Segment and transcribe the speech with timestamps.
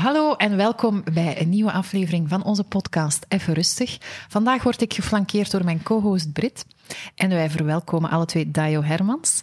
[0.00, 3.98] Hallo en welkom bij een nieuwe aflevering van onze podcast Even Rustig.
[4.28, 6.66] Vandaag word ik geflankeerd door mijn co-host Brit.
[7.14, 9.42] En wij verwelkomen alle twee Dayo Hermans,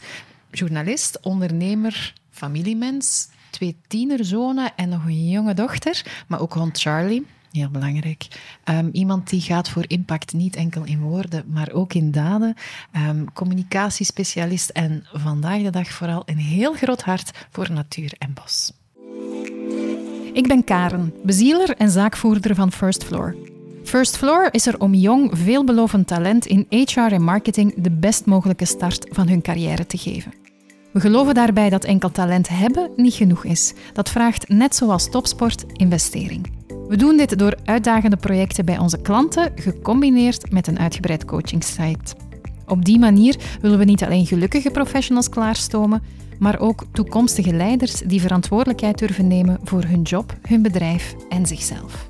[0.51, 7.25] journalist, ondernemer, familiemens, twee tienerzonen en nog een jonge dochter, maar ook hond Charlie.
[7.51, 8.27] Heel belangrijk.
[8.65, 12.55] Um, iemand die gaat voor impact niet enkel in woorden, maar ook in daden.
[12.95, 18.71] Um, communicatiespecialist en vandaag de dag vooral een heel groot hart voor natuur en bos.
[20.37, 23.35] Ik ben Karen, bezieler en zaakvoerder van First Floor.
[23.83, 28.65] First Floor is er om jong, veelbelovend talent in HR en marketing de best mogelijke
[28.65, 30.33] start van hun carrière te geven.
[30.93, 33.73] We geloven daarbij dat enkel talent hebben niet genoeg is.
[33.93, 36.51] Dat vraagt, net zoals topsport, investering.
[36.87, 42.15] We doen dit door uitdagende projecten bij onze klanten, gecombineerd met een uitgebreid coachingsite.
[42.67, 46.01] Op die manier willen we niet alleen gelukkige professionals klaarstomen,
[46.39, 52.09] maar ook toekomstige leiders die verantwoordelijkheid durven nemen voor hun job, hun bedrijf en zichzelf.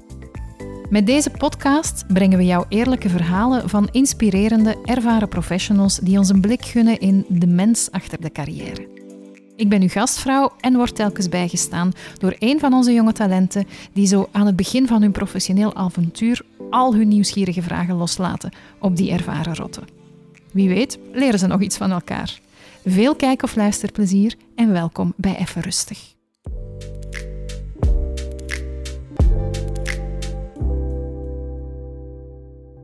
[0.90, 6.41] Met deze podcast brengen we jou eerlijke verhalen van inspirerende, ervaren professionals die ons een
[6.41, 8.88] blik gunnen in de mens achter de carrière.
[9.55, 14.07] Ik ben uw gastvrouw en word telkens bijgestaan door een van onze jonge talenten die
[14.07, 19.12] zo aan het begin van hun professioneel avontuur al hun nieuwsgierige vragen loslaten op die
[19.12, 19.84] ervaren rotten.
[20.51, 22.40] Wie weet leren ze nog iets van elkaar.
[22.90, 26.16] Veel kijk- of luisterplezier en welkom bij Even Rustig.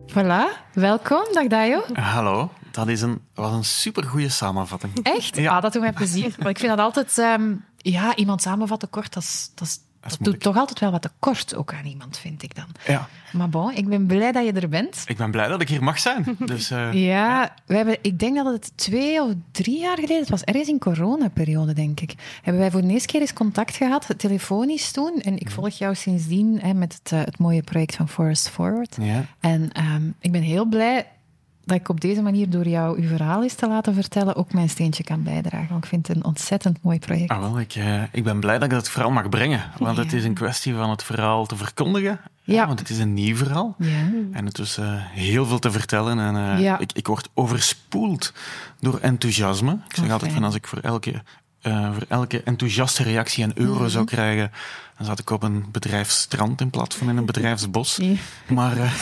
[0.07, 1.23] Voilà, welkom.
[1.31, 1.83] Dag Dayo.
[1.93, 4.93] Hallo, dat is een, was een supergoeie samenvatting.
[5.03, 5.35] Echt?
[5.35, 5.55] Ja.
[5.55, 6.33] Ah, dat doet mij plezier.
[6.37, 7.17] Want ik vind dat altijd...
[7.17, 11.01] Um, ja, iemand samenvatten kort, dat, is, dat, is, dat, doet toch altijd wel wat
[11.01, 12.65] tekort ook aan iemand, vind ik dan.
[12.87, 13.07] Ja.
[13.31, 15.03] Maar bon, ik ben blij dat je er bent.
[15.05, 16.25] Ik ben blij dat ik hier mag zijn.
[16.45, 20.19] Dus, uh, ja, ja, We hebben, ik denk dat het twee of drie jaar geleden,
[20.19, 23.75] het was ergens in coronaperiode, denk ik, hebben wij voor de eerste keer eens contact
[23.75, 25.19] gehad, telefonisch toen.
[25.21, 28.97] En ik volg jou sindsdien hè, met het, uh, het mooie project van Forest Forward.
[29.01, 29.25] Ja.
[29.39, 31.05] En um, ik ben heel blij
[31.65, 34.69] dat ik op deze manier door jou uw verhaal eens te laten vertellen ook mijn
[34.69, 35.69] steentje kan bijdragen.
[35.69, 37.31] Want ik vind het een ontzettend mooi project.
[37.31, 39.63] Ah, wel, ik, uh, ik ben blij dat ik het verhaal mag brengen.
[39.79, 40.03] Want ja.
[40.03, 42.19] het is een kwestie van het verhaal te verkondigen.
[42.43, 42.67] Ja.
[42.67, 43.75] Want het is een nieuw verhaal.
[43.77, 44.09] Ja.
[44.31, 46.19] En het is uh, heel veel te vertellen.
[46.19, 46.79] En uh, ja.
[46.79, 48.33] ik, ik word overspoeld
[48.79, 49.71] door enthousiasme.
[49.87, 51.21] Ik zeg Oh, altijd van als ik voor elke,
[51.63, 53.89] uh, voor elke enthousiaste reactie een euro Mhm.
[53.89, 54.51] zou krijgen,
[54.97, 57.99] dan zat ik op een bedrijfsstrand in plaats van in een bedrijfsbos.
[58.47, 58.93] Maar, uh,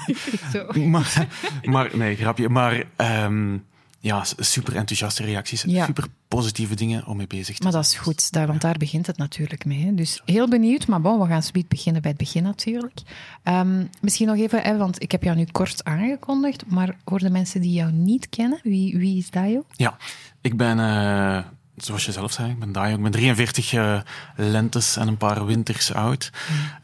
[0.52, 0.66] Zo.
[0.88, 1.26] maar,
[1.64, 2.48] maar, nee, grapje.
[2.48, 2.82] Maar
[3.24, 3.64] um,
[4.02, 5.62] ja, super enthousiaste reacties.
[5.62, 5.84] Ja.
[5.84, 7.84] Super positieve dingen om mee bezig te Maar zijn.
[7.84, 9.84] dat is goed, daar, want daar begint het natuurlijk mee.
[9.84, 9.94] Hè.
[9.94, 13.00] Dus heel benieuwd, maar bon, we gaan zoiets beginnen bij het begin natuurlijk.
[13.44, 17.30] Um, misschien nog even, hè, want ik heb jou nu kort aangekondigd, maar voor de
[17.30, 19.64] mensen die jou niet kennen, wie, wie is Dayo?
[19.72, 19.96] Ja,
[20.40, 21.38] ik ben, uh,
[21.84, 22.94] zoals je zelf zei, ik ben Dayo.
[22.94, 24.00] Ik ben 43 uh,
[24.36, 26.30] lentes en een paar winters oud.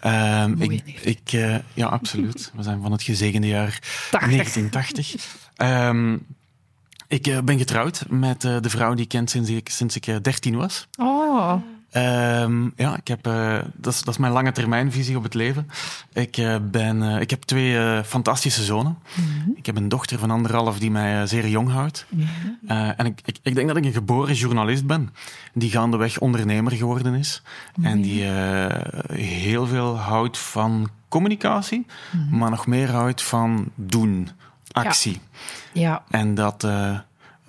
[0.05, 2.53] Um, Mooi ik, ik uh, ja, absoluut.
[2.55, 3.79] We zijn van het gezegende jaar
[4.11, 4.31] 80.
[4.31, 5.15] 1980.
[5.57, 6.27] Um,
[7.09, 10.17] ik uh, ben getrouwd met de vrouw die ik ken sinds ik, sinds ik uh,
[10.23, 10.87] 13 was.
[10.99, 11.55] Oh.
[11.97, 15.71] Um, ja, ik heb, uh, dat, is, dat is mijn lange termijnvisie op het leven.
[16.13, 18.99] Ik, uh, ben, uh, ik heb twee fantastische zonen.
[19.15, 19.27] Mhm.
[19.27, 19.55] Mm -hmm.
[19.57, 22.07] Ik heb een dochter van anderhalf die mij zeer jong houdt.
[22.11, 25.15] Uh, en ik, ik, ik, denk dat ik een geboren journalist ben,
[25.53, 27.43] die gaandeweg ondernemer geworden is.
[27.75, 27.87] Mhm.
[27.87, 28.23] En die
[29.13, 31.87] heel veel houdt van communicatie,
[32.31, 34.29] maar nog meer houdt van doen,
[34.73, 35.21] actie.
[35.73, 35.81] Ja.
[35.83, 36.05] ja.
[36.11, 36.67] En dat...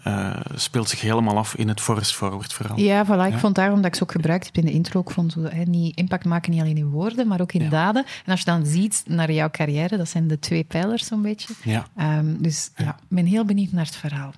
[0.07, 2.79] Uh, uh, speelt zich helemaal af in het Forest Forward verhaal.
[2.79, 3.25] Ja, voilà.
[3.28, 3.38] Ik ja.
[3.38, 5.00] vond daarom dat ik ze ook gebruikt heb in de intro.
[5.00, 7.69] Ik vond zo, hè, niet impact maken niet alleen in woorden, maar ook in ja.
[7.69, 8.06] daden.
[8.25, 11.53] En als je dan ziet naar jouw carrière, dat zijn de twee pijlers zo'n beetje.
[11.63, 11.88] Ja.
[12.18, 14.34] Um, dus ja, ik ben heel benieuwd naar het verhaal.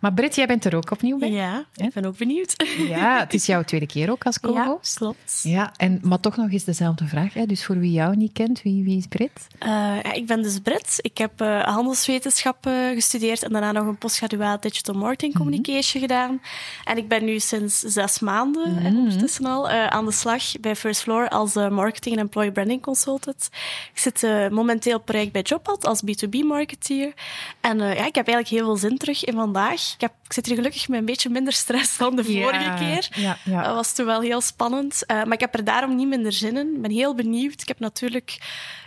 [0.00, 1.30] Maar Britt, jij bent er ook opnieuw bij?
[1.30, 2.54] Ja, ik ben ook benieuwd.
[2.88, 4.92] Ja, het is jouw tweede keer ook als co-host.
[4.92, 5.40] Ja, klopt.
[5.42, 7.34] Ja, en, maar toch nog eens dezelfde vraag.
[7.34, 7.46] Hè?
[7.46, 9.46] Dus voor wie jou niet kent, wie, wie is Britt?
[9.62, 9.68] Uh,
[10.02, 10.98] ja, ik ben dus Britt.
[11.00, 16.18] Ik heb uh, handelswetenschappen gestudeerd en daarna nog een postgraduaat Digital Marketing Communication mm -hmm.
[16.18, 16.40] gedaan.
[16.84, 18.98] En ik ben nu sinds zes maanden mm -hmm.
[18.98, 23.48] ondertussen al uh, aan de slag bij First Floor als marketing en employee branding consultant.
[23.92, 27.12] Ik zit momenteel op project bij Jobpad als B2B marketeer.
[27.60, 29.85] En ja, ik heb eigenlijk heel veel zin terug in vandaag.
[29.94, 32.76] Ik, heb, ik zit hier gelukkig met een beetje minder stress dan de vorige ja,
[32.76, 33.08] keer.
[33.14, 33.62] Ja, ja.
[33.62, 35.02] Dat was toen wel heel spannend.
[35.06, 36.74] Uh, maar ik heb er daarom niet minder zin in.
[36.74, 37.60] Ik ben heel benieuwd.
[37.60, 38.38] Ik heb natuurlijk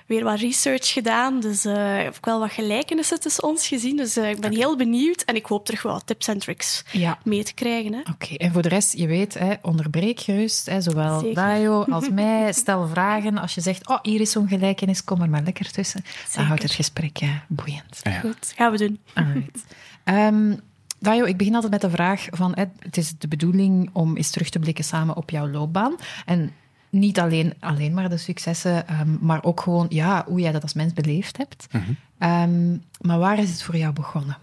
[0.10, 1.40] weer wat research gedaan.
[1.40, 3.98] Dus uh, ik heb ook wel wat gelijkenissen tussen ons gezien.
[3.98, 4.58] Dus uh, ik ben okay.
[4.58, 5.22] heel benieuwd.
[5.22, 7.18] En ik hoop terug wat tips en tricks ja.
[7.24, 7.94] mee te krijgen.
[7.94, 8.36] Oké, okay.
[8.38, 10.66] en voor de rest, je weet, hè, onderbreek gerust.
[10.66, 11.36] Hè, zowel Zeker.
[11.36, 12.54] Dayo als mij.
[12.54, 13.38] Stel vragen.
[13.38, 16.04] Als je zegt, oh, hier is zo'n gelijkenis, kom er maar lekker tussen.
[16.06, 16.36] Zeker.
[16.36, 18.00] Dan houdt het gesprek boeiend.
[18.04, 18.20] Ja.
[18.20, 19.00] Goed, gaan we doen.
[19.14, 19.64] Alright.
[20.06, 20.60] um,
[21.00, 24.50] Dajo, ik begin altijd met de vraag van, het is de bedoeling om eens terug
[24.50, 25.96] te blikken samen op jouw loopbaan.
[26.26, 26.52] En
[26.90, 30.74] niet alleen, alleen maar de successen, ehm, maar ook gewoon ja, hoe jij dat als
[30.74, 31.68] mens beleefd hebt.
[31.72, 31.84] Mhm.
[32.18, 34.38] Ehm, maar waar is het voor jou begonnen?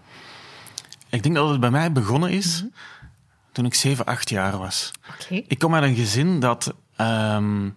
[1.09, 2.71] Ik denk dat het bij mij begonnen is Mhm.
[3.51, 4.91] toen ik 7, 8 jaar was.
[5.47, 6.73] Ik kom uit een gezin dat...
[6.95, 7.69] ehm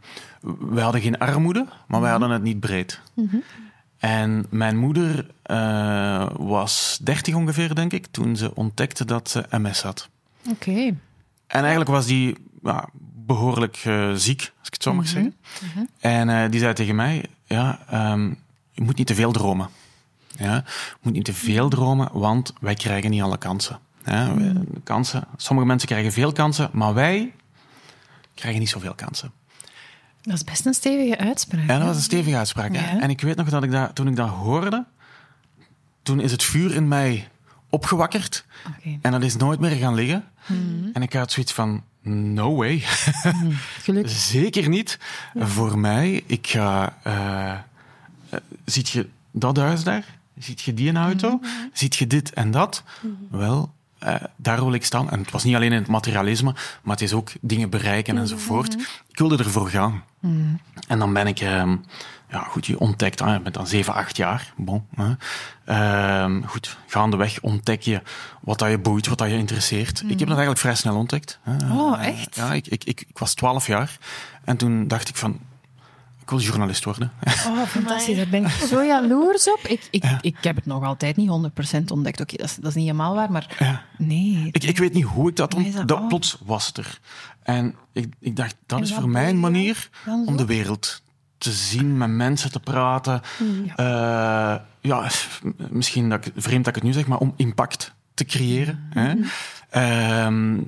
[0.61, 3.01] wij hadden geen armoede, maar wij hadden het niet breed.
[4.01, 9.83] En mijn moeder eh, was 30 ongeveer, denk ik, toen ze ontdekte dat ze MS
[9.83, 10.09] had.
[10.51, 10.71] Oké.
[11.47, 12.89] En eigenlijk was die ja,
[13.27, 15.37] behoorlijk eh, ziek, als ik het zo mag zeggen.
[15.99, 18.27] En eh, die zei tegen mij, ja, ehm,
[18.73, 19.69] je moet niet te veel dromen.
[20.39, 23.79] Ja, je moet niet te veel dromen, want wij krijgen niet alle kansen.
[24.05, 24.55] Ja, wij-
[24.85, 25.25] kansen.
[25.37, 27.33] Sommige mensen krijgen veel kansen, maar wij
[28.35, 29.33] krijgen niet zoveel kansen.
[30.23, 31.67] Dat is best een stevige uitspraak.
[31.69, 32.75] Ja, dat was een stevige uitspraak.
[32.75, 33.01] Ja.
[33.01, 34.85] En ik weet nog dat ik dat, toen ik dat hoorde,
[36.03, 37.29] toen is het vuur in mij
[37.69, 38.45] opgewakkerd.
[39.01, 40.25] En dat is nooit meer gaan liggen.
[40.47, 40.89] Mhm.
[40.93, 42.83] En ik had zoiets van, no way.
[43.83, 44.13] Gelukkig.
[44.37, 44.99] Zeker niet.
[45.37, 46.97] Voor mij, ik ga...
[47.03, 47.61] eh, eh,
[48.65, 50.05] ziet je dat huis daar?
[50.39, 51.37] Ziet je die auto?
[51.37, 51.49] Mhm.
[51.73, 52.83] Ziet je dit en dat?
[53.31, 55.11] Wel, eh, daar wil ik staan.
[55.11, 56.53] En het was niet alleen in het materialisme,
[56.83, 58.23] maar het is ook dingen bereiken Mhm.
[58.23, 58.75] enzovoort.
[59.09, 60.03] Ik wilde ervoor gaan.
[60.89, 61.77] En dan ben ik, ehm,
[62.31, 64.53] ja, goed, je ontdekt, ah, je bent dan 7, 8 jaar.
[64.57, 64.87] Bon.
[65.65, 68.03] Ehm, goed, gaandeweg ontdek je
[68.41, 70.01] wat dat je boeit, wat dat je interesseert.
[70.01, 71.39] Ik heb dat eigenlijk vrij snel ontdekt.
[71.71, 72.37] Oh, echt?
[72.37, 73.99] ja, ik, ik, ik, ik was 12 jaar
[74.45, 75.39] en toen dacht ik van,
[76.31, 77.13] ik wil journalist worden.
[77.49, 78.17] Oh, fantastisch.
[78.17, 79.61] Daar ben ik zo jaloers op.
[79.67, 82.21] Ik, ik, ik heb het nog altijd niet 100% ontdekt.
[82.21, 83.83] Oké, dat, is, dat is niet helemaal waar, maar Ja.
[83.99, 84.49] nee.
[84.53, 85.51] Ik, ik weet niet hoe ik dat...
[85.51, 86.09] Dat- dat.
[86.09, 86.99] Plots was het er.
[87.43, 89.89] En ik, ik dacht, dat is voor mij een manier
[90.27, 91.03] om de wereld
[91.39, 93.21] te zien, met mensen te praten.
[93.77, 95.09] Ja, ja
[95.71, 98.89] misschien dat ik, vreemd dat ik het nu zeg, maar om impact te creëren.
[98.93, 99.03] Hmm.
[99.03, 99.15] Hè?
[99.71, 100.59] Ehm,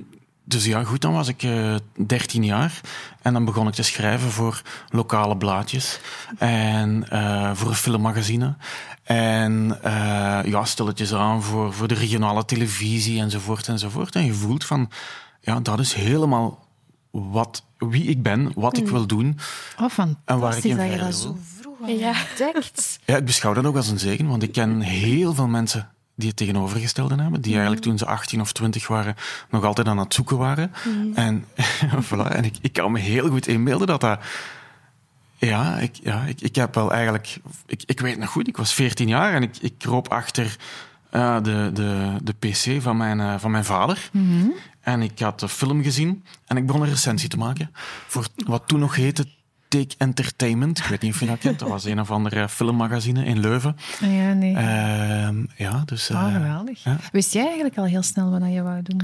[0.43, 1.75] dus ja, goed, dan was ik eh
[2.07, 2.81] 13 jaar.
[3.21, 5.99] En dan begon ik te schrijven voor lokale blaadjes.
[6.37, 8.55] En eh, voor een filmmagazine.
[9.03, 14.15] En eh, ja, stilletjes aan voor, voor de regionale televisie enzovoort enzovoort.
[14.15, 14.89] En je voelt van,
[15.41, 16.67] ja, dat is helemaal
[17.11, 19.37] wat, wie ik ben, wat ik wil doen.
[19.81, 22.13] Oh, En waar ik fantastisch in dat je verder dat zo vroeg al Ja.
[22.45, 22.99] ontdekt.
[23.05, 26.27] Ja, ik beschouw dat ook als een zegen, want ik ken heel veel mensen die
[26.27, 29.15] het tegenovergestelde hebben, die eigenlijk toen ze 18 of 20 waren
[29.49, 30.71] nog altijd aan het zoeken waren.
[31.13, 31.45] En,
[32.07, 34.19] voilà, en ik, ik kan me heel goed inbeelden dat dat...
[35.37, 37.39] Ja, ik, ja ik, ik heb wel eigenlijk...
[37.65, 40.57] Ik, ik weet nog goed, ik was 14 jaar en ik, ik kroop achter
[41.09, 44.09] eh, de, de, de pc van mijn, eh, van mijn vader.
[44.81, 47.69] En ik had de film gezien en ik begon een recensie te maken
[48.07, 49.27] voor wat toen nog heette
[49.73, 50.77] Take Entertainment.
[50.79, 51.59] Ik weet niet of je dat kent.
[51.59, 53.77] Dat was een of andere filmmagazine in Leuven.
[53.99, 54.55] Ja, nee.
[54.55, 56.09] Ehm, ja, dus...
[56.09, 56.83] eh, oh, geweldig.
[56.83, 56.97] ja.
[57.11, 59.01] Wist jij eigenlijk al heel snel wat je wou doen?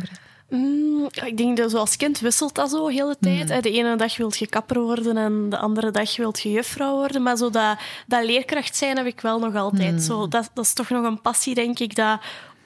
[0.50, 3.50] Mm, ik denk dat zoals kind wisselt dat zo de tijd.
[3.50, 3.60] hè.
[3.62, 7.24] De ene dag wil je kapper worden en de andere dag wil je juffrouw worden.
[7.24, 7.78] Maar zo dat,
[8.08, 10.02] dat leerkracht zijn heb ik wel nog altijd.
[10.04, 12.20] Zo, dat, dat is toch nog een passie, denk ik, dat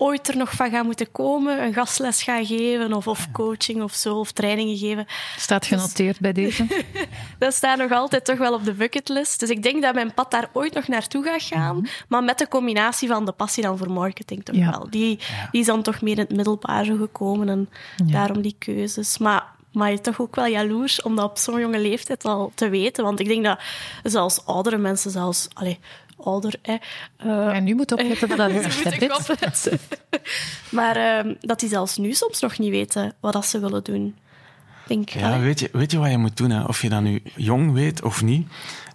[0.04, 1.64] ooit er nog van gaat moeten komen.
[1.64, 5.06] Een gastles gaan geven of, of coaching of zo, of trainingen geven.
[5.38, 6.66] Staat genoteerd bij deze.
[7.40, 9.40] Dat staat nog altijd toch wel op de bucketlist.
[9.40, 11.88] Dus ik denk dat mijn pad daar ooit nog naartoe gaat gaan.
[12.08, 14.70] Maar met de combinatie van de passie dan voor marketing toch Ja.
[14.72, 14.88] wel.
[14.90, 15.20] Die,
[15.52, 17.50] die is dan toch meer in het middelbaar zo gekomen.
[17.50, 17.70] En
[18.04, 19.18] daarom die keuzes.
[19.18, 22.70] Maar, maar je toch ook wel jaloers om dat op zo'n jonge leeftijd al te
[22.70, 23.04] weten.
[23.04, 23.60] Want ik denk dat
[24.04, 25.48] zelfs oudere mensen, zelfs...
[25.54, 25.80] Allee,
[26.24, 26.76] ouder, hè,
[27.18, 28.52] eh, En nu moet opletten dat dat
[29.56, 29.98] Ze is.
[30.78, 34.06] maar ehm, dat die zelfs nu soms nog niet weten wat dat ze willen doen.
[34.08, 36.50] Ik Denk, Ja, weet je, weet je wat je moet doen?
[36.50, 36.64] Hè?
[36.64, 38.48] Of je dat nu jong weet of niet.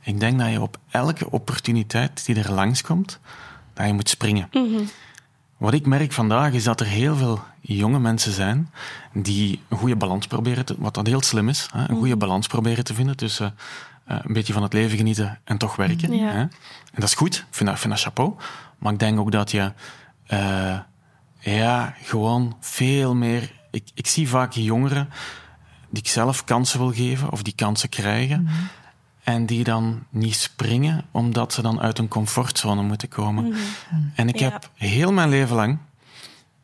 [0.03, 3.19] Ik denk dat je op elke opportuniteit die er langskomt,
[3.75, 4.49] dat je moet springen.
[5.57, 8.71] Wat ik merk vandaag is dat er heel veel jonge mensen zijn
[9.13, 10.75] die een goede balans proberen te...
[10.79, 11.89] Wat dat heel slim is, hè?
[11.89, 13.55] een goede balans proberen te vinden tussen
[14.09, 16.17] een beetje van het leven genieten en toch werken.
[16.17, 16.31] Ja.
[16.31, 16.39] Hè?
[16.41, 16.51] En
[16.95, 18.35] dat is goed, ik vind dat, vind dat chapeau.
[18.79, 19.73] Maar ik denk ook dat je...
[20.27, 20.79] eh,
[21.41, 23.53] ja, gewoon veel meer...
[23.71, 25.09] Ik, ik zie vaak jongeren
[25.91, 28.49] die ik zelf kansen wil geven of die kansen krijgen.
[29.23, 33.55] En die dan niet springen omdat ze dan uit hun comfortzone moeten komen.
[34.15, 34.51] En ik Ja.
[34.51, 35.79] heb heel mijn leven lang,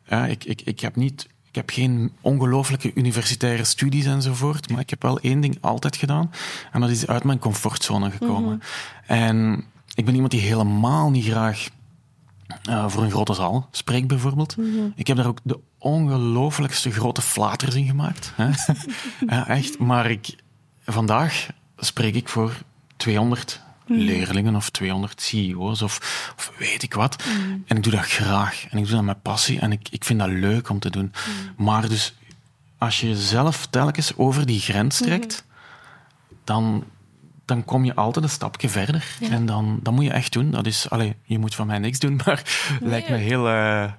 [0.05, 1.27] ja, ik, ik, ik heb niet.
[1.55, 6.31] Ik heb geen ongelooflijke universitaire studies enzovoort, maar ik heb wel één ding altijd gedaan.
[6.71, 8.61] En dat is uit mijn comfortzone gekomen.
[9.05, 11.67] En ik ben iemand die helemaal niet graag
[12.63, 14.55] eh, voor een grote zaal spreekt, bijvoorbeeld.
[14.95, 18.33] Ik heb daar ook de ongelooflijkste grote flaters in gemaakt.
[18.35, 18.49] Hè?
[19.27, 19.79] Ja, echt.
[19.79, 20.35] Maar ik,
[20.85, 21.47] vandaag
[21.77, 22.61] spreek ik voor
[22.97, 27.23] 200 leerlingen of 200 CEO's of, of weet ik wat.
[27.65, 28.65] En ik doe dat graag.
[28.69, 29.59] En ik doe dat met passie.
[29.59, 31.13] En ik, ik vind dat leuk om te doen.
[31.57, 32.13] Maar dus,
[32.77, 35.45] als je jezelf telkens over die grens trekt,
[36.43, 36.83] dan,
[37.45, 39.17] dan kom je altijd een stapje verder.
[39.31, 40.51] En dan, dan moet je echt doen.
[40.51, 42.41] Dat is, allee, je moet van mij niks doen, maar
[42.81, 43.91] lijkt me heel uh,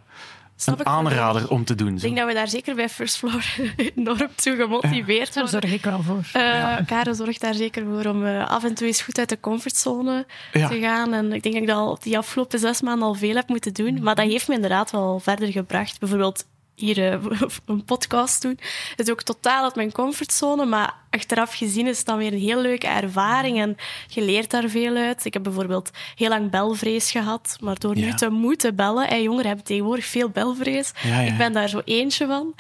[0.57, 1.95] Snap een ik aanrader om te doen.
[1.95, 3.45] Ik denk dat we daar zeker bij First Floor
[3.95, 5.61] enorm toe gemotiveerd Daar worden.
[5.71, 6.21] zorg ik wel voor.
[6.33, 9.41] Eh, Karen zorgt daar zeker voor om eh, af en toe eens goed uit de
[9.41, 10.69] comfortzone Ja.
[10.69, 11.13] te gaan.
[11.15, 13.75] En ik denk dat ik dat al die afgelopen zes maanden al veel heb moeten
[13.75, 14.03] doen.
[14.03, 15.99] Maar dat heeft me inderdaad wel verder gebracht.
[16.01, 16.45] Bijvoorbeeld
[16.77, 17.25] hier eh,
[17.67, 18.59] een podcast doen.
[18.97, 20.65] Het is ook totaal uit mijn comfortzone.
[20.65, 23.59] Maar achteraf gezien is het dan weer een heel leuke ervaring.
[23.61, 23.77] En
[24.09, 25.25] je leert daar veel uit.
[25.25, 27.57] Ik heb bijvoorbeeld heel lang belvrees gehad.
[27.61, 29.09] Maar door nu te moeten bellen...
[29.09, 30.93] En jongeren hebben tegenwoordig veel belvrees.
[31.03, 31.31] Ja, ja.
[31.33, 32.55] Ik ben daar zo eentje van.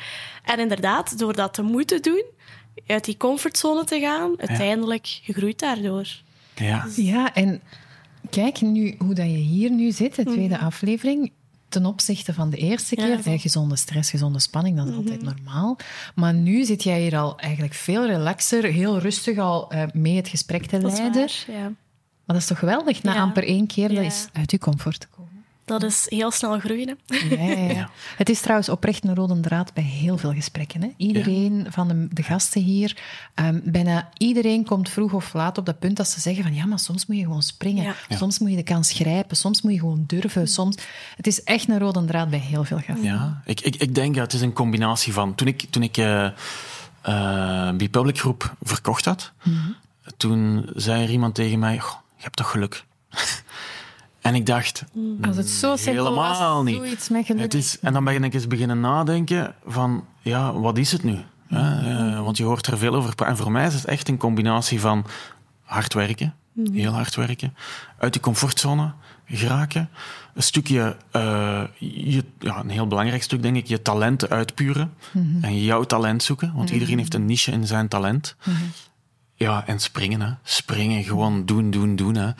[0.44, 2.24] En inderdaad, door dat te moeten doen...
[2.86, 6.06] Uit die comfortzone te gaan, uiteindelijk, je groeit daardoor.
[6.54, 6.86] Ja.
[6.96, 7.62] Ja, en
[8.30, 10.64] kijk nu hoe dat je hier nu zit, de tweede Mhm.
[10.64, 11.32] aflevering.
[11.76, 15.78] Ten opzichte van de eerste keer, hè, gezonde stress, gezonde spanning, dat is altijd normaal.
[16.14, 20.28] Maar nu zit jij hier al eigenlijk veel relaxer, heel rustig al eh, mee het
[20.28, 21.12] gesprek te leiden.
[21.12, 21.62] waar, ja.
[21.62, 21.76] Maar
[22.26, 25.35] dat is toch geweldig, na amper één keer, dat is uit je comfort te komen.
[25.66, 26.98] Dat is heel snel groeien.
[27.06, 27.16] Hè.
[27.16, 27.90] Ja, ja, ja.
[28.16, 30.82] Het is trouwens oprecht een rode draad bij heel veel gesprekken.
[30.82, 30.88] Hè?
[30.96, 32.96] Iedereen van de, de gasten hier,
[33.34, 36.66] ehm, bijna iedereen komt vroeg of laat op dat punt dat ze zeggen van ja,
[36.66, 37.84] maar soms moet je gewoon springen.
[37.84, 37.94] Ja.
[38.08, 38.16] Ja.
[38.16, 39.36] Soms moet je de kans grijpen.
[39.36, 40.48] Soms moet je gewoon durven.
[40.48, 40.76] Soms...
[41.16, 43.04] Het is echt een rode draad bij heel veel gasten.
[43.04, 45.34] Ja, ik, ik, ik denk dat het is een combinatie van...
[45.34, 46.28] Toen ik, toen ik eh
[47.06, 49.32] eh, Bipublic Groep verkocht had,
[50.16, 52.84] toen zei er iemand tegen mij, "Goh, je hebt toch geluk?
[54.26, 54.84] en ik dacht,
[55.22, 56.80] Als het zo simpel helemaal was, niet.
[57.34, 57.44] met.
[57.52, 61.18] Het is, en dan ben ik eens beginnen nadenken van, ja, wat is het nu?
[61.48, 63.14] Eh, want je hoort er veel over.
[63.26, 65.04] En voor mij is het echt een combinatie van
[65.62, 66.34] hard werken,
[66.72, 67.54] heel hard werken,
[67.98, 68.92] uit die comfortzone
[69.26, 69.88] geraken,
[70.34, 74.92] een stukje, eh, je, ja, een heel belangrijk stuk denk ik, je talenten uitpuren
[75.40, 78.36] en jouw talent zoeken, want iedereen heeft een niche in zijn talent.
[79.38, 80.28] Ja, en springen, hè.
[80.42, 82.30] Springen, gewoon doen, doen, doen, hè.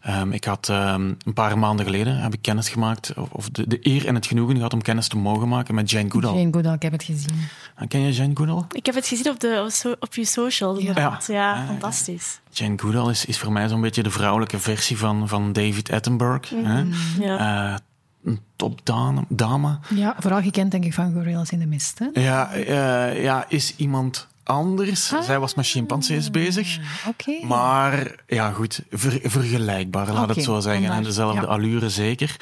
[0.00, 3.66] Ehm, ik had ehm, een paar maanden geleden heb ik kennis gemaakt, of, of de,
[3.68, 6.36] de eer en het genoegen gehad om kennis te mogen maken met Jane Goodall.
[6.36, 7.40] Jane Goodall, ik heb het gezien.
[7.74, 8.62] En Ken je Jane Goodall?
[8.70, 11.26] Ik heb het gezien op, de, op, so- op je inderdaad.
[11.26, 11.66] Ja, Ja.
[11.66, 12.40] fantastisch.
[12.50, 16.50] Jane Goodall is, is voor mij zo'n beetje de vrouwelijke versie van, van David Attenborough.
[16.54, 16.84] Hè?
[17.20, 17.72] Ja.
[17.72, 17.78] Eh,
[18.26, 19.24] een topdame.
[19.28, 19.78] Dame.
[19.94, 21.98] Ja, vooral gekend denk ik van Gorillas in de Mist.
[21.98, 22.20] Hè?
[22.20, 25.12] Ja, eh, ja, is iemand anders.
[25.22, 26.78] Zij was met chimpansees bezig.
[27.08, 27.46] Oké.
[27.46, 30.90] Maar ja, goed, ver- vergelijkbaar, laat het zo zeggen.
[30.90, 31.46] En dezelfde ja.
[31.46, 32.36] allure zeker.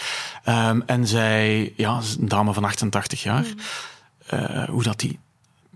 [0.44, 3.44] Ehm, en zij, ja, een dame van 88 jaar.
[4.26, 5.18] Eh, hoe dat die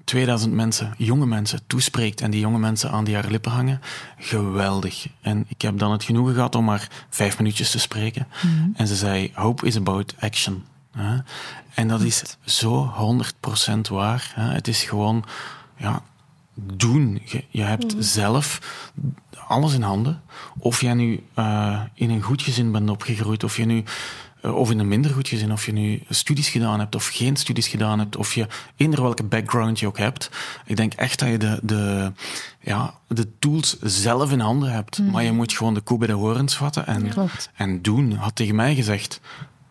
[0.09, 3.81] 2000 mensen, jonge mensen, toespreekt en die jonge mensen aan die haar lippen hangen,
[4.19, 5.07] geweldig.
[5.21, 8.27] En ik heb dan het genoegen gehad om maar vijf minuutjes te spreken.
[8.75, 10.65] En ze zei, hope is about action.
[10.91, 11.17] Hè?
[11.75, 12.95] En dat is zo
[13.67, 14.33] 100% waar.
[14.35, 14.53] Hè?
[14.53, 15.25] Het is gewoon,
[15.77, 16.03] ja,
[16.55, 17.23] doen.
[17.51, 18.61] Je, hebt zelf
[19.47, 20.23] alles in handen.
[20.59, 23.85] Of jij nu eh, in een goed gezin bent opgegroeid, of je nu
[24.55, 27.69] of in een minder goed gezin, of je nu studies gedaan hebt of geen studies
[27.69, 30.31] gedaan hebt, of je eender welke background je ook hebt.
[30.67, 32.13] Ik denk echt dat je de, de,
[32.61, 34.99] ja, de tools zelf in handen hebt.
[34.99, 37.13] Maar je moet gewoon de koe bij de horens vatten en,
[37.55, 38.13] en doen.
[38.13, 39.21] Had tegen mij gezegd,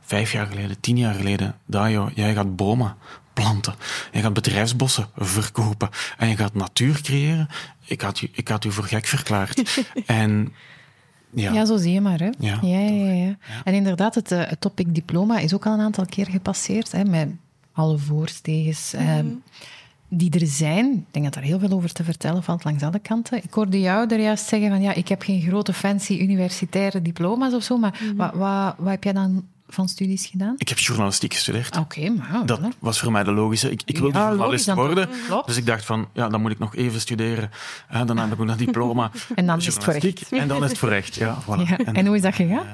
[0.02, 2.96] vijf jaar geleden, tien jaar geleden, Dajo, jij gaat bomen
[3.34, 3.76] planten.
[4.12, 5.90] Je gaat bedrijfsbossen verkopen.
[6.18, 7.48] En je gaat natuur creëren.
[7.86, 9.82] Ik had u, ik had u voor gek verklaard.
[10.06, 10.54] en
[11.30, 12.20] ja, Ja, zo zie je maar.
[12.20, 12.30] Hè?
[12.40, 13.38] Ja, ja, ja, ja.
[13.64, 16.92] En inderdaad, het, eh, het topic diploma is ook al een aantal keer gepasseerd.
[16.92, 17.30] Hè, met
[17.72, 19.20] alle voorstegens eh,
[20.10, 20.94] die er zijn.
[20.94, 23.44] Ik denk dat er heel veel over te vertellen valt langs alle kanten.
[23.44, 27.54] Ik hoorde jou er juist zeggen van ja, ik heb geen grote fancy universitaire diploma's
[27.54, 27.78] of zo.
[27.78, 30.54] Maar wat, wat, wat heb jij dan van studies gedaan?
[30.58, 31.78] ik heb journalistiek gestudeerd.
[31.78, 32.46] Oké, maar...
[32.46, 33.72] Dat was voor mij de logische.
[33.72, 35.10] Ik, ik wilde Ja, journalist worden.
[35.28, 35.48] Klopt.
[35.48, 37.52] Dus ik dacht van, ja, dan moet ik nog even studeren.
[37.88, 39.12] Hè, dan heb ik een diploma.
[39.36, 40.40] En dan is het voor journalistiek.
[40.40, 41.38] En dan is het voor echt, ja.
[41.44, 41.68] Voilà.
[41.68, 42.66] Ja, en hoe is dat gegaan?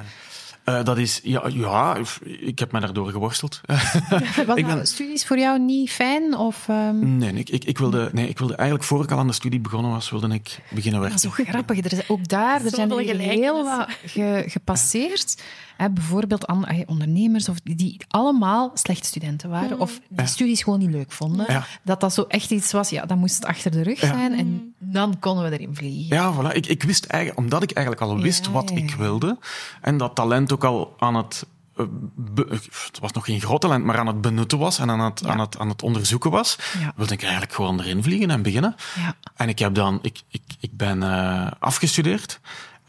[0.64, 3.62] Eh, dat is, ja, ja, ik heb me daardoor geworsteld.
[4.48, 6.38] Was ik ben- studies voor jou niet fijn?
[6.38, 9.28] Of, ehm, Nee, ik, ik, ik, wilde, nee, ik wilde eigenlijk, voor ik al aan
[9.28, 11.22] de studie begonnen was, wilde ik beginnen werken.
[11.22, 11.78] Dat is zo grappig.
[11.84, 15.42] Er zijn, ook daar er zijn er heel wat ge- gepasseerd.
[15.78, 19.80] Hè, bijvoorbeeld eh, ondernemers of die, allemaal slechte studenten waren.
[19.80, 21.46] Of die studies gewoon niet leuk vonden.
[21.50, 21.66] Ja.
[21.84, 24.08] Dat dat zo echt iets was, ja, dat moest het achter de rug Ja.
[24.08, 24.34] zijn.
[24.38, 26.16] En dan konden we erin vliegen.
[26.16, 26.56] Ja, voilà.
[26.56, 29.38] Ik, ik wist eigenlijk, omdat ik eigenlijk al wist Ja, wat ja, ik wilde,
[29.82, 31.46] en dat talent ook al aan het.
[31.76, 35.00] eh, be- het was nog geen groot talent, maar aan het benutten was en aan
[35.00, 35.30] het, Ja.
[35.30, 36.94] aan het, aan het onderzoeken was, Ja.
[36.96, 38.76] wilde ik eigenlijk gewoon erin vliegen en beginnen.
[38.96, 39.16] Ja.
[39.36, 42.40] En ik heb dan, ik, ik, ik ben eh, afgestudeerd.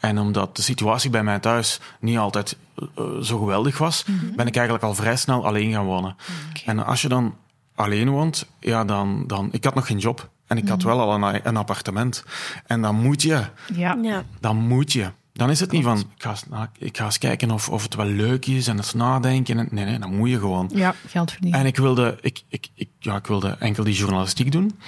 [0.01, 2.57] En omdat de situatie bij mij thuis niet altijd
[2.97, 4.35] eh, zo geweldig was, Mhm.
[4.37, 6.17] ben ik eigenlijk al vrij snel alleen gaan wonen.
[6.65, 7.35] En als je dan
[7.75, 9.49] alleen woont, ja, dan, dan...
[9.53, 10.29] Ik had nog geen job.
[10.47, 12.25] En ik had wel al een, een appartement.
[12.67, 13.45] En dan moet je.
[13.75, 13.99] Ja.
[14.03, 14.25] Ja.
[14.41, 15.11] Dan moet je.
[15.35, 17.83] Dan is het niet van, ik ga, eens, na- ik ga eens kijken of, of
[17.83, 19.59] het wel leuk is en eens nadenken.
[19.59, 20.71] En, nee, nee, dan moet je gewoon.
[20.75, 21.61] Ja, geld verdienen.
[21.61, 24.79] En ik wilde, ik, ik, ik, ja, ik wilde enkel die journalistiek doen.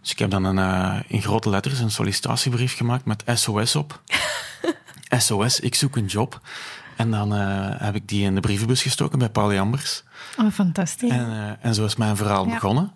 [0.00, 4.00] Dus ik heb dan een, eh, in grote letters een sollicitatiebrief gemaakt met SOS op.
[5.18, 6.40] SOS, ik zoek een job.
[6.96, 10.02] En dan eh, heb ik die in de brievenbus gestoken bij Paul Jambers.
[10.38, 11.10] Oh, fantastisch.
[11.10, 12.52] En, eh, en zo is mijn verhaal Ja.
[12.54, 12.92] begonnen.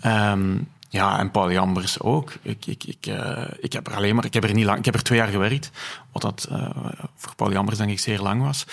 [0.00, 0.58] Ehm,
[0.92, 2.32] ja, en Paul Jambers ook.
[2.42, 4.84] Ik, ik, ik, eh, ik heb er alleen maar, ik heb er niet lang, ik
[4.84, 5.70] heb er twee jaar gewerkt,
[6.12, 6.70] wat dat eh,
[7.14, 8.66] voor Paul Jambers denk ik zeer lang was.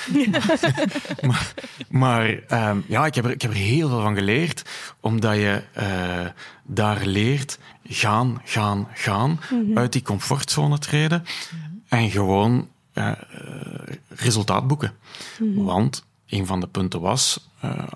[1.27, 1.53] maar
[1.89, 4.69] maar ehm, ja, ik heb, er, ik heb er heel veel van geleerd,
[4.99, 5.85] omdat je eh,
[6.63, 9.39] daar leert gaan, gaan, gaan,
[9.75, 11.23] uit die comfortzone treden
[11.87, 12.67] en gewoon
[14.07, 14.91] resultaat boeken.
[15.55, 17.49] Want een van de punten was,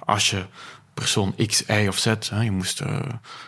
[0.05, 0.45] als je
[0.93, 2.99] persoon X, Y of Z, hè, je moest uh,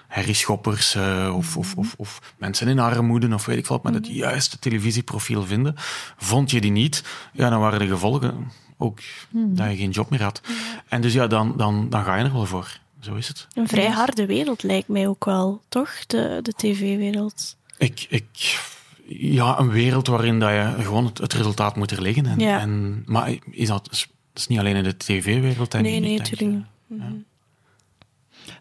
[0.07, 4.07] herrieschoppers uh, of, of, of, of, mensen in armoede of weet ik wat, met het
[4.07, 5.75] juiste televisieprofiel vinden.
[6.17, 8.99] Vond je die niet, ja, dan waren de gevolgen ook
[9.31, 10.41] dat je geen job meer had.
[10.87, 12.79] En dus ja, dan, dan, dan ga je er wel voor.
[12.99, 13.47] Zo is het.
[13.53, 16.05] Een vrij harde wereld lijkt mij ook wel, toch?
[16.05, 17.57] De, de tv-wereld.
[17.77, 18.59] Ik, ik,
[19.07, 22.25] ja, een wereld waarin dat je gewoon het, het resultaat moet er liggen.
[22.25, 22.59] En, Ja.
[22.59, 25.73] en, maar is dat, dat is niet alleen in de tv-wereld.
[25.73, 26.65] Nee, nee, natuurlijk.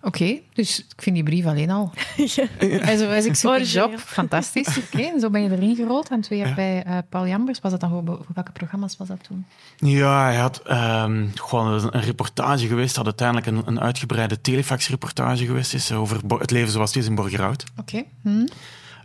[0.03, 1.91] Oké, dus ik vind die brief alleen al.
[2.35, 2.47] Ja.
[2.59, 3.99] En zo was ik job.
[3.99, 4.79] Fantastisch.
[4.93, 6.09] Oké, zo ben je erin gerold.
[6.09, 7.61] En twee jaar bij eh, Paul Jambers.
[7.61, 9.47] Was dat dan voor, voor welke programma's was dat toen?
[9.77, 15.75] Ja, hij had ehm, gewoon een, reportage geweest, had uiteindelijk een, een uitgebreide telefax-reportage geweest
[15.75, 17.65] is over het leven zoals het is in Borgerhout.
[17.81, 18.03] Oké.
[18.23, 18.47] Hm.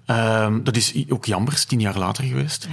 [0.06, 2.68] Ehm, dat is ook Jambers, tien jaar later geweest.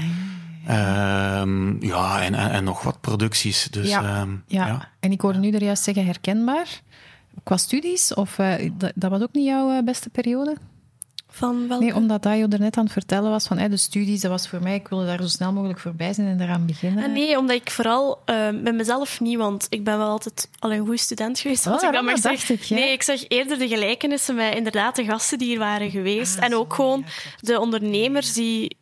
[0.66, 3.68] Ehm, ja, en, en, en nog wat producties.
[3.70, 4.66] Dus, Ja, ehm, Ja.
[4.66, 4.88] ja.
[5.00, 6.80] en ik hoorde nu er juist zeggen herkenbaar.
[7.42, 8.14] Qua studies?
[8.14, 10.56] Of eh, dat, dat was ook niet jouw eh, beste periode?
[11.34, 11.84] Van welke?
[11.84, 14.62] Nee, omdat Dajo er net aan het vertellen was van de studies, dat was voor
[14.62, 17.04] mij, ik wilde daar zo snel mogelijk voorbij zijn en eraan beginnen.
[17.04, 20.72] Ah, nee, omdat ik vooral eh, met mezelf niet, want ik ben wel altijd al
[20.72, 21.66] een goede student geweest.
[21.66, 22.70] Oh, ik dat mag dacht ik.
[22.70, 26.38] Nee, ik zag eerder de gelijkenissen met inderdaad de gasten die hier waren geweest.
[26.38, 28.76] Ah, en ook zo, gewoon ja, de ondernemers die,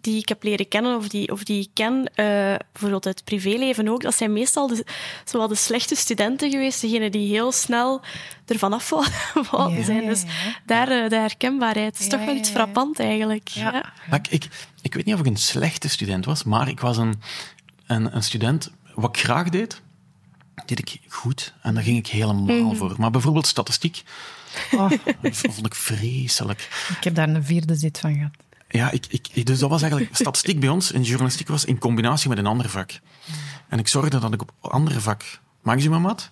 [0.00, 2.24] die ik heb leren kennen of die, of die ik ken, eh,
[2.72, 4.02] bijvoorbeeld uit het privéleven ook.
[4.02, 4.84] Dat zijn meestal de,
[5.24, 8.00] zowel de slechte studenten geweest, degenen die heel snel
[8.46, 8.90] ervan af
[9.50, 10.06] Ja, zijn.
[10.06, 10.28] Dus ja.
[10.66, 13.48] daar eh, de herkenbaarheid is Ja, toch wel iets frappant eigenlijk.
[13.48, 13.92] Ja.
[14.10, 14.48] Maar ik, ik,
[14.82, 17.20] ik weet niet of ik een slechte student was, maar ik was een,
[17.86, 18.70] een, een student...
[18.94, 19.82] Wat ik graag deed,
[20.66, 21.54] deed ik goed.
[21.62, 22.94] En daar ging ik helemaal voor.
[22.98, 24.02] Maar bijvoorbeeld statistiek,
[24.72, 24.90] Oh,
[25.22, 26.86] dat vond ik vreselijk.
[26.96, 28.30] ik heb daar een vierde zit van gehad.
[28.76, 30.16] Ja, ik, ik, dus dat was eigenlijk...
[30.16, 32.90] Statistiek bij ons in journalistiek was in combinatie met een ander vak.
[33.68, 35.22] En ik zorgde dat ik op andere vak
[35.62, 36.30] maximum had,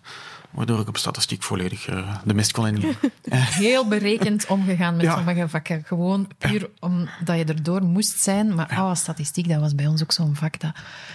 [0.55, 2.97] waardoor ik op statistiek volledig eh, de mist kon innemen.
[3.65, 5.15] Heel berekend omgegaan met Ja.
[5.17, 5.83] sommige vakken.
[5.87, 8.55] Gewoon puur omdat je erdoor moest zijn.
[8.55, 10.61] Maar oh, statistiek, dat was bij ons ook zo'n vak.
[10.61, 10.73] Dat,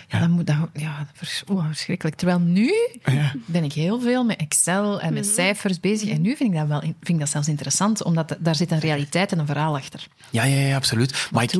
[0.08, 2.18] ja, dat moet, dat, ja, vers- verschrikkelijk.
[2.18, 2.74] Terwijl nu
[3.06, 3.34] Ja.
[3.46, 6.10] ben ik heel veel met Excel en met cijfers bezig.
[6.10, 8.80] En nu vind ik dat, wel, vind ik dat zelfs interessant, omdat daar zit een
[8.80, 10.08] realiteit en een verhaal achter.
[10.30, 11.28] Ja, ja, ja, absoluut.
[11.32, 11.56] Maar ik,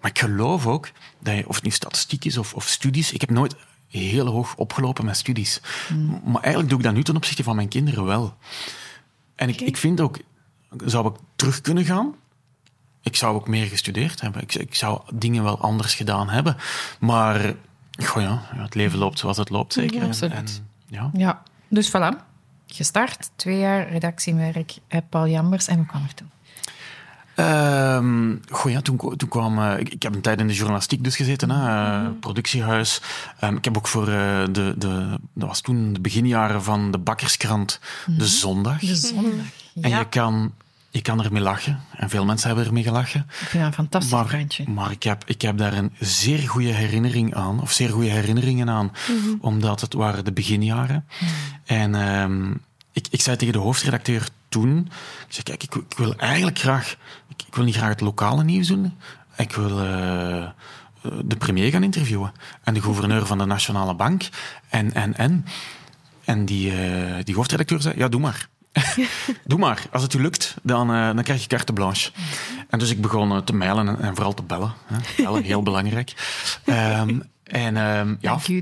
[0.00, 0.90] maar ik geloof ook,
[1.22, 3.54] dat je, of het nu statistiek is of, of studies, ik heb nooit
[3.98, 5.60] heel hoog opgelopen met studies.
[6.24, 8.36] Maar eigenlijk doe ik dat nu ten opzichte van mijn kinderen wel.
[9.34, 10.18] En ik, ik vind ook,
[10.84, 12.14] zou ik terug kunnen gaan?
[13.02, 14.42] Ik zou ook meer gestudeerd hebben.
[14.42, 16.56] Ik, ik zou dingen wel anders gedaan hebben.
[17.00, 17.54] Maar,
[18.04, 20.02] goh ja, het leven loopt zoals het loopt, zeker.
[20.02, 20.34] Absoluut.
[20.34, 20.46] En,
[20.86, 21.10] ja.
[21.12, 22.32] Ja, dus voilà.
[22.66, 25.66] Gestart, twee jaar redactiewerk bij Paul Jambers.
[25.66, 26.30] En hoe kwam het toen?
[28.50, 29.58] Goh, ja, toen, toen kwam...
[29.58, 31.68] eh, ik, ik heb een tijd in de journalistiek dus gezeten, hè,
[32.04, 33.00] eh, productiehuis.
[33.40, 35.18] Ehm, ik heb ook voor eh, de, de...
[35.34, 38.78] Dat was toen de beginjaren van de bakkerskrant De Zondag.
[38.78, 39.32] De zondag.
[39.80, 40.52] En Ja, je kan,
[40.90, 41.80] je kan ermee lachen.
[41.96, 43.26] En veel mensen hebben ermee gelachen.
[43.40, 44.12] ik vind dat een fantastisch
[44.66, 48.10] Maar, maar ik, heb, ik heb daar een zeer goede herinnering aan, of zeer goede
[48.10, 48.92] herinneringen aan,
[49.40, 51.04] omdat het waren de beginjaren.
[51.64, 52.50] En ehm,
[52.92, 54.78] ik, ik zei tegen de hoofdredacteur toen,
[55.26, 56.96] ik zei, kijk, ik, ik wil eigenlijk graag,
[57.28, 58.94] ik, ik wil niet graag het lokale nieuws doen,
[59.36, 60.48] ik wil eh,
[61.24, 64.28] de premier gaan interviewen en de gouverneur van de Nationale Bank
[64.68, 65.44] en, en, en.
[66.24, 68.48] En die, eh, die hoofdredacteur zei, ja, doe maar.
[69.44, 69.86] Doe maar.
[69.92, 72.10] Als het u lukt, dan, eh, dan krijg je carte blanche.
[72.68, 74.72] En dus ik begon te mailen en, en vooral te bellen.
[74.86, 75.22] Hè.
[75.22, 76.12] Bellen, heel belangrijk.
[76.64, 78.60] Ehm, en ehm, ja, Dank u,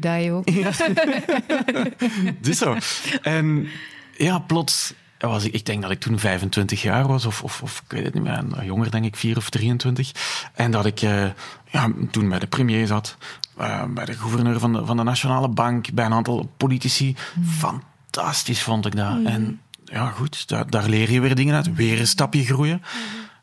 [2.41, 2.77] dus zo.
[3.23, 3.69] En
[4.17, 4.95] ja, plots
[5.31, 8.05] was ik, ik denk dat ik toen 25 jaar was, of, of, of ik weet
[8.05, 10.13] het niet meer, jonger denk ik, 4 of 23.
[10.55, 11.25] En dat ik eh,
[11.71, 13.17] ja, toen bij de premier zat,
[13.57, 17.17] eh, bij de gouverneur van de, van de Nationale Bank, bij een aantal politici.
[17.47, 19.25] Fantastisch vond ik dat.
[19.25, 21.75] En ja, goed, daar, daar leer je weer dingen uit.
[21.75, 22.83] Weer een stapje groeien.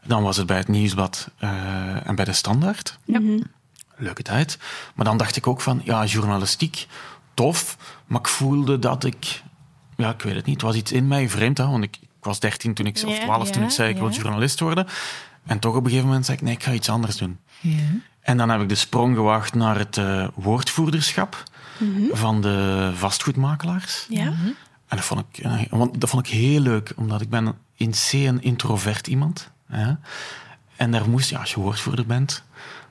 [0.05, 2.99] Dan was het bij het Nieuwsblad uh, en bij de Standaard.
[3.05, 3.21] Ja.
[3.95, 4.57] Leuke tijd.
[4.95, 6.87] Maar dan dacht ik ook van, ja, journalistiek,
[7.33, 7.77] tof.
[8.05, 9.43] Maar ik voelde dat ik...
[9.99, 10.55] Ja, ik weet het niet.
[10.55, 13.17] Het was iets in mij vreemd, hè, want ik, ik was 13 toen ik, of
[13.17, 14.15] Ja, 12 toen ja, ik zei, ik wil ja.
[14.15, 14.87] journalist worden.
[15.45, 17.39] En toch op een gegeven moment zei ik, nee, ik ga iets anders doen.
[17.59, 17.77] Ja.
[18.21, 21.43] En dan heb ik de sprong gewaagd naar het eh, woordvoerderschap
[22.11, 24.05] van de vastgoedmakelaars.
[24.09, 24.25] Ja.
[24.87, 27.91] En dat vond, ik, eh, want dat vond ik heel leuk, omdat ik ben in
[27.91, 29.51] C een introvert iemand.
[29.67, 29.93] Hè?
[30.75, 32.43] En daar moest je, als je woordvoerder bent,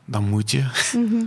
[0.04, 0.64] dan moet je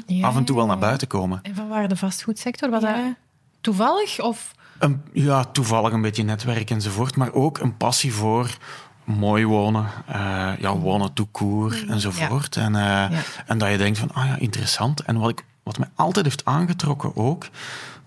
[0.06, 0.86] Ja, af en toe wel ja, naar ja.
[0.88, 1.40] buiten komen.
[1.44, 2.70] En van waar de vastgoedsector?
[2.70, 2.96] Was Ja.
[2.96, 3.14] dat
[3.62, 4.20] toevallig?
[4.20, 4.52] Of...
[4.82, 8.58] Een, ja, toevallig een beetje netwerk enzovoort, maar ook een passie voor
[9.04, 12.56] mooi wonen, eh, ja, wonen tout court enzovoort.
[12.56, 15.00] En, eh, en dat je denkt van, ah ja, interessant.
[15.00, 17.50] En wat, ik, wat mij altijd heeft aangetrokken ook,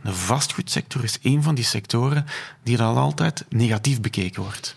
[0.02, 2.26] de vastgoedsector is een van die sectoren
[2.62, 4.76] die al altijd negatief bekeken wordt.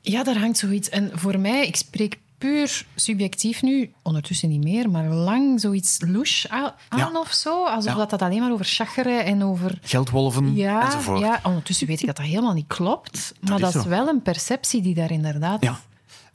[0.00, 0.88] Ja, daar hangt zoiets.
[0.88, 6.50] En voor mij, ik spreek puur subjectief nu, ondertussen niet meer, maar lang zoiets louche
[6.50, 7.10] aan Ja.
[7.14, 7.64] of zo.
[7.66, 7.98] Alsof Ja.
[7.98, 9.78] dat, dat alleen maar over chageren en over...
[9.82, 11.20] Geldwolven Ja, enzovoort.
[11.20, 13.32] ja, ondertussen weet ik dat dat helemaal niet klopt.
[13.40, 15.62] Maar is dat is wel een perceptie die daar inderdaad...
[15.62, 15.80] Ja.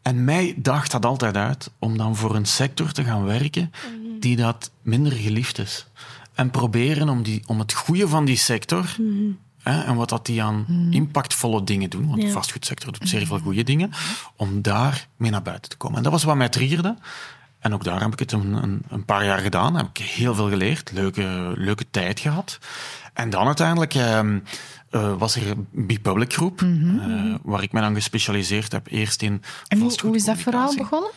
[0.01, 3.71] En mij daagt dat altijd uit om dan voor een sector te gaan werken
[4.19, 5.85] die dat minder geliefd is.
[6.33, 8.95] En proberen om, die, om het goede van die sector
[9.61, 13.39] hè, en wat dat die aan impactvolle dingen doen, want de vastgoedsector doet zeer veel
[13.39, 13.91] goede dingen,
[14.35, 15.97] om daar mee naar buiten te komen.
[15.97, 16.97] En dat was wat mij triggerde.
[17.59, 19.75] En ook daar heb ik het een, een, een paar jaar gedaan.
[19.75, 20.91] Heb ik heel veel geleerd.
[20.91, 22.59] Leuke, leuke tijd gehad.
[23.13, 24.39] En dan uiteindelijk ehm,
[24.89, 28.87] eh, was er Bipublic Groep, eh, waar ik me dan gespecialiseerd heb.
[28.87, 31.11] Eerst in En hoe, hoe is dat verhaal begonnen?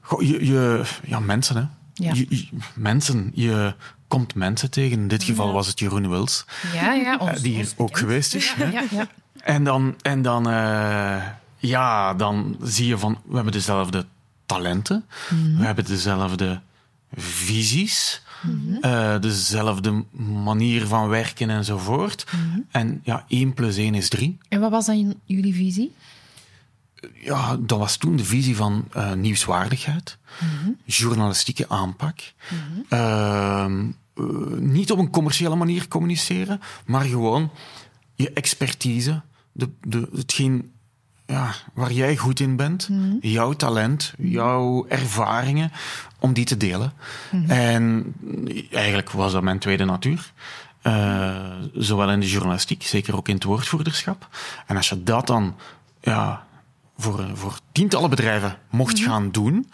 [0.00, 1.62] Goh, je, je, ja, mensen, hè.
[2.04, 2.12] Ja.
[2.14, 3.30] Je, je- mensen.
[3.34, 3.74] Je
[4.08, 4.98] komt mensen tegen.
[4.98, 7.18] In dit geval was het Jeroen Wils, Ja, ja.
[7.18, 7.98] eh, ons- die hier ook bekend.
[7.98, 8.54] geweest is.
[8.72, 9.08] Ja, ja.
[9.42, 11.22] En dan, en dan, eh,
[11.56, 14.06] ja, dan zie je van, we hebben dezelfde
[14.46, 15.04] talenten,
[15.58, 16.60] we hebben dezelfde
[17.16, 18.22] visies,
[18.80, 20.04] eh, dezelfde
[20.44, 22.26] manier van werken enzovoort.
[22.70, 24.38] En ja, 1 plus 1 is 3.
[24.48, 25.92] En wat was dan jullie visie?
[27.14, 30.18] Ja, dat was toen de visie van eh, nieuwswaardigheid,
[30.84, 32.20] journalistieke aanpak.
[32.88, 34.24] Ehm, eh,
[34.58, 37.50] niet op een commerciële manier communiceren, maar gewoon
[38.14, 40.70] je expertise, de, de, hetgeen
[41.26, 42.88] ja, waar jij goed in bent,
[43.20, 45.72] jouw talent, jouw ervaringen,
[46.18, 46.92] om die te delen.
[47.46, 48.14] En
[48.70, 50.32] eigenlijk was dat mijn tweede natuur.
[50.86, 54.28] Eh, zowel in de journalistiek, zeker ook in het woordvoerderschap.
[54.66, 55.56] En als je dat dan
[56.00, 56.45] ja,
[56.96, 59.70] voor, voor tientallen bedrijven mocht gaan doen,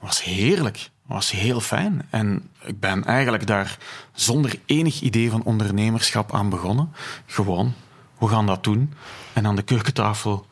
[0.00, 0.90] was heerlijk.
[1.06, 2.06] Was heel fijn.
[2.10, 3.78] En ik ben eigenlijk daar
[4.12, 6.92] zonder enig idee van ondernemerschap aan begonnen.
[7.26, 7.74] Gewoon,
[8.18, 8.92] we gaan dat doen.
[9.32, 10.46] En aan de keukentafel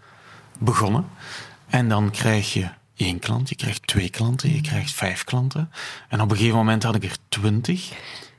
[0.59, 1.07] begonnen.
[1.67, 5.71] En dan krijg je één klant, je krijgt twee klanten, je krijgt vijf klanten.
[6.09, 7.93] En op een gegeven moment had ik er twintig.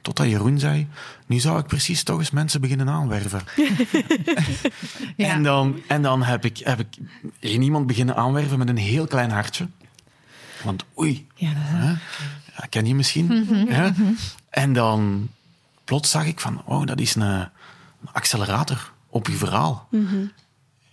[0.05, 0.87] Totdat Jeroen zei,
[1.25, 3.41] nu zou ik precies toch eens mensen beginnen aanwerven.
[5.15, 5.27] Ja.
[5.29, 6.87] En dan, en dan heb, ik, heb ik
[7.39, 9.67] één iemand beginnen aanwerven met een heel klein hartje.
[10.63, 11.87] Want oei, Ja, dat hè,
[12.55, 13.47] ja, ken je misschien?
[13.67, 13.89] hè?
[14.49, 15.29] En dan
[15.83, 17.49] plots zag ik van, oh, dat is een, een
[18.11, 19.87] accelerator op je verhaal.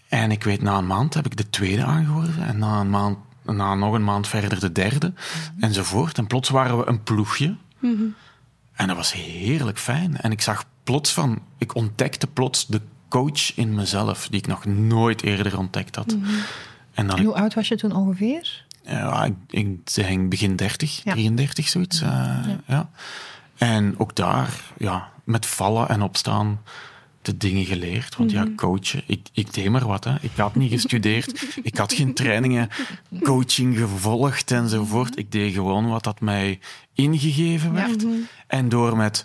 [0.09, 2.46] En ik weet, na een maand heb ik de tweede aangeworven.
[2.46, 5.12] En na, een maand, na nog een maand verder de derde.
[5.61, 6.18] Enzovoort.
[6.18, 7.57] En plots waren we een ploegje.
[8.73, 10.17] En dat was heerlijk fijn.
[10.21, 11.39] En ik zag plots van...
[11.59, 16.17] Ik ontdekte plots de coach in mezelf, die ik nog nooit eerder ontdekt had.
[16.95, 18.65] En dan En hoe oud was je toen ongeveer?
[18.85, 21.13] ja, ik, ik denk begin 30, Ja.
[21.13, 22.01] 33, zoiets.
[22.01, 22.91] eh, ja.
[23.57, 26.61] En ook daar, ja, met vallen en opstaan,
[27.23, 28.17] de dingen geleerd.
[28.17, 30.05] Want ja, coachen, ik, ik deed maar wat.
[30.05, 30.15] Hè.
[30.21, 32.69] Ik had niet gestudeerd, ik had geen trainingen,
[33.23, 35.19] coaching gevolgd enzovoort.
[35.19, 36.59] Ik deed gewoon wat dat mij
[36.95, 38.07] ingegeven werd.
[38.47, 39.25] En door met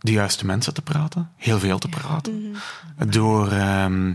[0.00, 2.54] de juiste mensen te praten, heel veel te praten.
[3.08, 4.12] Door ehm,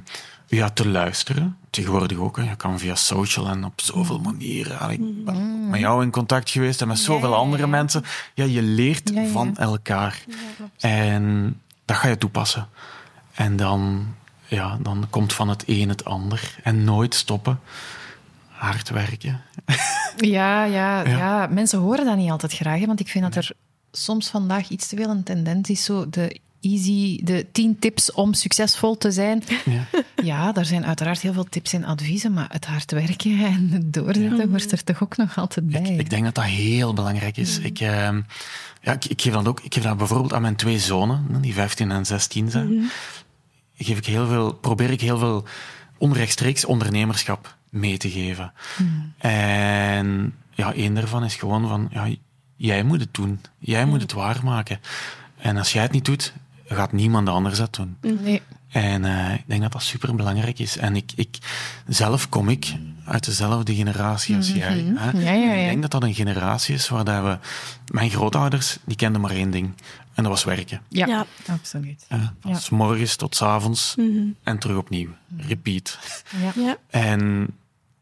[0.48, 1.58] ja, te luisteren.
[1.70, 2.50] Tegenwoordig ook, hè.
[2.50, 4.72] je kan via social en op zoveel manieren.
[4.72, 8.04] Ja, Ik ben met jou in contact geweest en met zoveel ja, andere mensen.
[8.34, 10.24] Ja, je leert van elkaar.
[10.80, 12.68] en dat ga je toepassen.
[13.34, 14.06] En dan,
[14.48, 16.56] ja, dan komt van het een het ander.
[16.64, 17.60] En nooit stoppen.
[18.48, 19.42] Hard werken.
[20.18, 21.18] Ja, ja, ja.
[21.18, 21.48] Ja.
[21.48, 22.80] mensen horen dat niet altijd graag.
[22.80, 23.52] Hè, want ik vind dat er
[23.92, 25.84] soms vandaag iets te veel een tendens is.
[25.84, 29.44] Zo de easy, de tien tips om succesvol te zijn.
[29.66, 29.88] Ja.
[30.24, 32.34] Ja, daar zijn uiteraard heel veel tips en adviezen.
[32.34, 35.82] Maar het hard werken en het doorzetten hoort er toch ook nog altijd bij.
[35.82, 37.60] Ik, ik denk dat dat heel belangrijk is.
[37.60, 38.22] Ik, ehm,
[38.82, 39.60] ja, ik, ik geef dat ook.
[39.60, 42.90] Ik geef dat bijvoorbeeld aan mijn twee zonen, die 15 en 16 zijn.
[43.78, 45.46] Geef ik heel veel, probeer ik heel veel
[45.98, 48.54] onrechtstreeks ondernemerschap mee te geven.
[49.18, 52.08] En ja, één daarvan is gewoon van, ja,
[52.56, 53.42] jij moet het doen.
[53.60, 54.80] Jij moet het waarmaken.
[55.38, 56.34] En als jij het niet doet,
[56.76, 57.98] gaat niemand anders dat doen.
[58.02, 58.42] Nee.
[58.68, 60.78] En uh, ik denk dat dat super belangrijk is.
[60.78, 61.38] En ik, ik,
[61.88, 62.74] zelf kom ik
[63.06, 64.82] uit dezelfde generatie als jij.
[64.82, 64.96] Mhm.
[64.96, 65.12] Hè?
[65.20, 65.62] Ja, ja, ja.
[65.62, 67.38] Ik denk dat dat een generatie is waar dat we...
[67.92, 69.74] Mijn grootouders, die kenden maar één ding.
[70.14, 70.82] En dat was werken.
[70.90, 71.26] Ja, Ja.
[71.48, 72.06] absoluut.
[72.10, 73.96] Ja, van s morgens tot s avonds
[74.44, 75.10] en terug opnieuw.
[75.38, 76.00] Repeat.
[76.42, 76.64] Ja.
[76.64, 76.78] Ja.
[76.90, 77.48] En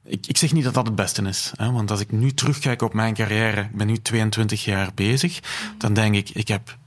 [0.04, 1.52] ik, ik zeg niet dat dat het beste is.
[1.56, 1.72] Hè?
[1.72, 5.40] Want als ik nu terugkijk op mijn carrière, ik ben nu 22 jaar bezig,
[5.78, 6.78] dan denk ik, ik heb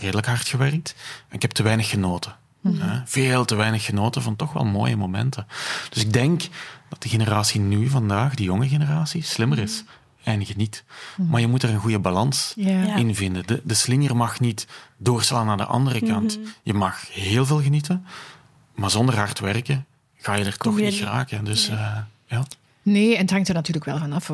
[0.00, 0.94] redelijk hard gewerkt
[1.28, 2.36] en ik heb te weinig genoten.
[2.62, 3.00] Hè?
[3.04, 5.46] Veel te weinig genoten van toch wel mooie momenten.
[5.90, 6.42] Dus ik denk
[6.88, 9.84] dat de generatie nu, vandaag, die jonge generatie, slimmer is.
[10.22, 10.84] En geniet.
[11.16, 12.52] Maar je moet er een goede balans.
[12.56, 12.96] Ja.
[12.96, 13.46] in vinden.
[13.46, 16.38] De, de slinger mag niet doorslaan naar de andere kant.
[16.62, 18.06] Je mag heel veel genieten,
[18.74, 21.44] maar zonder hard werken ga je er Kom toch je niet geraken.
[21.44, 22.44] Dus eh, ja.
[22.82, 24.30] Nee, en het hangt er natuurlijk wel vanaf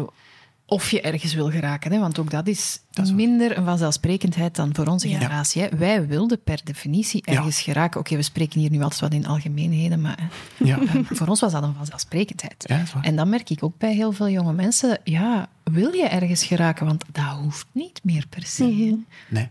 [0.71, 1.93] of je ergens wil geraken.
[1.93, 1.99] Hè?
[1.99, 3.21] Want ook dat is, Dat is waar.
[3.21, 5.19] minder een vanzelfsprekendheid dan voor onze Ja.
[5.19, 5.63] generatie.
[5.63, 5.69] Hè?
[5.77, 7.33] Wij wilden per definitie Ja.
[7.33, 8.01] ergens geraken.
[8.01, 10.79] Oké, we spreken hier nu altijd wat in algemeenheden, maar hè, Ja.
[10.87, 12.67] eh, voor ons was dat een vanzelfsprekendheid.
[13.03, 16.87] En dan merk ik ook bij heel veel jonge mensen, ja, wil je ergens geraken?
[16.87, 18.65] Want dat hoeft niet meer per se.
[18.65, 18.97] hè.
[19.29, 19.49] Nee.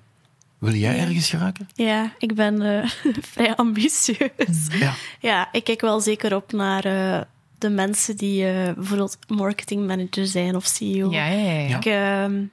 [0.57, 1.67] Wil jij ergens geraken?
[1.75, 2.89] Ja, ik ben eh,
[3.33, 4.67] vrij ambitieus.
[4.69, 4.93] Ja.
[5.19, 7.21] Ja, ik kijk wel zeker op naar eh,
[7.57, 11.11] de mensen die eh, bijvoorbeeld marketingmanager zijn of CEO.
[11.11, 11.67] Ja, ja, ja.
[11.67, 11.77] ja.
[11.77, 12.43] Ik, ehm,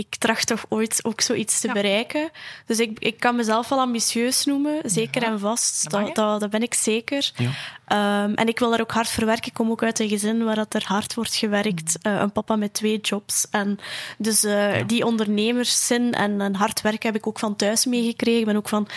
[0.00, 1.72] ik tracht toch ooit ook zoiets te Ja.
[1.72, 2.30] bereiken.
[2.66, 5.90] Dus ik, ik kan mezelf wel ambitieus noemen, zeker en vast.
[5.90, 7.30] Dat Dat, dat, ben ik zeker.
[7.36, 7.50] Ja.
[7.86, 9.46] Ehm, en ik wil daar ook hard voor werken.
[9.46, 11.98] Ik kom ook uit een gezin waar dat er hard wordt gewerkt.
[12.02, 12.12] Mm.
[12.12, 13.46] Eh, een papa met twee jobs.
[13.50, 13.78] En
[14.18, 18.40] dus eh, die ondernemerszin en, en hard werken heb ik ook van thuis meegekregen.
[18.40, 18.88] Ik ben ook van,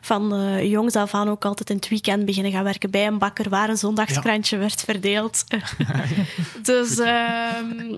[0.00, 3.18] van eh, jongs af aan ook altijd in het weekend beginnen gaan werken bij een
[3.18, 5.44] bakker waar een zondagskrantje werd verdeeld.
[6.62, 7.96] dus, ehm,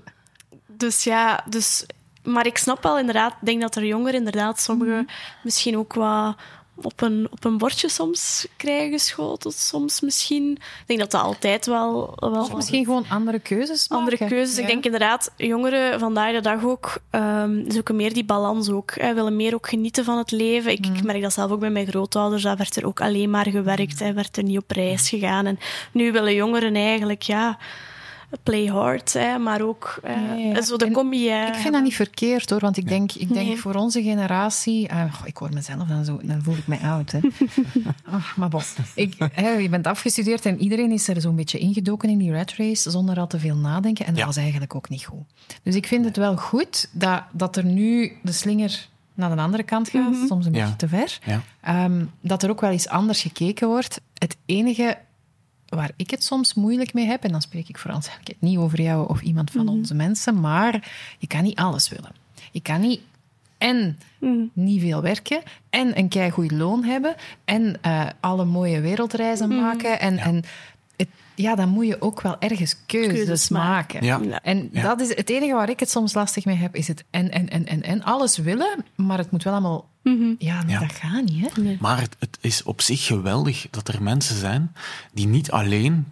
[0.67, 1.85] dus ja, dus,
[2.23, 5.07] maar ik snap wel inderdaad, ik denk dat er jongeren inderdaad sommigen
[5.43, 6.35] misschien ook wat
[6.83, 9.53] op een, op een bordje soms krijgen geschoteld.
[9.53, 10.51] Soms misschien.
[10.51, 12.13] Ik denk dat dat altijd wel...
[12.19, 14.27] wel Of misschien gewoon andere keuzes andere maken.
[14.27, 14.55] keuzes.
[14.55, 14.61] Ja.
[14.61, 18.91] Ik denk inderdaad, jongeren vandaag de dag ook ehm, zoeken meer die balans ook.
[18.95, 20.71] Hè, willen meer ook genieten van het leven.
[20.71, 20.95] Ik, Mm.
[20.95, 22.43] ik merk dat zelf ook bij mijn grootouders.
[22.43, 23.99] Daar werd er ook alleen maar gewerkt.
[23.99, 25.45] Hè, werd er niet op reis gegaan.
[25.45, 25.59] En
[25.91, 27.57] nu willen jongeren eigenlijk, ja...
[28.43, 31.27] Play hard, hè, maar ook eh, zo de En combi.
[31.29, 33.57] hè, Ik vind dat niet verkeerd hoor, want ik denk, ik denk Nee.
[33.57, 34.89] voor onze generatie.
[34.89, 37.11] goh, ik hoor mezelf dan zo, dan voel ik mij oud.
[37.11, 37.19] Hè.
[38.11, 38.61] Ah, maar bon,
[38.95, 42.53] ik, hè, je bent afgestudeerd en iedereen is er zo'n beetje ingedoken in die rat
[42.57, 44.05] race zonder al te veel nadenken.
[44.05, 44.25] En dat Ja.
[44.25, 45.23] was eigenlijk ook niet goed.
[45.63, 49.63] Dus ik vind het wel goed dat, dat er nu de slinger naar de andere
[49.63, 50.61] kant gaat, soms een Ja.
[50.61, 51.19] beetje te ver.
[51.25, 51.41] Ja.
[51.61, 54.01] Ehm, dat er ook wel eens anders gekeken wordt.
[54.17, 54.97] Het enige
[55.75, 58.41] waar ik het soms moeilijk mee heb, en dan spreek ik vooral zeg ik het
[58.41, 62.11] niet over jou of iemand van onze mensen, maar je kan niet alles willen.
[62.51, 63.01] Je kan niet
[63.57, 63.97] en
[64.53, 69.99] niet veel werken en een keigoed loon hebben en eh, alle mooie wereldreizen maken.
[69.99, 70.43] En, en
[71.41, 74.03] ja, dan moet je ook wel ergens keuzes, Keuzes maken.
[74.05, 74.19] Ja.
[74.23, 74.41] Ja.
[74.43, 74.81] En Ja.
[74.81, 77.49] dat is het enige waar ik het soms lastig mee heb, is het en, en,
[77.49, 78.03] en, en, en.
[78.03, 79.89] Alles willen, maar het moet wel allemaal...
[80.03, 80.79] Ja, nee, Ja.
[80.79, 81.77] dat gaat niet, hè?
[81.79, 84.75] Maar het, het is op zich geweldig dat er mensen zijn
[85.13, 86.07] die niet alleen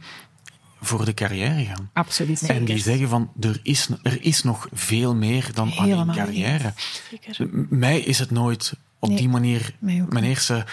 [0.82, 1.90] voor de carrière gaan.
[1.94, 2.42] Absoluut.
[2.42, 6.74] En die zeggen van, er is, er is nog veel meer dan Helemaal alleen carrière.
[7.10, 7.50] Zeker.
[7.70, 9.76] Mij is het nooit op Nee, die manier...
[9.80, 10.66] Mijn eerste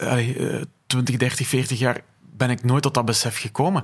[0.00, 2.00] eh, allee, eh, 20, 30, 40 jaar
[2.36, 3.82] ben ik nooit tot dat besef gekomen.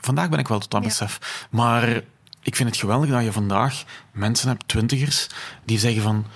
[0.00, 1.46] Vandaag ben ik wel tot dat besef.
[1.50, 2.02] Maar
[2.42, 5.26] ik vind het geweldig dat je vandaag mensen hebt, twintigers,
[5.64, 6.26] die zeggen van...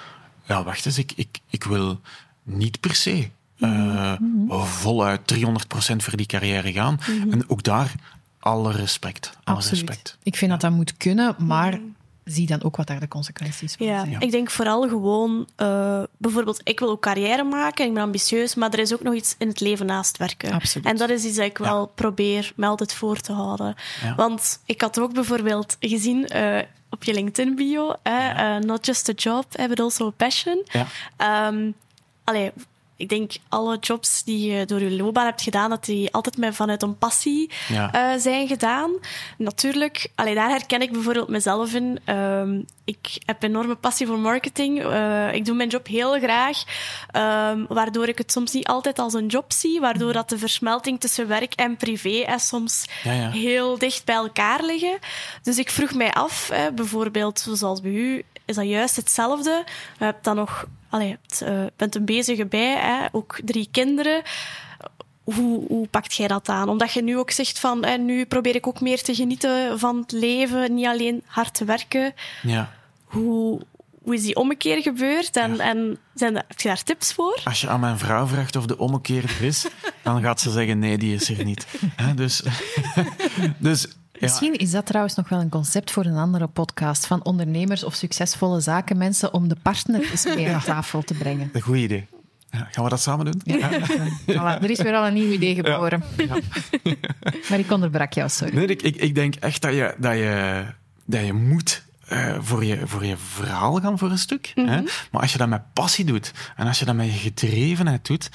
[0.46, 2.00] Ja, wacht eens, ik, ik, ik wil
[2.42, 4.12] niet per se eh,
[4.48, 5.36] voluit 300%
[5.96, 7.00] voor die carrière gaan.
[7.30, 7.94] En ook daar
[8.38, 9.32] alle respect.
[9.44, 9.80] Alle Absoluut.
[9.80, 10.18] respect.
[10.22, 11.78] Ik vind dat dat moet kunnen, maar
[12.24, 14.20] zie dan ook wat daar de consequenties van Ja, zijn.
[14.20, 18.72] ik denk vooral gewoon, eh, bijvoorbeeld, ik wil ook carrière maken, ik ben ambitieus, maar
[18.72, 20.52] er is ook nog iets in het leven naast werken.
[20.52, 20.86] Absoluut.
[20.86, 21.64] En dat is iets dat ik Ja.
[21.64, 23.74] wel probeer me altijd voor te houden.
[24.02, 24.14] Ja.
[24.14, 26.58] Want ik had ook bijvoorbeeld gezien eh,
[26.90, 30.62] op je LinkedIn-bio, hè, eh, not just a job, but also a passion.
[30.72, 30.86] Ja.
[31.16, 31.70] Ehm,
[32.24, 32.52] allee,
[32.96, 36.54] ik denk alle jobs die je door je loopbaan hebt gedaan, dat die altijd met
[36.54, 37.92] vanuit een passie Ja.
[37.92, 38.90] eh, zijn gedaan.
[39.38, 41.98] Natuurlijk, allee, daar herken ik bijvoorbeeld mezelf in.
[42.04, 44.84] Ehm, ik heb enorme passie voor marketing.
[44.84, 46.62] Eh, ik doe mijn job heel graag,
[47.10, 51.00] ehm, waardoor ik het soms niet altijd als een job zie, waardoor dat de versmelting
[51.00, 53.30] tussen werk en privé eh, soms Ja, ja.
[53.30, 54.98] heel dicht bij elkaar liggen.
[55.42, 59.64] Dus ik vroeg mij af, bijvoorbeeld zoals bij u, is dat juist hetzelfde?
[59.98, 63.68] Je hebt dan nog, allee, je hebt, eh, bent een bezige bij, hè, ook drie
[63.70, 64.22] kinderen.
[65.24, 66.68] hoe, hoe pakt jij dat aan?
[66.68, 70.12] Omdat je nu ook zegt van, nu probeer ik ook meer te genieten van het
[70.12, 72.14] leven, niet alleen hard te werken.
[72.42, 72.72] Ja.
[73.04, 73.60] Hoe,
[74.02, 77.40] hoe is die ommekeer gebeurd en, en zijn er, heb je daar tips voor?
[77.44, 79.66] Als je aan mijn vrouw vraagt of de ommekeer er is,
[80.02, 81.66] dan gaat ze zeggen nee, die is er niet.
[82.14, 82.42] Dus,
[83.58, 83.86] dus
[84.24, 87.94] Misschien is dat trouwens nog wel een concept voor een andere podcast van ondernemers of
[87.94, 91.50] succesvolle zakenmensen om de partner eens mee aan tafel te brengen.
[91.52, 92.06] een goed idee.
[92.50, 93.40] Ja, gaan we dat samen doen?
[93.44, 93.70] Ja.
[94.26, 96.02] Voilà, er is weer al een nieuw idee geboren.
[97.48, 98.54] Maar ik onderbrak jou, sorry.
[98.54, 100.64] Nee, ik, ik, ik denk echt dat je, dat je,
[101.04, 104.52] dat je moet eh, voor, je, voor je verhaal gaan voor een stuk.
[104.54, 104.80] hè?
[105.10, 108.30] Maar als je dat met passie doet en als je dat met je gedrevenheid doet,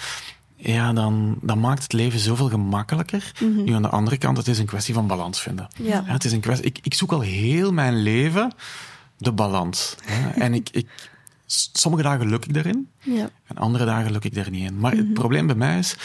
[0.62, 3.32] ja, dan, dan maakt het leven zoveel gemakkelijker.
[3.40, 5.68] Nu aan de andere kant, het is een kwestie van balans vinden.
[5.78, 6.04] Ja.
[6.06, 8.52] het is een kwestie, ik, ik zoek al heel mijn leven
[9.18, 9.96] de balans.
[10.04, 10.30] Hè?
[10.44, 10.88] En ik, ik,
[11.74, 12.90] sommige dagen luk ik daarin.
[13.00, 13.30] Ja.
[13.46, 14.80] En andere dagen luk ik er niet in.
[14.80, 15.96] Maar het probleem bij mij is,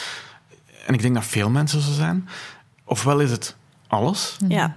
[0.85, 2.27] en ik denk dat veel mensen zo zijn,
[2.83, 3.55] ofwel is het
[3.87, 4.75] alles, Ja.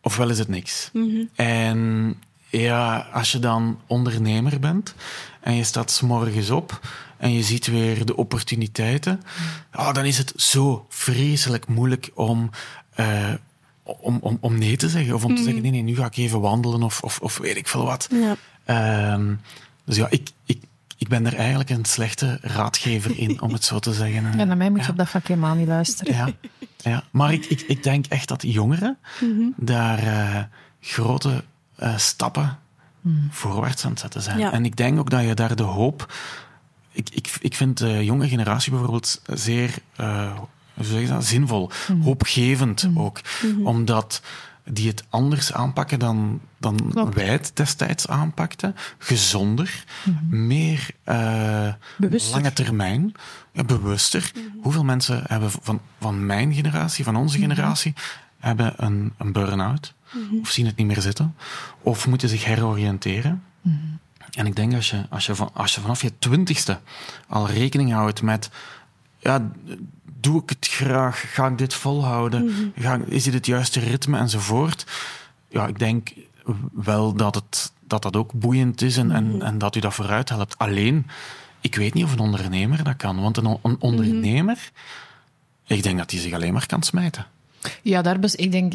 [0.00, 0.90] ofwel is het niks.
[1.34, 2.14] En
[2.48, 4.94] ja, als je dan ondernemer bent
[5.40, 6.80] en je staat 's morgens op
[7.22, 9.20] en je ziet weer de opportuniteiten,
[9.70, 12.50] ah, dan is het zo vreselijk moeilijk om,
[12.94, 13.32] eh,
[13.82, 15.14] om, om, om nee te zeggen.
[15.14, 17.56] Of om te zeggen, nee, nee, nu ga ik even wandelen of, of, of weet
[17.56, 18.08] ik veel wat.
[18.10, 18.36] Ja.
[18.64, 19.34] Ehm,
[19.84, 20.62] dus ja, ik, ik,
[20.96, 24.38] ik ben er eigenlijk een slechte raadgever in, om het zo te zeggen.
[24.38, 26.14] Ja, naar mij moet je op dat vlak helemaal niet luisteren.
[26.14, 26.28] Ja,
[26.76, 27.04] ja.
[27.10, 28.98] maar ik, ik, ik denk echt dat jongeren
[29.56, 30.42] daar eh,
[30.80, 31.44] grote
[31.76, 32.58] eh, stappen
[33.30, 34.38] voorwaarts aan het zetten zijn.
[34.38, 34.52] Ja.
[34.52, 36.12] En ik denk ook dat je daar de hoop...
[36.92, 40.38] Ik, ik, ik vind de jonge generatie bijvoorbeeld zeer eh,
[40.74, 41.24] hoe zeg je dat?
[41.24, 41.70] zinvol,
[42.02, 43.20] hoopgevend ook.
[43.64, 44.22] Omdat
[44.64, 47.14] die het anders aanpakken dan, dan Klopt.
[47.14, 48.74] wij het destijds aanpakten.
[48.98, 49.84] Gezonder,
[50.28, 51.72] meer eh,
[52.32, 53.12] lange termijn,
[53.52, 54.32] ja, bewuster.
[54.62, 57.94] Hoeveel mensen hebben van, van mijn generatie, van onze generatie,
[58.38, 59.94] hebben een, een burn-out?
[60.40, 61.34] Of zien het niet meer zitten?
[61.80, 63.42] Of moeten zich heroriënteren?
[64.32, 66.78] En ik denk als je, als, je van, als je vanaf je twintigste
[67.28, 68.50] al rekening houdt met...
[69.18, 69.50] Ja,
[70.20, 71.34] doe ik het graag?
[71.34, 72.72] Ga ik dit volhouden?
[72.76, 74.18] Ga, is dit het juiste ritme?
[74.18, 74.86] Enzovoort.
[75.48, 76.12] Ja, ik denk
[76.72, 80.28] wel dat het, dat, dat ook boeiend is en, en, en dat u dat vooruit
[80.28, 80.58] helpt.
[80.58, 81.06] Alleen,
[81.60, 83.20] ik weet niet of een ondernemer dat kan.
[83.20, 84.70] Want een, een ondernemer,
[85.66, 87.26] ik denk dat hij zich alleen maar kan smijten.
[87.82, 88.74] Ja, daar ik denk,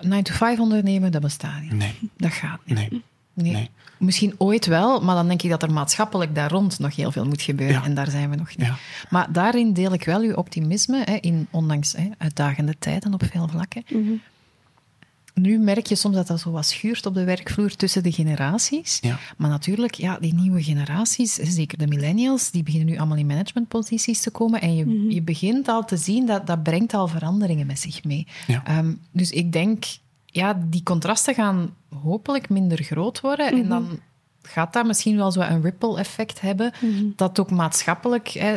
[0.00, 1.72] 9 to 5 ondernemen, dat bestaat niet.
[1.72, 2.76] Nee, Dat gaat niet.
[2.76, 3.02] nee.
[3.34, 3.52] Nee.
[3.52, 3.70] Nee.
[3.98, 7.24] Misschien ooit wel, maar dan denk ik dat er maatschappelijk daar rond nog heel veel
[7.24, 7.76] moet gebeuren.
[7.76, 7.84] Ja.
[7.84, 8.66] En daar zijn we nog niet.
[8.66, 8.76] Ja.
[9.10, 13.48] Maar daarin deel ik wel uw optimisme, hè, in, ondanks hè, uitdagende tijden op veel
[13.48, 13.84] vlakken.
[15.34, 18.98] Nu merk je soms dat dat zo wat schuurt op de werkvloer tussen de generaties.
[19.00, 19.18] Ja.
[19.36, 24.20] Maar natuurlijk, ja, die nieuwe generaties, zeker de millennials, die beginnen nu allemaal in managementposities
[24.20, 24.60] te komen.
[24.60, 28.26] En je, je begint al te zien dat dat brengt al veranderingen met zich mee.
[28.46, 28.64] Ja.
[28.64, 29.84] Ehm, dus ik denk,
[30.32, 33.52] ja, die contrasten gaan hopelijk minder groot worden.
[33.52, 34.00] En dan
[34.42, 36.72] gaat dat misschien wel zo een ripple-effect hebben.
[37.16, 38.56] Dat ook maatschappelijk, hè,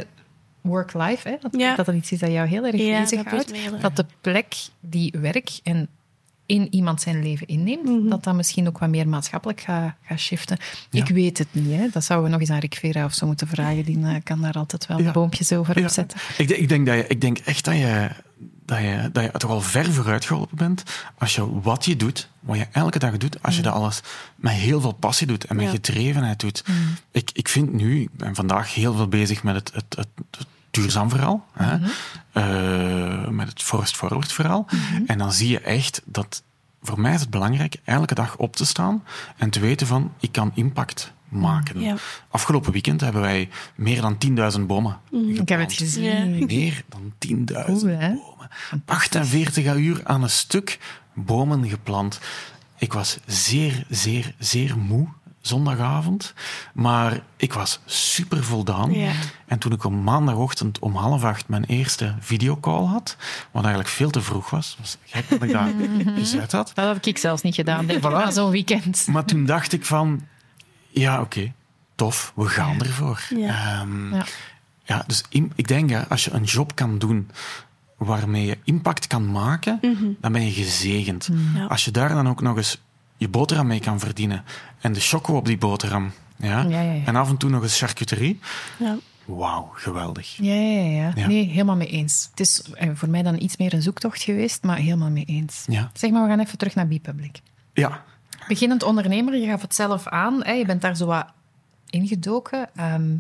[0.62, 1.76] work-life, hè, dat, Ja.
[1.76, 3.52] dat dat iets is dat jou heel erg Ja, dat bezighoudt.
[3.52, 3.80] erg.
[3.82, 5.88] Dat de plek die werk en
[6.48, 10.58] in iemand zijn leven inneemt, dat dat misschien ook wat meer maatschappelijk gaat gaat shiften.
[10.92, 11.80] Ik weet het niet.
[11.80, 11.88] Hè.
[11.92, 13.84] Dat zouden we nog eens aan Rick Vera of zo moeten vragen.
[13.86, 15.12] Die eh, kan daar altijd wel Ja.
[15.12, 15.84] boompjes over Ja.
[15.86, 16.20] opzetten.
[16.38, 18.10] Ik, ik, denk dat je, ik denk echt dat je,
[18.66, 20.84] dat, je, dat je toch al ver vooruit geholpen bent
[21.18, 24.02] als je wat je doet, wat je elke dag doet, als je dat alles
[24.36, 25.72] met heel veel passie doet en met Ja.
[25.72, 26.64] gedrevenheid doet.
[27.12, 30.48] Ik, ik vind nu, ik ben vandaag heel veel bezig met het, het, het, het
[30.72, 31.78] duurzaam verhaal, hè?
[32.32, 34.66] Eh, met het forest forward verhaal.
[35.08, 36.44] En dan zie je echt dat,
[36.82, 39.04] voor mij is het belangrijk elke dag op te staan
[39.38, 41.80] en te weten van, ik kan impact maken.
[41.80, 41.96] Ja.
[42.30, 44.18] Afgelopen weekend hebben wij meer dan
[44.58, 46.04] 10.000 bomen Ik heb het gezien.
[46.04, 46.46] Ja.
[46.56, 48.14] Meer dan 10.000 Cool, hè?
[48.14, 48.50] bomen.
[48.86, 50.80] 48 uur aan een stuk
[51.14, 52.20] bomen geplant.
[52.78, 55.08] Ik was zeer, zeer, zeer moe
[55.48, 56.34] zondagavond.
[56.74, 58.94] Maar ik was super voldaan.
[58.94, 59.12] Ja.
[59.46, 63.18] En toen ik op maandagochtend om half acht mijn eerste videocall had,
[63.52, 65.68] wat eigenlijk veel te vroeg was, was gek dat ik dat
[66.18, 66.72] gezet had.
[66.74, 69.08] Dat had ik zelfs niet gedaan, denk ik, na zo'n weekend.
[69.08, 70.22] Maar toen dacht ik van,
[71.02, 71.52] ja, oké,
[71.96, 73.22] tof, we gaan ervoor.
[73.30, 73.80] Ja.
[73.82, 74.26] Ehm, Ja.
[74.84, 75.24] ja, dus
[75.56, 77.30] ik denk, hè, als je een job kan doen
[77.98, 79.80] waarmee je impact kan maken,
[80.22, 81.30] dan ben je gezegend.
[81.56, 81.66] Ja.
[81.66, 82.82] Als je daar dan ook nog eens
[83.18, 84.44] je boterham mee kan verdienen
[84.82, 86.66] en de choco op die boterham, ja,
[87.06, 88.40] en af en toe nog eens charcuterie,
[88.78, 88.98] Ja.
[89.26, 90.36] wauw, geweldig.
[90.36, 91.28] Ja, ja, ja, Ja.
[91.28, 92.28] Nee, helemaal mee eens.
[92.32, 95.64] Het is eh, voor mij dan iets meer een zoektocht geweest, maar helemaal mee eens.
[95.68, 95.92] Ja.
[95.94, 97.40] Zeg maar, we gaan even terug naar B-Public.
[97.74, 98.04] Ja,
[98.48, 100.44] Beginnend ondernemer, je gaf het zelf aan.
[100.44, 101.26] Hè, je bent daar zo wat
[101.90, 102.70] ingedoken.
[102.76, 103.16] Ehm,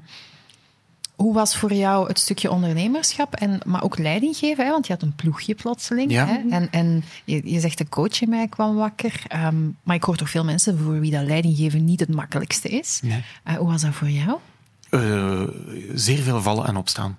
[1.15, 4.65] Hoe was voor jou het stukje ondernemerschap, en, maar ook leiding geven?
[4.65, 4.71] Hè?
[4.71, 6.11] Want je had een ploegje plotseling.
[6.11, 6.25] Ja.
[6.25, 6.41] Hè?
[6.49, 9.21] En, en je, je zegt de coach in mij kwam wakker.
[9.27, 12.69] Ehm, maar ik hoor toch veel mensen voor wie dat leiding geven niet het makkelijkste
[12.69, 12.99] is.
[13.03, 13.23] Nee.
[13.43, 14.37] Eh, hoe was dat voor jou?
[14.89, 15.41] Eh,
[15.93, 17.17] zeer veel vallen en opstaan.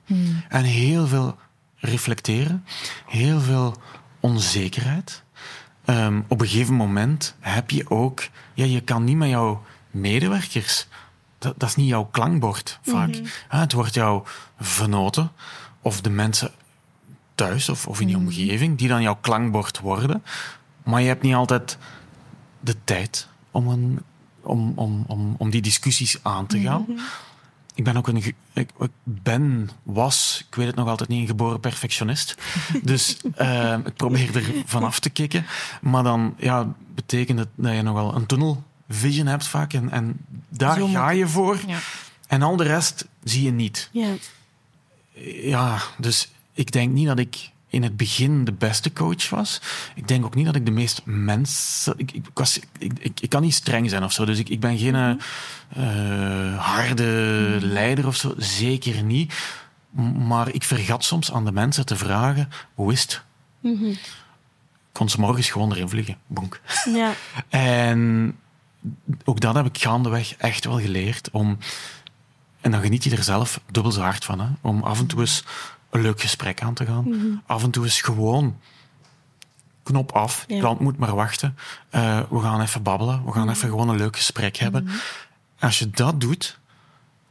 [0.49, 1.37] En heel veel
[1.77, 2.65] reflecteren,
[3.07, 3.75] heel veel
[4.21, 5.23] onzekerheid.
[5.87, 10.87] Ehm, op een gegeven moment heb je ook, ja, je kan niet met jouw medewerkers,
[11.39, 13.21] dat, dat is niet jouw klankbord vaak.
[13.49, 14.25] Ah, het wordt jouw
[14.61, 15.33] vernoten
[15.83, 16.51] of de mensen
[17.35, 20.23] thuis of, of in je omgeving die dan jouw klankbord worden.
[20.83, 21.79] Maar je hebt niet altijd
[22.61, 24.01] de tijd om, een,
[24.41, 26.87] om, om, om, om die discussies aan te gaan.
[27.77, 28.35] Ik ben ook een.
[28.53, 28.71] Ik,
[29.03, 32.35] ben, was, ik weet het nog altijd niet, een geboren perfectionist.
[32.83, 35.47] Dus eh, ik probeer er vanaf te kicken.
[35.81, 39.73] Maar dan ja, betekent het dat je nogal een tunnel vision hebt vaak.
[39.73, 40.17] En, en
[40.49, 41.59] daar Zo ga je voor.
[41.67, 41.79] Ja.
[42.27, 43.89] En al de rest zie je niet.
[43.93, 44.15] Ja.
[45.43, 49.61] Ja, dus ik denk niet dat ik in het begin de beste coach was.
[49.95, 51.95] Ik denk ook niet dat ik de meest mensen...
[51.97, 54.25] Ik, ik, was, ik, ik, ik kan niet streng zijn of zo.
[54.25, 55.11] Dus ik, ik ben geen eh,
[55.69, 58.35] eh, harde leider of zo.
[58.37, 59.35] Zeker niet.
[60.27, 62.49] Maar ik vergat soms aan de mensen te vragen...
[62.75, 63.23] Hoe is het?
[63.63, 63.99] Ik
[64.93, 66.17] kon 's morgens gewoon erin vliegen.
[66.27, 66.61] Bonk.
[66.85, 67.13] Ja.
[67.49, 68.37] En
[69.25, 71.31] ook dat heb ik gaandeweg echt wel geleerd.
[71.31, 71.59] Om,
[72.61, 74.41] en dan geniet je er zelf dubbel zo hard van.
[74.41, 75.45] Hè, om af en toe eens
[75.97, 77.43] een leuk gesprek aan te gaan.
[77.47, 78.57] Af en toe eens gewoon
[79.83, 80.45] knop af.
[80.49, 80.59] Ja.
[80.59, 81.57] Klant moet maar wachten.
[81.91, 83.25] Eh, we gaan even babbelen.
[83.25, 84.89] We gaan even gewoon een leuk gesprek hebben.
[85.59, 86.59] Als je dat doet,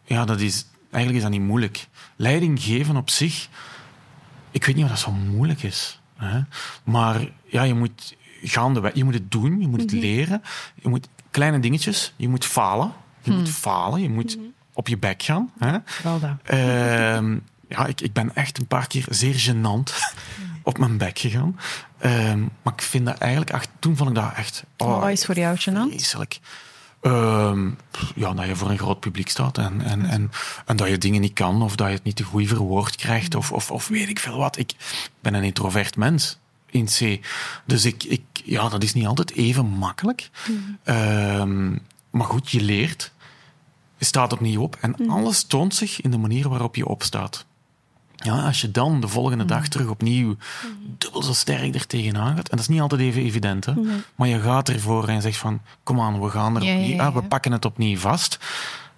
[0.03, 1.87] ja, dat is, eigenlijk is dat niet moeilijk.
[2.15, 3.49] Leiding geven op zich,
[4.51, 5.99] ik weet niet of dat zo moeilijk is.
[6.15, 6.41] Hè?
[6.83, 10.41] Maar ja, je moet gaandeweg, je moet het doen, je moet het leren.
[10.81, 12.93] Je moet kleine dingetjes, je moet falen.
[13.21, 14.37] Je moet falen, je moet
[14.73, 15.51] op je bek gaan.
[15.59, 15.77] Hè?
[16.03, 16.31] Wel dat.
[16.43, 17.37] Ehm,
[17.69, 19.93] ja, ik, ik ben echt een paar keer zeer gênant
[20.63, 21.59] op mijn bek gegaan.
[21.97, 24.63] Ehm, maar ik vind dat eigenlijk, toen vond ik dat echt...
[24.77, 25.89] oh, Wat is voor jou gênant?
[25.89, 26.39] Vreselijk.
[27.01, 27.69] Ehm,
[28.15, 30.31] ja, dat je voor een groot publiek staat en, en, en,
[30.65, 33.35] en dat je dingen niet kan of dat je het niet te goed verwoord krijgt
[33.35, 34.57] of, of, of weet ik veel wat.
[34.57, 34.73] Ik
[35.19, 36.39] ben een introvert mens
[36.69, 37.25] in C.
[37.65, 40.29] Dus ik, ik, ja, dat is niet altijd even makkelijk.
[40.83, 41.71] Ehm,
[42.09, 43.13] maar goed, je leert.
[43.97, 47.45] Je staat opnieuw op en alles toont zich in de manier waarop je opstaat.
[48.15, 50.35] Ja, als je dan de volgende dag terug opnieuw
[50.97, 53.73] dubbel zo sterk er tegenaan gaat, en dat is niet altijd even evident, hè,
[54.15, 56.95] maar je gaat ervoor en zegt van, kom aan, we gaan er Ja, ja, opnieuw,
[56.95, 58.39] ja, ah, we pakken het opnieuw vast.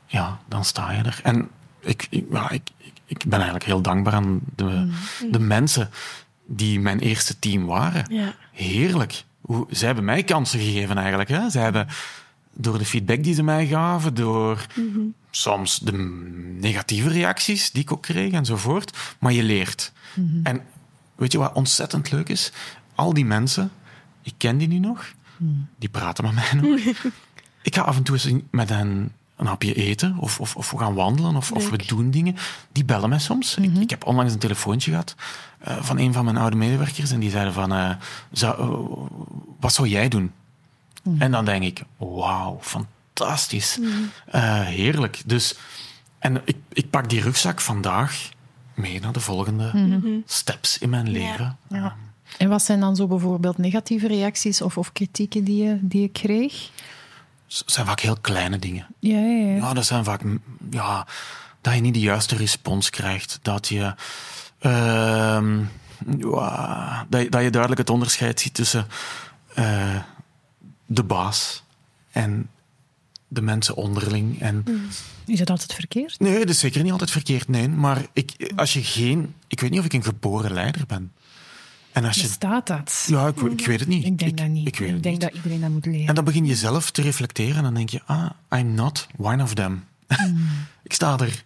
[0.05, 1.19] Ja, dan sta je er.
[1.23, 1.49] En
[1.79, 2.69] ik, ik, ja, ik,
[3.05, 4.91] ik, ben eigenlijk heel dankbaar aan de,
[5.31, 5.89] de mensen
[6.45, 8.05] die mijn eerste team waren.
[8.09, 8.33] Ja.
[8.51, 9.23] Heerlijk.
[9.41, 11.29] Hoe, zij hebben mij kansen gegeven eigenlijk.
[11.29, 11.49] Hè.
[11.49, 11.87] Zij hebben
[12.57, 14.65] door de feedback die ze mij gaven, door
[15.31, 15.91] soms de
[16.59, 18.97] negatieve reacties die ik ook kreeg enzovoort.
[19.19, 19.91] Maar je leert.
[20.43, 20.61] En
[21.15, 22.51] weet je wat ontzettend leuk is?
[22.95, 23.71] Al die mensen,
[24.21, 25.13] ik ken die nu nog,
[25.79, 26.79] die praten met mij nog.
[27.61, 30.77] ik ga af en toe eens met hen een hapje eten of, of, of we
[30.77, 32.35] gaan wandelen of, of we doen dingen.
[32.71, 33.55] Die bellen mij soms.
[33.55, 35.15] ik, ik heb onlangs een telefoontje gehad
[35.59, 37.89] eh, van een van mijn oude medewerkers en die zeiden van, eh,
[38.31, 39.27] zou, eh,
[39.59, 40.31] wat zou jij doen?
[41.19, 43.79] En dan denk ik, wauw, fantastisch.
[44.25, 45.21] Eh, heerlijk.
[45.25, 45.55] Dus,
[46.19, 48.29] en ik, ik pak die rugzak vandaag
[48.73, 51.57] mee naar de volgende steps in mijn leven.
[51.69, 51.95] Ja.
[52.37, 56.07] En wat zijn dan zo bijvoorbeeld negatieve reacties of, of kritieken die je, die je
[56.07, 56.69] kreeg?
[57.47, 58.87] Het zijn vaak heel kleine dingen.
[58.99, 59.55] Ja, ja, ja.
[59.55, 60.21] Ja, dat zijn vaak
[60.69, 61.07] ja,
[61.61, 63.39] dat je niet de juiste respons krijgt.
[63.41, 63.95] Dat je,
[64.59, 65.59] ehm,
[66.17, 68.87] ja, dat, je dat je duidelijk het onderscheid ziet tussen
[69.53, 69.95] eh,
[70.87, 71.63] de baas
[72.11, 72.49] en
[73.27, 74.41] de mensen onderling.
[74.41, 74.63] En,
[75.25, 76.19] Is dat altijd verkeerd?
[76.19, 77.69] Nee, dat is zeker niet altijd verkeerd, nee.
[77.69, 79.33] Maar ik, als je geen...
[79.47, 81.11] Ik weet niet of ik een geboren leider ben.
[81.91, 82.21] En als je...
[82.21, 83.05] Bestaat dat?
[83.07, 84.05] Ja, ik, ik weet het niet.
[84.05, 84.67] Ik denk dat niet.
[84.67, 85.23] Ik weet Ik het denk niet.
[85.23, 86.07] dat iedereen dat moet leren.
[86.07, 89.43] En dan begin je zelf te reflecteren en dan denk je, ah, I'm not one
[89.43, 89.83] of them.
[90.07, 90.47] Hmm.
[90.83, 91.43] ik sta er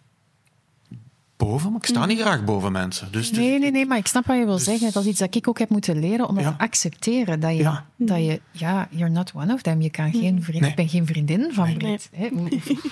[1.45, 3.07] boven, maar ik sta niet graag boven mensen.
[3.11, 4.91] Dus, dus- Nee, nee, nee, maar ik snap wat je wil zeggen.
[4.91, 6.51] Dat is iets dat ik ook heb moeten leren, om dat Ja.
[6.51, 7.39] te accepteren.
[7.39, 7.85] Dat je, Ja.
[7.95, 9.81] dat je, ja, you're not one of them.
[9.81, 10.69] Je kan geen vriend, Nee.
[10.69, 12.09] Ik ben geen vriendin van Brit.
[12.15, 12.39] Hè, hoe,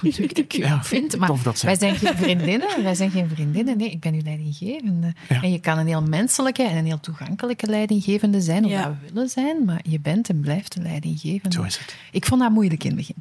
[0.01, 1.17] hoe, ik je Ja, vind.
[1.17, 2.83] Maar dat wij zijn geen vriendinnen.
[2.83, 3.77] Wij zijn geen vriendinnen.
[3.77, 5.13] Nee, ik ben uw leidinggevende.
[5.29, 5.41] Ja.
[5.41, 8.83] En je kan een heel menselijke en een heel toegankelijke leidinggevende zijn, of Ja.
[8.83, 11.55] dat we willen zijn, maar je bent en blijft de leidinggevende.
[11.55, 11.95] Zo is het.
[12.11, 13.15] Ik vond dat moeilijk in het begin.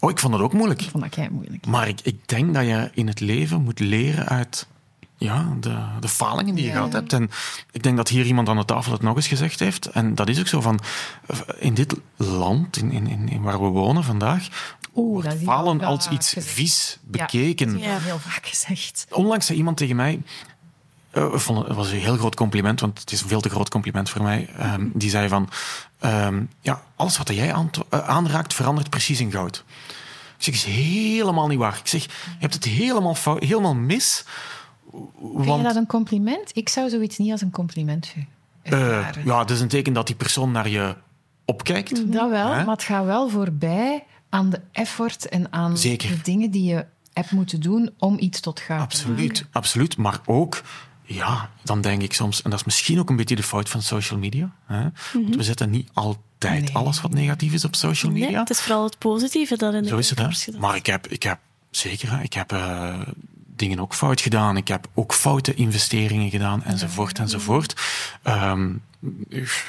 [0.00, 0.82] Oh, ik vond het ook moeilijk.
[0.82, 1.66] Ik vond dat kei moeilijk.
[1.66, 4.66] Maar ik, ik denk dat je in het leven moet leren uit
[5.18, 7.12] ja, de, de falingen die je gehad hebt.
[7.12, 7.30] En
[7.72, 9.86] ik denk dat hier iemand aan de tafel het nog eens gezegd heeft.
[9.86, 10.80] En dat is ook zo van,
[11.58, 14.48] in dit land, in, in, in waar we wonen vandaag,
[14.94, 16.54] Oeh, wordt dat is falen als iets gezegd.
[16.54, 17.08] vies Ja.
[17.10, 17.78] bekeken.
[17.78, 19.06] Ja, heel vaak gezegd.
[19.10, 20.22] Onlangs zei iemand tegen mij,
[21.32, 24.10] vond het, was een heel groot compliment, want het is een veel te groot compliment
[24.10, 24.48] voor mij.
[24.58, 25.48] ehm, die zei van,
[25.98, 27.48] ehm, ja, alles wat jij
[27.90, 29.64] eh, aanraakt verandert precies in goud.
[30.38, 31.76] Ik zeg, is helemaal niet waar.
[31.78, 32.08] Ik zeg, je
[32.38, 34.24] hebt het helemaal, fout, helemaal mis.
[34.90, 36.50] Vind Want, je dat een compliment?
[36.56, 38.14] Ik zou zoiets niet als een compliment
[38.62, 39.24] eh, ervaren.
[39.24, 40.94] ja, het is een teken dat die persoon naar je
[41.44, 42.12] opkijkt.
[42.12, 46.08] Dat wel, maar het gaat wel voorbij aan de effort en aan Zeker.
[46.08, 49.48] de dingen die je hebt moeten doen om iets tot goud te Absoluut, maken.
[49.52, 49.96] absoluut.
[49.96, 50.62] Maar ook,
[51.06, 53.82] ja, dan denk ik soms, en dat is misschien ook een beetje de fout van
[53.82, 54.50] social media.
[54.66, 54.82] Hè?
[55.12, 56.74] Want we zetten niet altijd Nee.
[56.74, 58.38] alles wat negatief is op social Nee, media.
[58.40, 60.58] het is vooral het positieve dat in de Zo is het, hè.
[60.58, 61.38] Maar ik heb, ik heb
[61.70, 63.00] zeker, hè, ik heb eh,
[63.56, 64.56] dingen ook fout gedaan.
[64.56, 67.74] Ik heb ook foute investeringen gedaan, enzovoort, enzovoort.
[68.22, 68.70] Ehm,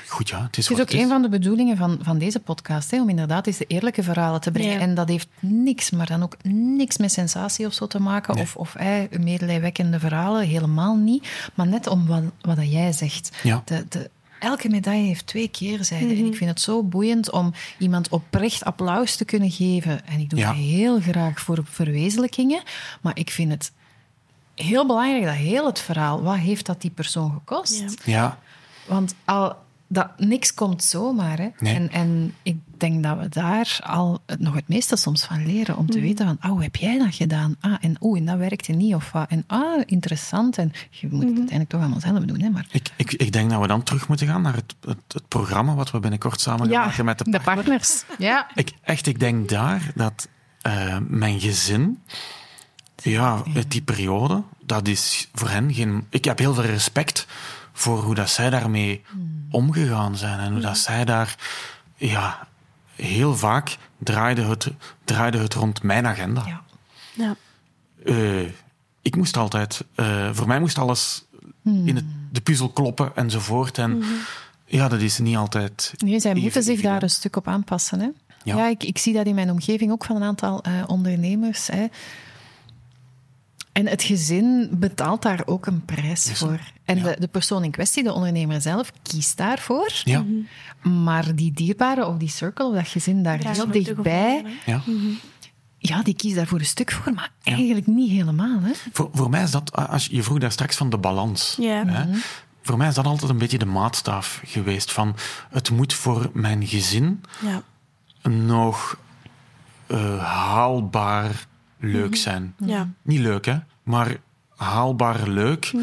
[0.08, 3.02] goed, ja, het is Het ook een van de bedoelingen van, van deze podcast, hè,
[3.02, 4.74] om inderdaad eens de eerlijke verhalen te brengen.
[4.74, 4.80] Ja.
[4.80, 8.56] En dat heeft niks, maar dan ook niks met sensatie of zo te maken, of,
[8.56, 11.50] of eh, medelijwekkende verhalen, helemaal niet.
[11.54, 13.32] Maar net om wat, wat dat jij zegt.
[13.44, 13.62] Ja.
[13.66, 14.10] De, de,
[14.40, 16.10] elke medaille heeft twee keerzijden.
[16.10, 20.06] En ik vind het zo boeiend om iemand oprecht applaus te kunnen geven.
[20.06, 20.48] En ik doe Ja.
[20.48, 22.62] dat heel graag voor verwezenlijkingen,
[23.02, 23.72] maar ik vind het
[24.56, 27.84] heel belangrijk dat heel het verhaal, wat heeft dat die persoon gekost?
[28.06, 28.14] Ja.
[28.14, 28.40] Ja,
[28.88, 29.56] Want al,
[29.88, 31.38] dat, niks komt zomaar.
[31.38, 31.50] Hè?
[31.60, 31.76] Nee.
[31.76, 35.78] En, en ik denk dat we daar al het, nog het meeste soms van leren.
[35.78, 37.56] Om te weten van, oh, hoe heb jij dat gedaan?
[37.60, 38.96] Ah, en oeh, en dat werkte niet.
[38.96, 39.30] Of wat.
[39.30, 40.58] En ah, interessant.
[40.58, 42.42] En je moet het uiteindelijk toch allemaal zelf doen.
[42.42, 42.50] Hè?
[42.50, 45.28] Maar ik, ik, ik denk dat we dan terug moeten gaan naar het, het, het
[45.28, 48.04] programma wat we binnenkort samen gaan maken met de, de partners.
[48.18, 48.48] Ja.
[48.56, 50.28] Ik, echt, ik denk daar dat
[50.62, 52.04] eh, mijn gezin,
[52.96, 56.06] ja, uit die periode, dat is voor hen geen.
[56.10, 57.28] Ik heb heel veel respect
[57.78, 59.02] voor hoe dat zij daarmee
[59.52, 61.36] omgegaan zijn en hoe dat zij daar,
[61.96, 62.48] ja,
[62.96, 64.72] heel vaak draaide het,
[65.04, 66.44] draaide het rond mijn agenda.
[66.46, 66.62] Ja.
[67.14, 67.36] Ja.
[68.06, 68.50] Eh,
[69.02, 71.26] ik moest altijd, eh, voor mij moest alles
[71.64, 73.78] in het, de puzzel kloppen enzovoort.
[73.78, 74.04] En
[74.66, 75.94] ja, dat is niet altijd.
[75.98, 78.00] Nee, zij moeten zich daar een stuk op aanpassen.
[78.00, 78.06] Hè?
[78.44, 78.68] Ja, Ja.
[78.68, 81.68] ik, ik zie dat in mijn omgeving ook van een aantal eh, ondernemers.
[81.68, 81.86] Hè.
[83.78, 86.60] En het gezin betaalt daar ook een prijs voor.
[86.86, 87.04] En Ja.
[87.04, 89.92] de, de persoon in kwestie, de ondernemer zelf, kiest daarvoor.
[90.04, 90.24] Ja,
[90.82, 94.82] Maar die dierbare of die circle of dat gezin daar heel dichtbij, ja.
[95.78, 98.60] ja, die kiest daarvoor een stuk voor, maar eigenlijk niet helemaal.
[98.62, 98.72] Hè?
[98.92, 101.56] Voor, voor mij is dat, als je vroeg daar straks van de balans.
[101.60, 101.86] Ja.
[101.86, 102.18] Hè?
[102.62, 105.16] Voor mij is dat altijd een beetje de maatstaaf geweest van
[105.50, 107.62] het moet voor mijn gezin Ja.
[108.30, 108.98] nog
[109.88, 111.46] eh, haalbaar
[111.80, 112.56] leuk zijn.
[112.66, 112.90] Ja.
[113.02, 114.18] Niet leuk, hè, maar
[114.56, 115.74] haalbaar leuk,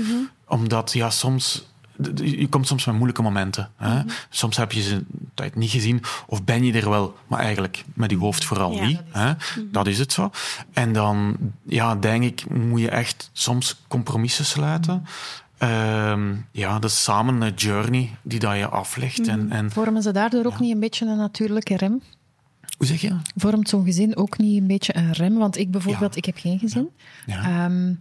[0.49, 1.73] omdat ja, soms.
[2.15, 3.71] Je komt soms met moeilijke momenten.
[3.77, 4.03] Hè?
[4.31, 7.85] Soms heb je ze een tijd niet gezien, of ben je er wel, maar eigenlijk
[7.95, 9.01] met je hoofd vooral Ja, niet.
[9.13, 9.33] dat Hè?
[9.71, 10.31] Dat is het zo.
[10.73, 11.37] En dan,
[11.67, 15.07] ja, denk ik, moet je echt soms compromissen sluiten.
[15.59, 19.29] Ehm, ja, dat is samen een journey die dat je aflegt.
[19.29, 22.03] En, en, Vormen ze daardoor ook niet een beetje een natuurlijke rem?
[22.77, 23.17] Hoe zeg je?
[23.37, 25.35] Vormt zo'n gezin ook niet een beetje een rem?
[25.39, 26.19] Want ik bijvoorbeeld, Ja.
[26.19, 26.89] ik heb geen gezin.
[27.27, 27.43] Ja.
[27.43, 27.93] Ehm,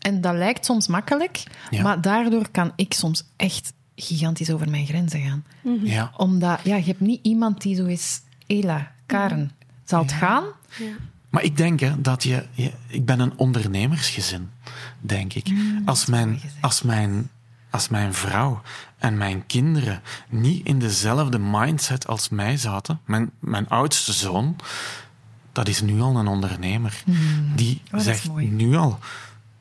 [0.00, 1.82] en dat lijkt soms makkelijk, Ja.
[1.82, 5.44] maar daardoor kan ik soms echt gigantisch over mijn grenzen gaan.
[5.82, 6.12] Ja.
[6.16, 9.50] Omdat, ja, je hebt niet iemand die zo is, Ela, Karen,
[9.84, 10.44] zal het gaan?
[11.30, 14.50] Maar ik denk hè, dat je, je- Ik ben een ondernemersgezin,
[15.00, 15.46] denk ik.
[15.84, 17.30] als, mijn, als, mijn,
[17.70, 18.60] als mijn vrouw
[18.98, 23.00] en mijn kinderen niet in dezelfde mindset als mij zaten.
[23.04, 24.56] Mijn, mijn oudste zoon,
[25.52, 27.02] dat is nu al een ondernemer.
[27.54, 28.46] Die dat is zegt mooi.
[28.46, 28.98] nu al: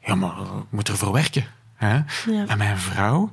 [0.06, 1.46] ja, maar ik moet ervoor werken.
[1.76, 1.94] Hè?
[2.32, 2.46] Ja.
[2.48, 3.32] En mijn vrouw,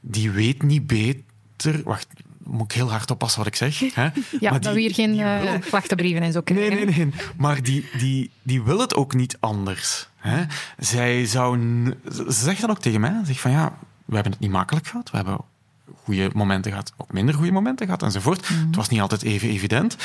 [0.00, 1.82] die weet niet beter.
[1.84, 2.06] Wacht,
[2.44, 3.78] moet ik heel hard oppassen wat ik zeg.
[3.94, 4.02] Hè?
[4.40, 6.86] Ja, Maar dat die- we hier geen die eh, klachtenbrieven en zo Nee, krijgen.
[6.86, 7.12] nee, nee.
[7.36, 10.08] Maar die, die, die wil het ook niet anders.
[10.16, 10.44] Hè?
[10.78, 11.58] Zij zou...
[12.12, 13.78] Ze zegt dan ook tegen mij, ze zegt van ja,
[14.12, 15.10] we hebben het niet makkelijk gehad.
[15.10, 15.38] We hebben
[16.04, 18.48] goede momenten gehad, ook minder goede momenten gehad enzovoort.
[18.48, 19.96] Het was niet altijd even evident.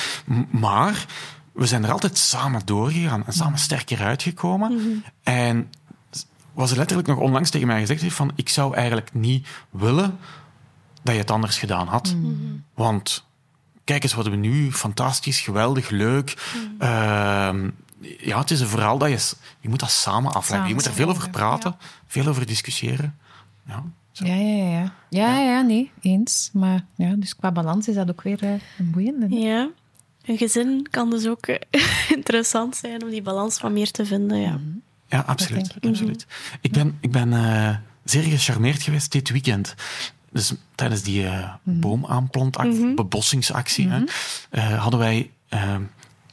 [0.50, 1.06] Maar
[1.52, 5.04] we zijn er altijd samen doorgegaan en samen sterker uitgekomen.
[5.24, 5.70] En
[6.54, 10.18] wat ze letterlijk nog onlangs tegen mij gezegd heeft van ik zou eigenlijk niet willen
[11.04, 12.16] dat je het anders gedaan had.
[12.74, 13.26] Want
[13.84, 16.54] kijk eens wat we nu, fantastisch, geweldig, leuk.
[16.80, 17.70] Ehm,
[18.20, 19.36] ja, het is een verhaal dat je...
[19.60, 20.68] Je moet dat samen afleggen.
[20.68, 21.76] je moet er veel over praten,
[22.08, 23.18] veel over discussiëren.
[23.68, 24.26] Ja, zo.
[24.26, 24.94] Ja, ja, ja.
[25.10, 26.50] Ja, ja, nee, eens.
[26.54, 29.30] Maar ja, dus qua balans is dat ook weer eh, een boeiende.
[29.30, 29.70] Ja.
[30.26, 31.82] Een gezin kan dus ook eh,
[32.18, 34.40] interessant zijn om die balans wat meer te vinden.
[34.40, 34.60] Ja.
[35.08, 35.76] ja absoluut.
[35.76, 35.86] ik.
[35.90, 36.28] absoluut.
[36.62, 39.76] Ik ben, ik ben eh, zeer gecharmeerd geweest dit weekend.
[40.32, 44.02] Dus tijdens die uh, boomaanplantactie, bebossingsactie, hè,
[44.52, 45.76] uh, hadden wij uh,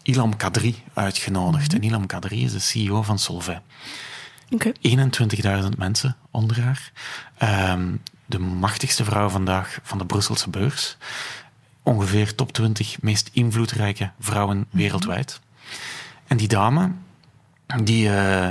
[0.02, 1.74] Ilam Kadri uitgenodigd.
[1.74, 3.60] En Ilam Kadri is de CEO van Solvay.
[4.50, 4.74] Okay.
[5.62, 6.92] 21.000 mensen onder haar.
[7.42, 10.96] Um, de machtigste vrouw vandaag van de Brusselse beurs.
[11.82, 15.40] Ongeveer top 20 meest invloedrijke vrouwen wereldwijd.
[16.26, 16.90] En die dame,
[17.82, 18.46] die, uh,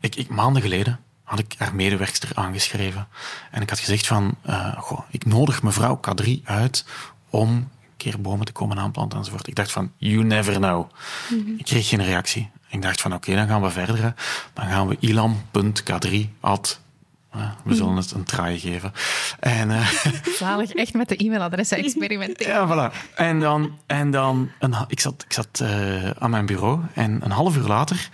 [0.00, 3.08] ik, ik, maanden geleden had ik haar medewerkster aangeschreven.
[3.50, 6.84] En ik had gezegd van, uh, goh, ik nodig mevrouw Kadri uit
[7.30, 9.46] om een keer bomen te komen aanplanten enzovoort.
[9.46, 10.90] Ik dacht van, you never know.
[11.30, 11.54] Mm -hmm.
[11.58, 12.50] Ik kreeg geen reactie.
[12.68, 14.14] Ik dacht van, oké, okay, dan gaan we verder.
[14.52, 16.80] Dan gaan we ilam.kadri at
[17.64, 18.92] we zullen het een try geven.
[19.40, 19.88] En, uh,
[20.38, 22.52] Zalig, echt met de e-mailadressen experimenteren.
[22.52, 23.14] Ja, voilà.
[23.14, 27.30] En dan, en dan een, ik zat, ik zat uh, aan mijn bureau en een
[27.30, 28.08] half uur later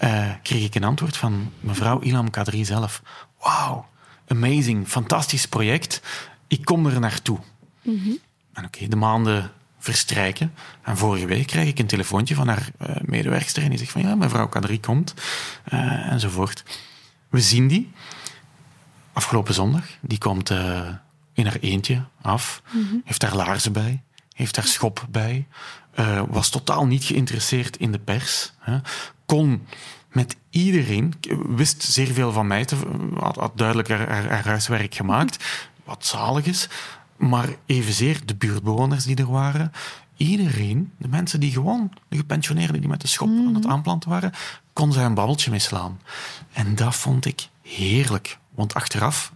[0.00, 3.02] uh, kreeg ik een antwoord van mevrouw Ilam Kadri zelf.
[3.40, 3.86] Wauw,
[4.28, 6.02] amazing, fantastisch project.
[6.46, 7.38] Ik kom er naartoe.
[7.82, 8.18] Mm -hmm.
[8.52, 10.54] En oké, okay, de maanden verstrijken.
[10.82, 12.68] En vorige week krijg ik een telefoontje van haar
[13.02, 15.14] medewerkster en die zegt van ja, mevrouw Kadri komt,
[16.08, 16.64] enzovoort.
[17.28, 17.92] We zien die
[19.14, 19.84] afgelopen zondag.
[20.00, 20.88] Die komt uh,
[21.32, 23.02] in haar eentje af, mm -hmm.
[23.04, 24.02] heeft daar laarzen bij,
[24.34, 25.46] heeft daar schop bij,
[25.98, 28.78] uh, was totaal niet geïnteresseerd in de pers, hè.
[29.26, 29.66] kon
[30.08, 31.14] met iedereen,
[31.46, 32.76] wist zeer veel van mij, te,
[33.18, 35.44] had, had duidelijk haar, haar, haar, huiswerk gemaakt,
[35.84, 36.68] wat zalig is,
[37.16, 39.72] maar evenzeer de buurtbewoners die er waren,
[40.16, 43.46] iedereen, de mensen die gewoon, de gepensioneerden die met de schop mm -hmm.
[43.46, 44.32] aan het aanplanten waren,
[44.72, 46.00] kon zij een babbeltje mislaan.
[46.52, 48.38] En dat vond ik heerlijk.
[48.54, 49.32] Want achteraf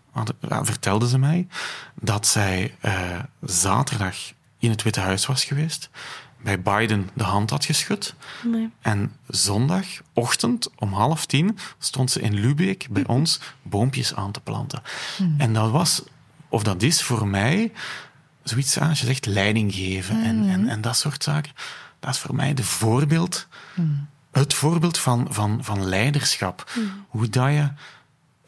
[0.62, 1.47] vertelde ze mij
[1.95, 4.16] dat zij uh, zaterdag
[4.59, 5.91] in het Witte Huis was geweest,
[6.43, 8.14] bij Biden de hand had geschud.
[8.45, 8.71] Nee.
[8.81, 14.83] En zondagochtend om half tien stond ze in Lubeek bij ons boompjes aan te planten.
[15.16, 15.35] Hmm.
[15.39, 16.03] En dat was,
[16.49, 17.73] of dat is voor mij,
[18.43, 20.25] zoiets als je zegt leiding geven Hmm.
[20.25, 21.53] en, en, en dat soort zaken.
[22.01, 24.09] Dat is voor mij de voorbeeld, Hmm.
[24.33, 26.71] het voorbeeld van, van, van leiderschap.
[27.09, 27.69] Hoe dat je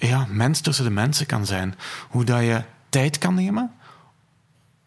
[0.09, 1.75] ja, mens tussen de mensen kan zijn.
[2.09, 3.73] Hoe dat je tijd kan nemen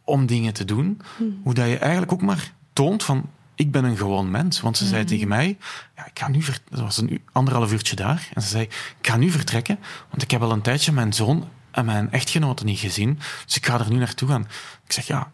[0.03, 1.01] om dingen te doen.
[1.17, 1.39] Hmm.
[1.43, 4.61] Hoe dat je eigenlijk ook maar toont van ik ben een gewoon mens.
[4.61, 5.09] Want ze zei Hmm.
[5.09, 5.57] tegen mij,
[5.95, 9.17] ja, ik ga nu dat was een anderhalf uurtje daar, en ze zei, ik ga
[9.17, 13.19] nu vertrekken, want ik heb al een tijdje mijn zoon en mijn echtgenote niet gezien,
[13.45, 14.47] dus ik ga er nu naartoe gaan.
[14.85, 15.31] Ik zeg, ja,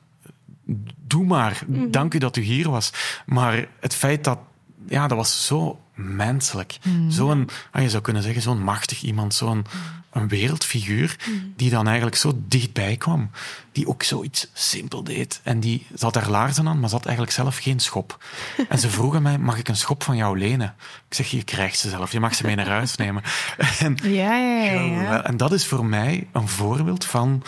[0.98, 1.62] doe maar.
[1.66, 1.92] Hmm.
[1.92, 2.92] Dank u dat u hier was.
[3.26, 4.40] Maar het feit dat,
[4.88, 6.78] ja, dat was zo menselijk.
[7.08, 9.66] Zo'n, ah, je zou kunnen zeggen, zo'n machtig iemand, zo'n
[10.12, 11.16] een wereldfiguur,
[11.56, 13.30] die dan eigenlijk zo dichtbij kwam.
[13.72, 15.40] Die ook zoiets simpel deed.
[15.44, 18.24] En die zat haar laarzen aan, maar zat eigenlijk zelf geen schop.
[18.70, 20.76] En ze vroegen mij, mag ik een schop van jou lenen?
[21.08, 23.24] Ik zeg, je krijgt ze zelf, je mag ze mee naar huis nemen.
[23.80, 25.02] En, Ja, ja, ja.
[25.02, 25.24] ja.
[25.24, 27.44] en dat is voor mij een voorbeeld van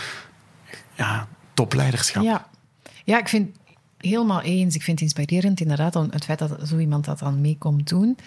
[0.93, 2.23] ja, topleiderschap.
[2.23, 2.47] Ja.
[3.03, 3.57] ja, ik vind
[4.05, 4.75] helemaal eens.
[4.75, 7.89] Ik vind het inspirerend, inderdaad, om het feit dat zo iemand dat dan mee komt
[7.89, 8.17] doen.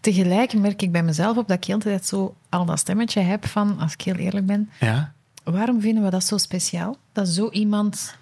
[0.00, 3.20] Tegelijk merk ik bij mezelf op dat ik de hele tijd zo al dat stemmetje
[3.20, 5.12] heb van, als ik heel eerlijk ben, Ja?
[5.44, 6.96] waarom vinden we dat zo speciaal?
[7.12, 8.18] Dat zo iemand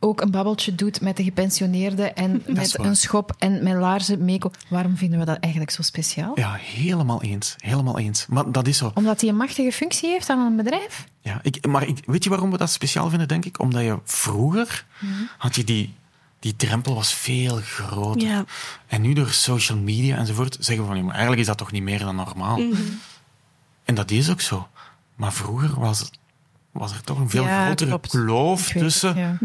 [0.00, 4.50] ook een babbeltje doet met de gepensioneerden en met een schop en met laarzen meeko.
[4.68, 6.32] Waarom vinden we dat eigenlijk zo speciaal?
[6.34, 7.54] Ja, helemaal eens.
[7.58, 8.26] Helemaal eens.
[8.26, 8.90] Maar dat is zo.
[8.94, 11.06] Omdat hij een machtige functie heeft aan een bedrijf?
[11.20, 13.60] Ja, ik, maar ik, weet je waarom we dat speciaal vinden, denk ik?
[13.60, 14.86] Omdat je vroeger
[15.38, 15.94] had je die,
[16.40, 18.28] die drempel was veel groter.
[18.28, 18.44] Ja.
[18.86, 21.72] En nu door social media enzovoort zeggen we van, ja, maar eigenlijk is dat toch
[21.72, 22.60] niet meer dan normaal.
[23.84, 24.68] En dat is ook zo.
[25.16, 26.10] Maar vroeger was,
[26.72, 28.08] was er toch een veel Ja, grotere klopt.
[28.08, 29.36] kloof weet tussen ja.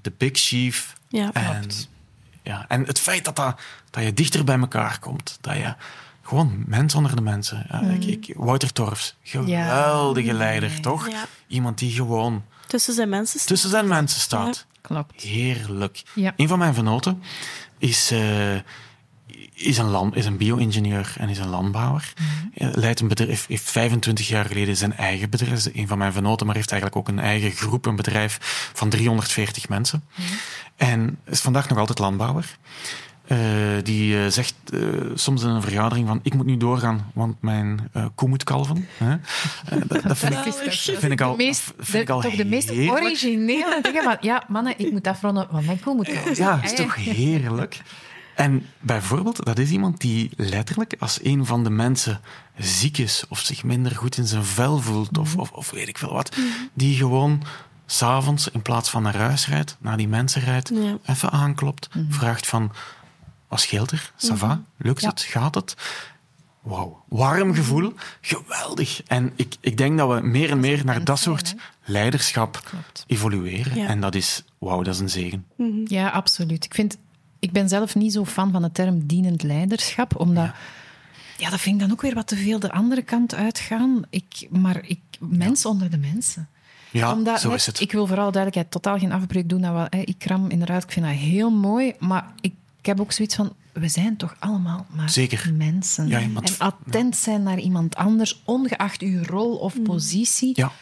[0.00, 1.88] de big chief Ja, en, klopt.
[2.42, 5.38] ja, en het feit dat, dat, dat je dichter bij elkaar komt.
[5.40, 5.74] Dat je
[6.22, 7.66] gewoon mens onder de mensen.
[7.70, 11.08] Ja, ik, ik, Wouter Torfs, geweldige leider, toch?
[11.10, 11.24] Ja.
[11.46, 13.48] Iemand die gewoon Tussen zijn mensen staan.
[13.52, 14.66] tussen zijn mensen staat.
[14.86, 15.22] Klopt.
[15.22, 16.02] Heerlijk.
[16.14, 16.32] Ja.
[16.36, 17.22] Een van mijn venoten
[17.78, 18.54] is, eh,
[19.54, 22.12] is een, land, is een bio-ingenieur en is een landbouwer.
[22.54, 25.68] Hij Leidt een bedrijf, heeft 25 jaar geleden zijn eigen bedrijf.
[25.72, 29.68] Een van mijn venoten, maar heeft eigenlijk ook een eigen groep, een bedrijf van 340
[29.68, 30.04] mensen.
[30.76, 32.58] En is vandaag nog altijd landbouwer.
[33.26, 33.38] Eh,
[33.82, 34.80] die eh, zegt eh,
[35.14, 38.86] soms in een vergadering van ik moet nu doorgaan, want mijn eh, koe moet kalven.
[38.96, 39.12] Hè?
[39.12, 39.18] Eh,
[39.86, 42.34] dat, dat vind ik, dat vind ik al, de meest, vind de- ik al toch
[42.36, 44.02] de meest originele dingen.
[44.02, 46.36] Van, ja, mannen, ik moet afronden, want mijn koe moet komen.
[46.36, 47.82] Ja, is toch heerlijk?
[48.34, 52.20] En bijvoorbeeld, dat is iemand die letterlijk, als een van de mensen
[52.58, 55.98] ziek is of zich minder goed in zijn vel voelt of, of, of weet ik
[55.98, 56.36] veel wat,
[56.74, 57.42] die gewoon
[57.86, 60.98] s'avonds in plaats van naar huis rijdt, naar die mensen rijdt, Ja.
[61.06, 62.72] even aanklopt, vraagt van,
[63.48, 64.12] wat scheelt er?
[64.30, 64.62] Ça va?
[64.76, 65.08] Lukt Ja.
[65.08, 65.20] het?
[65.20, 65.74] Gaat het?
[66.62, 69.02] wauw, warm gevoel, geweldig.
[69.06, 73.04] En ik, ik denk dat we meer en meer naar dat soort leiderschap Klopt.
[73.06, 73.74] evolueren.
[73.76, 73.86] Ja.
[73.86, 75.46] En dat is, wauw, dat is een zegen.
[75.84, 76.64] Ja, absoluut.
[76.64, 76.96] Ik, vind,
[77.38, 80.50] ik ben zelf niet zo fan van de term dienend leiderschap, omdat...
[81.38, 81.50] Ja.
[81.50, 84.02] dat vind ik dan ook weer wat te veel de andere kant uitgaan.
[84.10, 86.48] Ik, maar ik, mens onder de mensen.
[86.90, 87.80] Ja, Omdat zo net- is het.
[87.80, 89.60] Ik wil vooral duidelijkheid, totaal geen afbreuk doen.
[89.60, 91.92] Dat wel, hè, ik kram inderdaad, ik vind dat heel mooi.
[91.98, 92.54] Maar ik,
[92.86, 95.52] ik heb ook zoiets van, we zijn toch allemaal maar Zeker.
[95.54, 96.08] mensen.
[96.08, 100.52] Ja, iemand- en attent zijn naar iemand anders, ongeacht uw rol of positie.
[100.54, 100.72] Ja,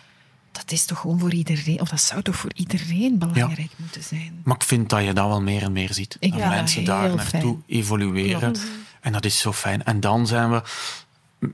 [0.52, 4.40] Dat is toch gewoon voor iedereen, of dat zou toch voor iedereen belangrijk moeten zijn.
[4.44, 6.16] maar ik vind dat je dat wel meer en meer ziet.
[6.20, 7.62] Ik dat mensen daar naartoe fijn.
[7.66, 8.54] evolueren.
[9.00, 9.84] En dat is zo fijn.
[9.84, 10.62] En dan zijn we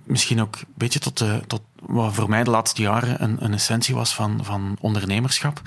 [0.05, 3.53] misschien ook een beetje tot, de, tot wat voor mij de laatste jaren een, een
[3.53, 5.63] essentie was van, van ondernemerschap.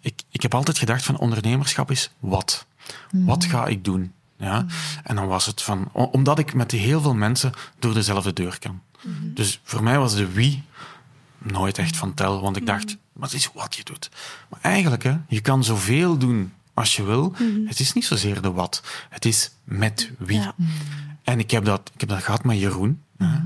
[0.00, 2.66] ik, ik heb altijd gedacht van ondernemerschap is wat?
[3.10, 4.12] Wat ga ik doen?
[4.44, 4.66] Ja?
[5.02, 8.80] En dan was het van, omdat ik met heel veel mensen door dezelfde deur kan.
[9.20, 10.62] Dus voor mij was de wie
[11.38, 14.10] nooit echt van tel, want ik dacht, maar het is wat je doet.
[14.48, 17.34] Maar eigenlijk, hè, je kan zoveel doen als je wil.
[17.66, 20.40] Het is niet zozeer de wat, het is met wie.
[20.40, 20.54] Ja.
[21.22, 23.02] En ik heb, dat, ik heb dat gehad met Jeroen.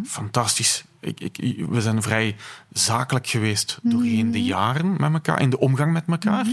[0.06, 0.84] Fantastisch.
[1.00, 2.36] Ik, ik, we zijn vrij
[2.72, 6.46] zakelijk geweest doorheen de jaren met elkaar, in de omgang met elkaar.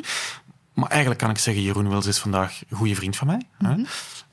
[0.73, 3.41] Maar eigenlijk kan ik zeggen, Jeroen Wils is vandaag een goede vriend van mij.
[3.57, 3.75] hè.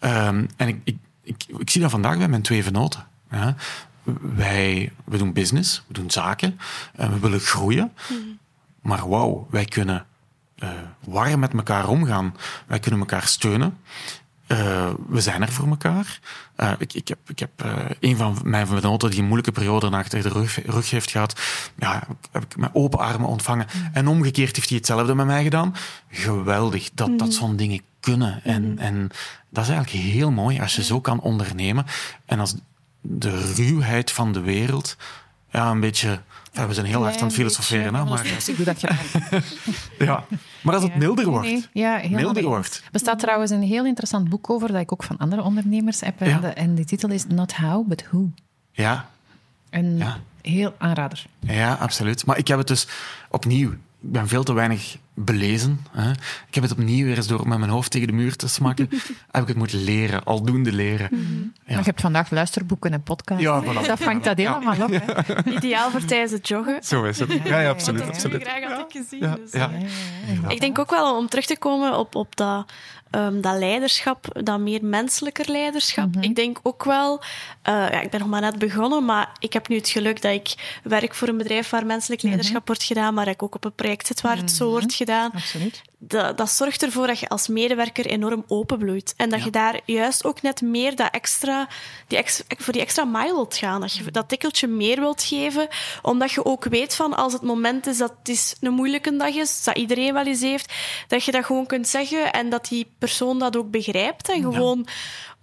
[0.02, 3.06] Ehm, en ik, ik, ik, ik zie dat vandaag bij mijn twee venoten.
[3.28, 3.50] hè.
[4.20, 6.58] Wij we doen business, we doen zaken,
[6.94, 7.92] en we willen groeien.
[8.82, 10.06] Maar wauw, wij kunnen
[10.56, 10.68] eh,
[11.04, 12.36] warm met elkaar omgaan.
[12.66, 13.78] Wij kunnen elkaar steunen.
[14.46, 16.20] Eh, we zijn er voor elkaar.
[16.56, 19.90] Eh, ik, ik heb, ik heb eh, een van mijn venoten die een moeilijke periode
[19.90, 21.40] achter de rug, rug heeft gehad.
[21.78, 23.66] Ja, heb ik met open armen ontvangen.
[23.92, 25.74] En omgekeerd heeft hij hetzelfde met mij gedaan.
[26.08, 28.40] Geweldig dat, dat zo'n dingen kunnen.
[28.44, 29.10] En, en
[29.48, 31.86] dat is eigenlijk heel mooi als je zo kan ondernemen.
[32.24, 32.54] En als
[33.00, 34.96] de ruwheid van de wereld
[35.50, 36.20] ja, een beetje...
[36.52, 38.22] Ja, we zijn heel hard aan het filosoferen, hè, maar,
[38.64, 39.12] dat graag.
[39.98, 40.24] ja.
[40.62, 41.46] maar als het milder wordt.
[41.46, 41.66] nee.
[41.72, 42.76] Ja, Milder wordt.
[42.84, 46.20] Er bestaat trouwens een heel interessant boek over, dat ik ook van andere ondernemers heb.
[46.20, 46.26] Ja.
[46.26, 48.30] En de- En de titel is Not How, But Who.
[48.72, 49.08] Ja,
[49.70, 50.18] Een Ja.
[50.42, 51.24] heel aanrader.
[51.40, 52.26] Ja, absoluut.
[52.26, 52.86] Maar ik heb het dus
[53.28, 53.70] opnieuw.
[53.70, 53.78] Ik
[54.12, 55.86] ben veel te weinig belezen.
[55.90, 56.10] Hè.
[56.48, 58.88] Ik heb het opnieuw weer eens door met mijn hoofd tegen de muur te smakken.
[59.30, 61.08] heb ik het moeten leren, aldoende leren.
[61.66, 63.42] Maar je hebt vandaag luisterboeken en podcasts.
[63.42, 63.86] Ja, voilà.
[63.86, 64.90] Dat vangt dat helemaal op.
[64.90, 65.52] Hè?
[65.56, 66.82] Ideaal voor tijdens het joggen.
[66.82, 67.32] Zo is het.
[67.44, 68.24] Ja, ja absoluut.
[68.24, 69.20] ik graag had ik gezien.
[69.20, 69.70] Ja, dus, ja.
[69.70, 70.50] eh.
[70.50, 72.72] Ik denk ook wel om terug te komen op, op dat,
[73.12, 76.08] ehm, dat leiderschap, dat meer menselijker leiderschap.
[76.20, 77.20] Ik denk ook wel,
[77.62, 80.32] eh, ja, ik ben nog maar net begonnen, maar ik heb nu het geluk dat
[80.32, 83.74] ik werk voor een bedrijf waar menselijk leiderschap wordt gedaan, maar ik ook op een
[83.74, 85.30] project zit waar het zo wordt gedaan.
[85.30, 85.82] Absoluut.
[86.04, 89.14] Dat, dat zorgt ervoor dat je als medewerker enorm openbloeit.
[89.16, 91.68] En dat je daar juist ook net meer dat extra,
[92.06, 93.80] die voor die extra mile wilt gaan.
[93.80, 95.68] Dat je dat tikkeltje meer wilt geven.
[96.02, 99.34] Omdat je ook weet van als het moment is dat het is een moeilijke dag
[99.34, 100.72] is, dat iedereen wel eens heeft,
[101.08, 104.28] dat je dat gewoon kunt zeggen en dat die persoon dat ook begrijpt.
[104.28, 104.86] En gewoon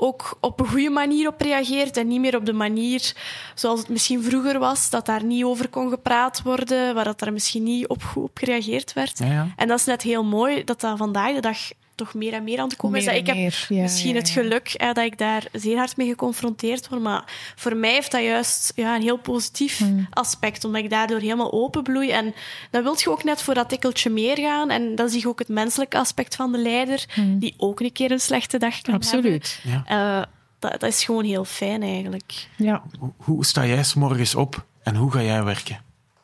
[0.01, 3.13] ook op een goede manier op reageert en niet meer op de manier
[3.55, 7.33] zoals het misschien vroeger was, dat daar niet over kon gepraat worden, waar dat daar
[7.33, 9.17] misschien niet op goed op gereageerd werd.
[9.17, 9.47] Ja, ja.
[9.55, 11.57] En dat is net heel mooi dat dat vandaag de dag
[11.99, 13.13] toch meer en meer aan het komen Meer is.
[13.13, 16.07] en Ik heb ja, misschien ja, het geluk hè, dat ik daar zeer hard mee
[16.07, 17.23] geconfronteerd word, maar
[17.55, 20.07] voor mij heeft dat juist ja, een heel positief Hmm.
[20.09, 22.11] aspect, omdat ik daardoor helemaal openbloei.
[22.11, 22.33] En
[22.71, 24.69] dan wil je ook net voor dat tikkeltje meer gaan.
[24.69, 27.05] En dan zie je ook het menselijke aspect van de leider,
[27.37, 29.01] die ook een keer een slechte dag kan Hmm.
[29.03, 29.59] Absoluut.
[29.63, 29.83] Ja.
[29.85, 30.17] hebben.
[30.17, 30.23] Eh,
[30.59, 32.47] dat, dat is gewoon heel fijn eigenlijk.
[32.55, 32.83] Ja.
[32.99, 35.81] Hoe, hoe sta jij 's morgens op en hoe ga jij werken?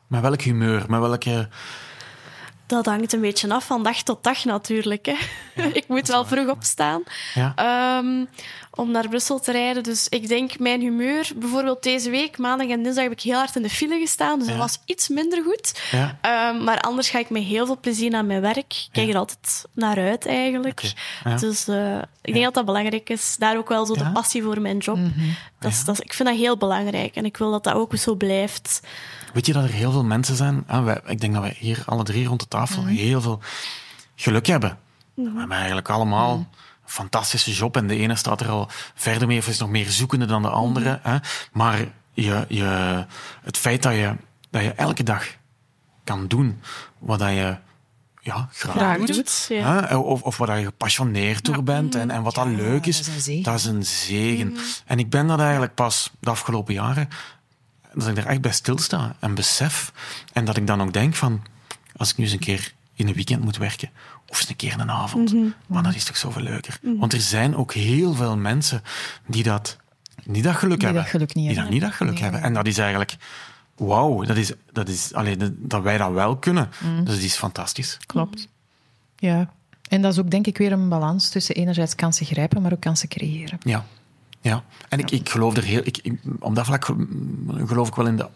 [0.08, 0.86] Met welk humeur?
[0.88, 1.48] Met welke...
[2.68, 5.06] Dat hangt een beetje af van dag tot dag natuurlijk.
[5.06, 5.16] Hè.
[5.80, 7.04] ik moet wel vroeg opstaan
[7.34, 7.54] Ja.
[7.56, 8.26] ehm,
[8.72, 9.84] om naar Brussel te rijden.
[9.84, 13.56] Dus ik denk mijn humeur, bijvoorbeeld deze week, maandag en dinsdag, heb ik heel hard
[13.56, 14.40] in de file gestaan.
[14.40, 14.54] Dus Ja.
[14.54, 15.82] dat was iets minder goed.
[16.22, 18.58] Ehm, maar anders ga ik met heel veel plezier naar mijn werk.
[18.58, 20.82] Ik kijk er altijd naar uit eigenlijk.
[21.40, 23.36] Dus eh, ik denk dat dat belangrijk is.
[23.40, 24.98] Daar ook wel zo de passie voor mijn job.
[25.60, 27.16] Dat is, dat is- ik vind dat heel belangrijk.
[27.16, 28.82] En ik wil dat dat ook zo blijft.
[29.36, 30.64] Weet je dat er heel veel mensen zijn?
[30.68, 32.92] Ah, wij, ik denk dat wij hier alle drie rond de tafel Mhm.
[32.94, 33.40] heel veel
[34.16, 34.78] geluk hebben.
[35.14, 36.48] We hebben eigenlijk allemaal een
[36.86, 37.76] fantastische job.
[37.78, 40.50] En de ene staat er al verder mee of is nog meer zoekende dan de
[40.50, 41.00] andere.
[41.04, 41.10] Mhm.
[41.14, 41.18] Hè?
[41.52, 41.80] Maar
[42.14, 43.06] je, je,
[43.44, 44.16] het feit dat je,
[44.50, 45.26] dat je elke dag
[46.04, 46.62] kan doen
[47.00, 47.58] wat dat je
[48.22, 49.08] ja, graag, Graag doet.
[49.14, 49.98] doet, ja.
[50.00, 52.98] Of, of waar je gepassioneerd door bent en, en wat dat leuk is.
[52.98, 53.44] dat is een zegen.
[53.44, 54.58] Dat is een zegen.
[54.86, 57.10] En ik ben dat eigenlijk pas de afgelopen jaren
[57.96, 59.92] dat ik er echt bij stilsta en besef.
[60.34, 61.42] En dat ik dan ook denk van,
[61.96, 63.90] als ik nu eens een keer in een weekend moet werken,
[64.28, 65.36] of eens een keer een avond,
[65.68, 66.80] maar dat is toch zoveel leuker.
[66.98, 68.82] Want er zijn ook heel veel mensen
[69.28, 69.78] die dat
[70.24, 71.02] niet dat geluk Die hebben.
[71.04, 71.64] dat geluk niet die hebben.
[71.64, 72.22] dat niet dat geluk Nee.
[72.24, 72.42] hebben.
[72.42, 73.16] En dat is eigenlijk...
[73.76, 76.70] Wauw, dat is, dat is dat- dat wij dat wel kunnen.
[76.84, 77.04] Mm.
[77.06, 77.98] Dus die is fantastisch.
[78.06, 78.48] Klopt.
[79.18, 79.50] Ja.
[79.90, 82.80] En dat is ook denk ik weer een balans tussen enerzijds kansen grijpen, maar ook
[82.80, 83.58] kansen creëren.
[83.62, 83.86] Ja.
[84.50, 84.64] Ja.
[84.90, 85.82] En ik, ik geloof er heel...
[85.84, 86.86] Ik, ik- op dat vlak
[87.66, 88.28] geloof ik wel in de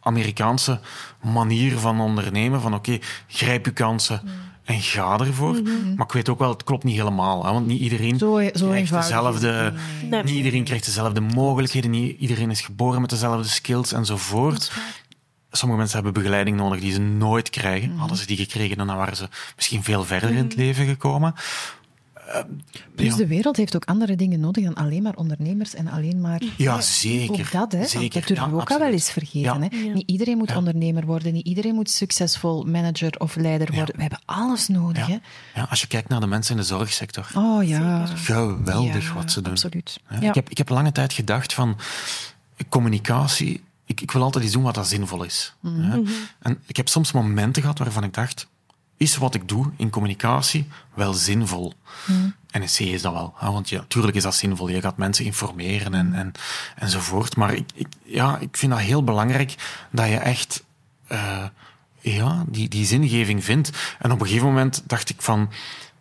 [0.00, 0.80] Amerikaanse
[1.22, 2.60] manier van ondernemen.
[2.60, 4.30] Van oké, grijp je kansen Mm.
[4.64, 5.62] en ga ervoor.
[5.96, 7.44] Maar ik weet ook wel, het klopt niet helemaal.
[7.44, 9.72] Hè, want niet iedereen Zo, zo krijgt dezelfde...
[10.10, 10.22] Nee.
[10.22, 11.90] Niet iedereen krijgt dezelfde mogelijkheden.
[11.90, 14.72] Niet iedereen is geboren met dezelfde skills enzovoort.
[15.50, 17.88] Sommige mensen hebben begeleiding nodig die ze nooit krijgen.
[17.90, 17.98] Mhm.
[17.98, 21.34] Hadden ze die gekregen, dan waren ze misschien veel verder in het leven gekomen.
[22.94, 23.16] Plus Ja.
[23.16, 26.42] de wereld heeft ook andere dingen nodig dan alleen maar ondernemers en alleen maar...
[26.56, 27.40] Ja, zeker.
[27.40, 27.86] Ook dat, hè.
[27.86, 28.20] Zeker.
[28.20, 29.40] Dat durven Ja, we ook al wel eens vergeten.
[29.40, 29.68] Ja.
[29.68, 29.76] Hè.
[29.76, 29.92] Ja.
[29.92, 30.56] Niet iedereen moet Ja.
[30.56, 31.32] ondernemer worden.
[31.32, 33.94] Niet iedereen moet succesvol manager of leider worden.
[33.94, 35.06] We hebben alles nodig.
[35.06, 35.12] Hè.
[35.12, 35.20] Ja.
[35.54, 37.26] Ja, als je kijkt naar de mensen in de zorgsector.
[37.34, 38.06] Oh ja.
[38.06, 39.52] Geweldig Ja, wat ze doen.
[39.52, 40.00] Absoluut.
[40.10, 40.28] Ja, Ja.
[40.28, 41.76] Ik, heb, ik heb lange tijd gedacht van
[42.68, 43.62] communicatie.
[43.86, 45.54] Ik, ik wil altijd iets doen wat dat zinvol is.
[45.60, 45.80] Mhm.
[45.80, 46.02] hè.
[46.42, 48.46] En ik heb soms momenten gehad waarvan ik dacht:
[48.98, 51.74] is wat ik doe in communicatie wel zinvol?
[52.06, 52.28] Mhm.
[52.50, 54.68] En in C is dat wel, hè, want ja, natuurlijk is dat zinvol.
[54.68, 56.32] Je gaat mensen informeren en, en,
[56.76, 57.36] enzovoort.
[57.36, 59.54] Maar ik, ik, ja, ik vind dat heel belangrijk
[59.90, 60.64] dat je echt
[61.06, 61.44] eh,
[62.00, 63.70] ja, die, die zingeving vindt.
[63.98, 65.50] En op een gegeven moment dacht ik van,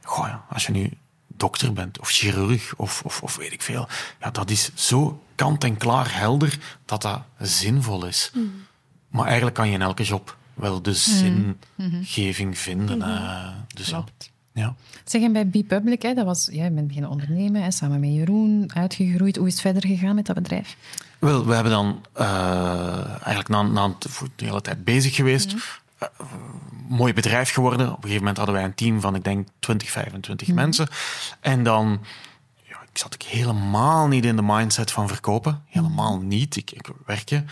[0.03, 0.91] goh, ja, als je nu
[1.27, 3.87] dokter bent of chirurg of, of, of weet ik veel,
[4.19, 8.31] ja, dat is zo kant en klaar helder dat dat zinvol is.
[9.09, 13.01] Maar eigenlijk kan je in elke job wel de zingeving vinden.
[13.01, 13.87] eh, dus.
[13.87, 14.31] Klopt.
[14.53, 14.75] ja.
[15.05, 18.09] Zeg, en bij BePublic, hè, dat was, ja, je bent beginnen ondernemen, hè, samen met
[18.13, 19.35] Jeroen, uitgegroeid.
[19.35, 20.75] Hoe is het verder gegaan met dat bedrijf?
[21.19, 23.95] Wel, we hebben dan eh, eigenlijk na, na
[24.35, 25.55] de hele tijd bezig geweest.
[25.97, 26.07] Eh,
[26.87, 27.87] mooi bedrijf geworden.
[27.87, 30.87] Op een gegeven moment hadden wij een team van, ik denk, 20, 25 mensen.
[31.39, 31.99] En dan
[32.63, 35.61] ja, ik zat ik helemaal niet in de mindset van verkopen.
[35.65, 36.55] Helemaal niet.
[36.55, 37.43] Ik, ik werkte.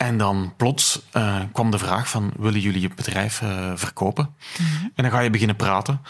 [0.00, 4.34] En dan plots eh, kwam de vraag van, willen jullie je bedrijf eh, verkopen?
[4.94, 6.00] En dan ga je beginnen praten.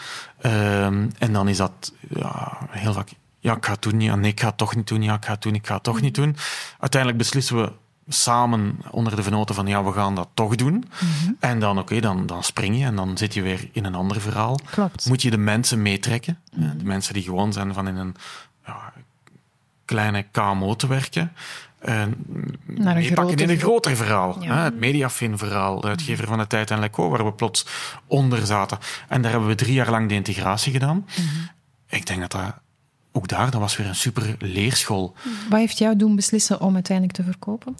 [0.41, 4.01] Ehm, en dan is dat ja, heel vaak, ja, ik ga het doen.
[4.01, 5.03] Ja, nee, ik ga het toch niet doen.
[5.03, 5.53] Ja, ik ga het doen.
[5.55, 6.35] Ik ga het toch niet doen.
[6.79, 7.71] Uiteindelijk beslissen we
[8.07, 10.85] samen onder de vernoten van, ja, we gaan dat toch doen.
[11.39, 14.21] En dan, oké, dan, dan spring je en dan zit je weer in een ander
[14.21, 14.59] verhaal.
[14.71, 15.05] Klopt.
[15.05, 16.39] Moet je de mensen meetrekken.
[16.51, 18.15] De mensen die gewoon zijn van in een
[18.65, 18.93] ja,
[19.85, 21.31] kleine KMO te werken.
[21.81, 21.93] Eh,
[22.65, 24.43] Naar een meepakken in een groter- verhaal.
[24.43, 24.55] Ja.
[24.57, 27.65] Hè, het Mediafin-verhaal, de uitgever van de Tijd en Leco, waar we plots
[28.07, 28.77] onder zaten.
[29.07, 31.05] En daar hebben we drie jaar lang de integratie gedaan.
[31.89, 32.53] Ik denk dat dat
[33.11, 35.13] ook daar, dat was weer een super leerschool.
[35.49, 37.77] Wat heeft jou doen beslissen om uiteindelijk te verkopen?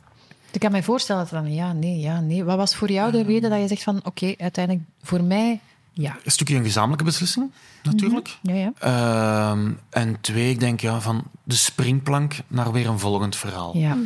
[0.51, 2.43] Ik kan mij voorstellen dat dan ja, nee, ja, nee.
[2.43, 5.59] Wat was voor jou de reden dat je zegt van oké, uiteindelijk voor mij
[5.93, 6.17] ja.
[6.23, 7.51] Een stukje een gezamenlijke beslissing,
[7.83, 8.37] natuurlijk.
[8.41, 8.71] Ja, ja.
[8.79, 13.77] Ehm, en twee, ik denk ja, van de springplank naar weer een volgend verhaal.
[13.77, 13.97] ja.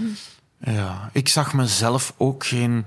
[0.60, 2.86] Ja, ik zag mezelf ook geen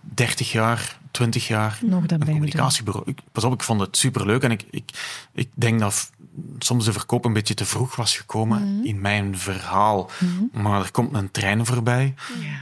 [0.00, 3.10] 30 jaar, 20 jaar Nog een communicatiebureau.
[3.10, 4.90] Ik, pas op, ik vond het superleuk en ik, ik,
[5.32, 6.10] ik denk dat
[6.58, 10.10] soms de verkoop een beetje te vroeg was gekomen in mijn verhaal.
[10.52, 12.14] Maar er komt een trein voorbij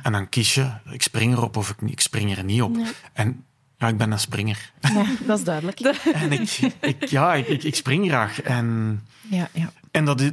[0.03, 2.77] en dan kies je, ik spring erop of ik, ik spring er niet op.
[3.13, 3.45] En
[3.79, 4.73] ja, ik ben een springer.
[4.81, 5.81] Ja, dat is duidelijk.
[6.23, 8.43] en ik, ik, ja, ik, ik, spring graag.
[8.43, 9.01] En
[9.31, 9.73] Ja, ja.
[9.91, 10.31] en dat is,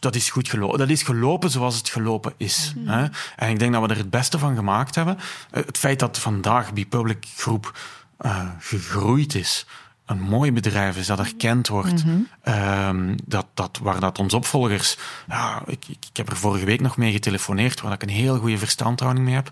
[0.00, 0.78] dat is goed gelopen.
[0.78, 2.74] Dat is gelopen zoals het gelopen is.
[2.78, 3.06] Hè?
[3.36, 5.18] En ik denk dat we er het beste van gemaakt hebben.
[5.50, 7.78] Eh, Het feit dat vandaag Bipublic Groep
[8.18, 9.66] eh, gegroeid is,
[10.06, 12.04] een mooi bedrijf is dat erkend wordt,
[12.42, 14.96] ehm, dat, dat, waar dat onze opvolgers...
[15.28, 18.38] Ja, ik, ik, ik heb er vorige week nog mee getelefoneerd, waar ik een heel
[18.38, 19.50] goede verstandhouding mee heb.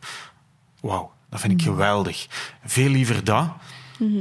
[0.80, 2.26] Wauw, dat vind ik geweldig.
[2.64, 3.48] Veel liever dat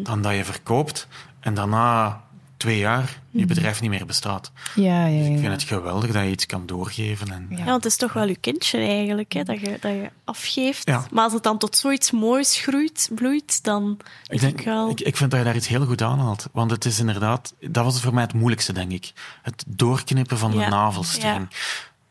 [0.03, 1.07] dan dat je verkoopt
[1.39, 2.23] en daarna
[2.57, 4.51] twee jaar je bedrijf niet meer bestaat.
[4.75, 5.37] Ja, ja, Ik ja.
[5.39, 7.31] vind het geweldig dat je iets kan doorgeven.
[7.31, 7.55] En, Ja.
[7.63, 10.87] Want het is toch wel je kindje eigenlijk, hè, dat, je, dat je afgeeft.
[10.89, 11.05] Ja.
[11.11, 13.97] Maar als het dan tot zoiets moois groeit, bloeit, dan
[14.27, 14.89] ik, denk denk, wel...
[14.89, 16.47] ik, ik vind dat je daar iets heel goed aan haalt.
[16.51, 19.13] Want het is inderdaad, dat was voor mij het moeilijkste, denk ik.
[19.41, 20.69] Het doorknippen van de Ja.
[20.69, 21.47] navelstreng.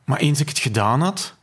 [0.04, 1.34] Maar eens ik het gedaan had,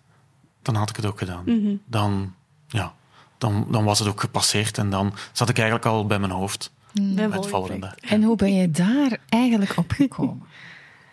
[0.61, 1.43] dan had ik het ook gedaan.
[1.45, 1.75] Mhm.
[1.85, 2.33] Dan,
[2.67, 2.93] ja,
[3.41, 6.71] dan, dan was het ook gepasseerd en dan zat ik eigenlijk al bij mijn hoofd.
[6.91, 7.79] bij Met het volgende volgende.
[7.87, 8.13] project.
[8.13, 10.43] En hoe ben je daar eigenlijk op gekomen?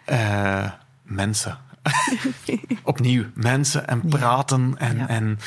[0.05, 0.65] Eh,
[1.03, 1.59] mensen.
[2.83, 4.75] Opnieuw, mensen en praten.
[4.79, 5.09] En, Ja.
[5.09, 5.39] en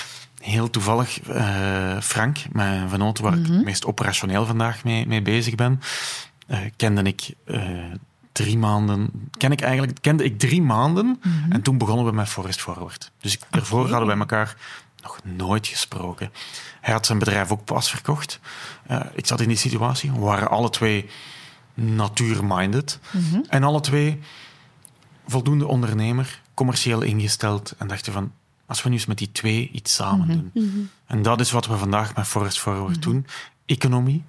[0.41, 5.55] heel toevallig, eh, Frank, mijn vernoot, waar ik het meest operationeel vandaag mee, mee bezig
[5.55, 5.81] ben,
[6.47, 7.61] eh, kende ik eh,
[8.31, 9.09] drie maanden.
[9.37, 13.11] Ken ik eigenlijk, kende ik drie maanden en toen begonnen we met Forest Forward.
[13.19, 14.55] Dus ik, daarvoor hadden wij elkaar
[15.01, 16.31] nog nooit gesproken.
[16.81, 18.39] Hij had zijn bedrijf ook pas verkocht.
[18.87, 20.11] Eh, ik zat in die situatie.
[20.11, 21.09] We waren alle twee
[21.73, 22.99] natuur-minded.
[23.49, 24.19] En alle twee
[25.27, 28.31] voldoende ondernemer, commercieel ingesteld en dachten van,
[28.65, 30.89] als we nu eens met die twee iets samen doen.
[31.05, 33.25] En dat is wat we vandaag met Forest Forward doen.
[33.65, 34.23] Economie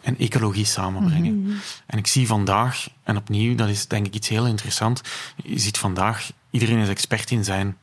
[0.00, 1.60] en ecologie samenbrengen.
[1.86, 5.00] En ik zie vandaag, en opnieuw, dat is denk ik iets heel interessant,
[5.44, 7.76] je ziet vandaag, iedereen is expert in zijn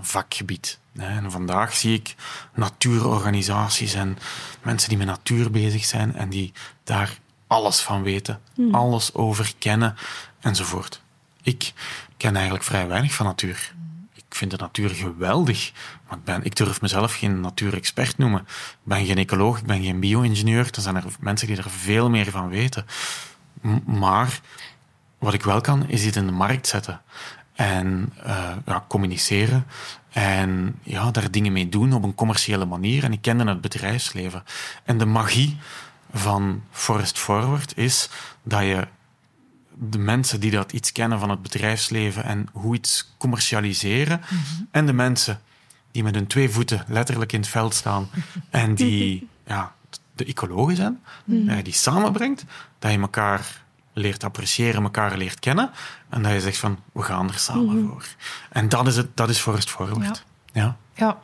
[0.00, 0.78] vakgebied.
[0.96, 2.14] En vandaag zie ik
[2.54, 4.18] natuurorganisaties en
[4.62, 6.52] mensen die met natuur bezig zijn en die
[6.84, 8.40] daar alles van weten,
[8.72, 9.96] alles over kennen
[10.40, 11.02] enzovoort.
[11.42, 11.72] Ik
[12.16, 13.74] ken eigenlijk vrij weinig van natuur.
[14.14, 15.72] Ik vind de natuur geweldig,
[16.08, 18.40] maar ik, ben, ik durf mezelf geen natuurexpert noemen.
[18.40, 20.68] Ik ben geen ecoloog, ik ben geen bio-ingenieur.
[20.70, 22.86] Er zijn er mensen die er veel meer van weten.
[23.60, 24.40] M- maar
[25.18, 27.00] wat ik wel kan, is dit in de markt zetten.
[27.54, 29.66] En uh, ja, communiceren.
[30.10, 33.04] En ja, daar dingen mee doen op een commerciële manier.
[33.04, 34.44] En ik kende het bedrijfsleven.
[34.84, 35.56] En de magie
[36.12, 38.08] van Forest Forward is
[38.42, 38.86] dat je
[39.78, 44.68] de mensen die dat iets kennen van het bedrijfsleven en hoe iets commercialiseren, mm -hmm.
[44.70, 45.40] en de mensen
[45.90, 48.08] die met hun twee voeten letterlijk in het veld staan
[48.50, 49.74] en die ja,
[50.14, 51.62] de ecologen zijn, mm -hmm.
[51.62, 52.44] die samenbrengt,
[52.78, 53.63] dat je elkaar
[53.94, 55.70] leert appreciëren, elkaar leert kennen
[56.08, 57.88] en dat je zegt van, we gaan er samen mm -hmm.
[57.88, 58.06] voor.
[58.50, 60.24] En dat is, het, dat is Forest Forward.
[60.52, 60.62] Ja.
[60.62, 60.76] ja.
[60.94, 61.18] ja.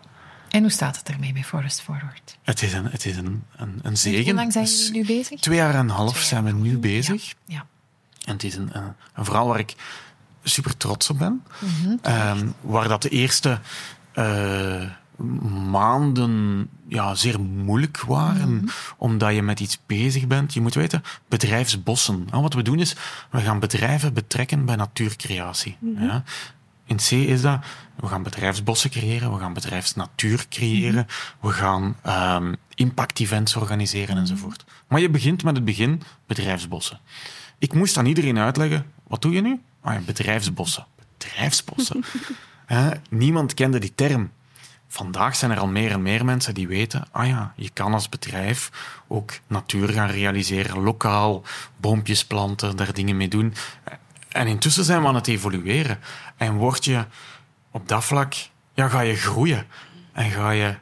[0.48, 2.38] En hoe staat het ermee bij Forest Forward?
[2.42, 4.24] Het is een, het is een, een, een zegen.
[4.24, 5.40] Hoe lang zijn jullie nu bezig?
[5.40, 7.24] Twee jaar en een half zijn we nu bezig.
[7.24, 7.34] Ja.
[7.44, 7.66] ja.
[8.24, 9.74] En het is een, een, een, verhaal waar ik
[10.42, 11.42] super trots op ben.
[11.58, 13.60] Mhm, Mm -hmm, um, waar dat de eerste
[14.14, 14.82] uh,
[15.70, 18.50] maanden ja, zeer moeilijk waren, Mhm.
[18.52, 18.68] mm -hmm.
[18.96, 20.54] omdat je met iets bezig bent.
[20.54, 22.26] Je moet weten, bedrijfsbossen.
[22.32, 22.96] En wat we doen is,
[23.30, 25.76] we gaan bedrijven betrekken bij natuurcreatie.
[25.80, 25.90] Mhm.
[25.92, 26.06] Mm -hmm.
[26.08, 26.22] ja.
[26.84, 27.60] In C is dat,
[27.96, 31.48] we gaan bedrijfsbossen creëren, we gaan bedrijfsnatuur creëren, -hmm.
[31.48, 31.96] we gaan
[32.42, 34.18] um, impact-events organiseren Mhm.
[34.18, 34.64] enzovoort.
[34.88, 37.00] Maar je begint met het begin, bedrijfsbossen.
[37.58, 39.60] Ik moest aan iedereen uitleggen, wat doe je nu?
[39.82, 40.86] Ah ja, bedrijfsbossen.
[41.18, 42.04] Bedrijfsbossen.
[43.10, 44.30] niemand kende die term.
[44.92, 48.08] Vandaag zijn er al meer en meer mensen die weten, ah ja, je kan als
[48.08, 48.70] bedrijf
[49.08, 51.42] ook natuur gaan realiseren, lokaal,
[51.76, 53.54] boompjes planten, daar dingen mee doen.
[54.28, 55.98] En intussen zijn we aan het evolueren.
[56.36, 57.04] En word je
[57.70, 58.34] op dat vlak,
[58.74, 59.66] ja, ga je groeien.
[60.12, 60.74] En ga je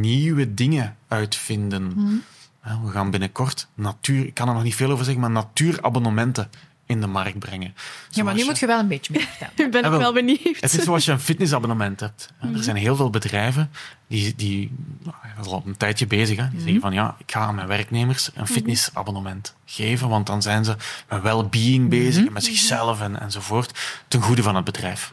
[0.00, 1.86] nieuwe dingen uitvinden.
[1.86, 2.84] Mhm.
[2.84, 6.50] We gaan binnenkort natuur, ik kan er nog niet veel over zeggen, maar natuurabonnementen
[6.86, 7.74] in de markt brengen.
[8.10, 9.54] Ja, maar nu moet je wel een beetje meer vertellen.
[9.56, 10.12] Ik ben ook wel.
[10.12, 10.56] benieuwd.
[10.60, 12.32] Het is zoals je een fitnessabonnement hebt.
[12.54, 13.70] Er zijn heel veel bedrijven
[14.08, 14.72] die, die
[15.02, 17.54] nou, dat is al een tijdje bezig, hè, die zeggen van ja, ik ga aan
[17.54, 20.76] mijn werknemers een fitnessabonnement geven, want dan zijn ze
[21.08, 23.78] met well-being bezig en met zichzelf en, enzovoort,
[24.08, 25.12] ten goede van het bedrijf.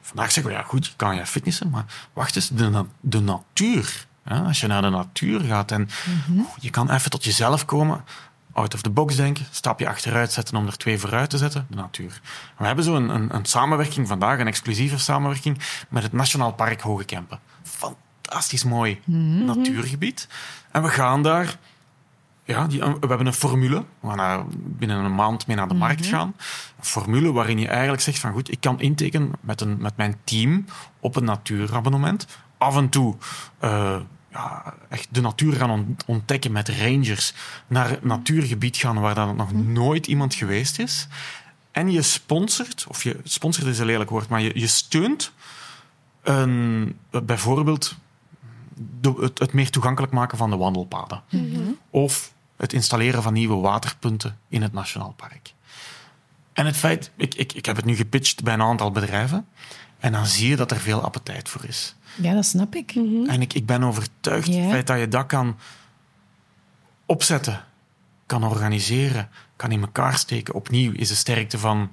[0.00, 3.20] Vandaag zeggen we ja, goed, je kan je fitnessen, maar wacht eens, de, na- de
[3.20, 4.06] natuur.
[4.24, 5.88] Hè, als je naar de natuur gaat en
[6.60, 8.04] je kan even tot jezelf komen,
[8.52, 11.76] out of the box denken, stapje achteruit zetten om er twee vooruit te zetten, de
[11.76, 12.20] natuur.
[12.58, 16.80] We hebben zo een, een, een samenwerking vandaag, een exclusieve samenwerking met het Nationaal Park
[16.80, 17.38] Hoge Kempen.
[17.62, 19.00] Fantastisch mooi
[19.44, 20.28] natuurgebied.
[20.70, 21.58] En we gaan daar,
[22.44, 25.74] ja, die, we hebben een formule, we gaan daar binnen een maand mee naar de
[25.74, 26.34] markt gaan.
[26.78, 30.16] Een formule waarin je eigenlijk zegt van goed, ik kan intekenen met, een, met mijn
[30.24, 30.64] team
[31.00, 32.26] op een natuurabonnement.
[32.58, 33.16] Af en toe
[33.58, 33.96] eh,
[34.32, 37.32] ja, echt de natuur gaan on- ontdekken met rangers,
[37.66, 41.08] naar het natuurgebied gaan waar dan nog nooit iemand geweest is.
[41.70, 45.32] En je sponsort, of je sponsort is een lelijk woord, maar je, je steunt
[46.22, 47.96] een, bijvoorbeeld
[49.00, 51.22] de- het, het meer toegankelijk maken van de wandelpaden.
[51.90, 55.52] Of het installeren van nieuwe waterpunten in het Nationaal Park.
[56.52, 59.46] En het feit, ik, ik, ik heb het nu gepitcht bij een aantal bedrijven,
[59.98, 61.94] en dan zie je dat er veel appetijt voor is.
[62.16, 62.92] Ja, dat snap ik.
[63.26, 64.54] En ik, ik ben overtuigd, Ja.
[64.60, 65.56] het feit dat je dat kan
[67.06, 67.64] opzetten,
[68.26, 70.54] kan organiseren, kan in elkaar steken.
[70.54, 71.92] Opnieuw is de sterkte van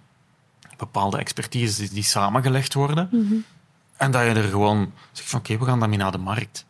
[0.78, 3.10] bepaalde expertise die, die samengelegd worden.
[3.98, 6.66] En dat je er gewoon zegt van oké, we gaan daarmee naar de markt.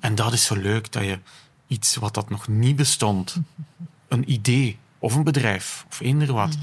[0.00, 1.18] En dat is zo leuk, dat je
[1.66, 3.36] iets wat dat nog niet bestond,
[4.08, 6.56] een idee of een bedrijf of eender wat,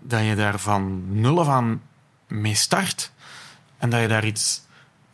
[0.00, 1.82] dat je daar van nul af aan
[2.28, 3.12] mee start
[3.78, 4.62] en dat je daar iets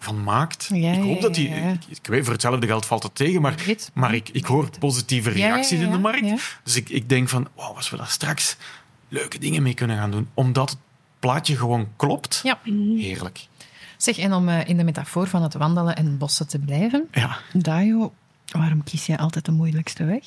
[0.07, 0.71] van maakt.
[0.73, 1.49] Ja, ik hoop dat die...
[1.49, 3.55] Ik, ik weet, voor hetzelfde geld valt het tegen, maar,
[3.95, 6.59] maar ik, ik hoor positieve reacties in de markt.
[6.65, 8.57] Dus ik, ik denk van, wow, als we daar straks
[9.09, 10.79] leuke dingen mee kunnen gaan doen, omdat het
[11.19, 12.59] plaatje gewoon klopt, Ja.
[12.97, 13.47] heerlijk.
[13.97, 17.39] Zeg, en om eh, in de metafoor van het wandelen en bossen te blijven, Ja,
[17.53, 18.13] Dajo,
[18.47, 20.23] waarom kies jij altijd de moeilijkste weg?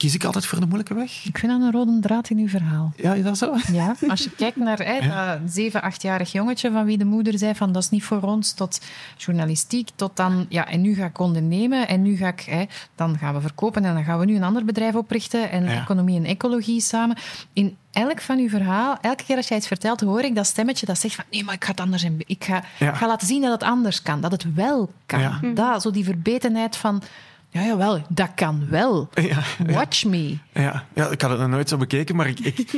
[0.00, 1.24] Kies ik altijd voor de moeilijke weg.
[1.24, 2.92] Ik vind dat een rode draad in uw verhaal.
[2.96, 3.54] Ja, is dat zo?
[3.72, 7.54] Ja, als je kijkt naar hè, dat zeven, achtjarig jongetje van wie de moeder zei
[7.54, 8.80] van dat is niet voor ons, tot
[9.16, 13.18] journalistiek, tot dan, ja, en nu ga ik ondernemen en nu ga ik, hè, dan
[13.18, 15.80] gaan we verkopen en dan gaan we nu een ander bedrijf oprichten en Ja.
[15.82, 17.16] economie en ecologie samen.
[17.52, 20.86] In elk van uw verhaal, elke keer als jij iets vertelt, hoor ik dat stemmetje
[20.86, 22.88] dat zegt van nee, maar ik ga het anders en ik ga, Ja.
[22.88, 25.20] ik ga laten zien dat het anders kan, dat het wel kan.
[25.20, 25.40] Ja.
[25.54, 27.02] Dat, zo die verbetenheid van,
[27.50, 29.08] ja, jawel, dat kan wel.
[29.28, 29.42] Ja,
[29.72, 30.36] Watch me.
[30.52, 32.58] ja, ja, ik had het nog nooit zo bekeken, maar ik, ik,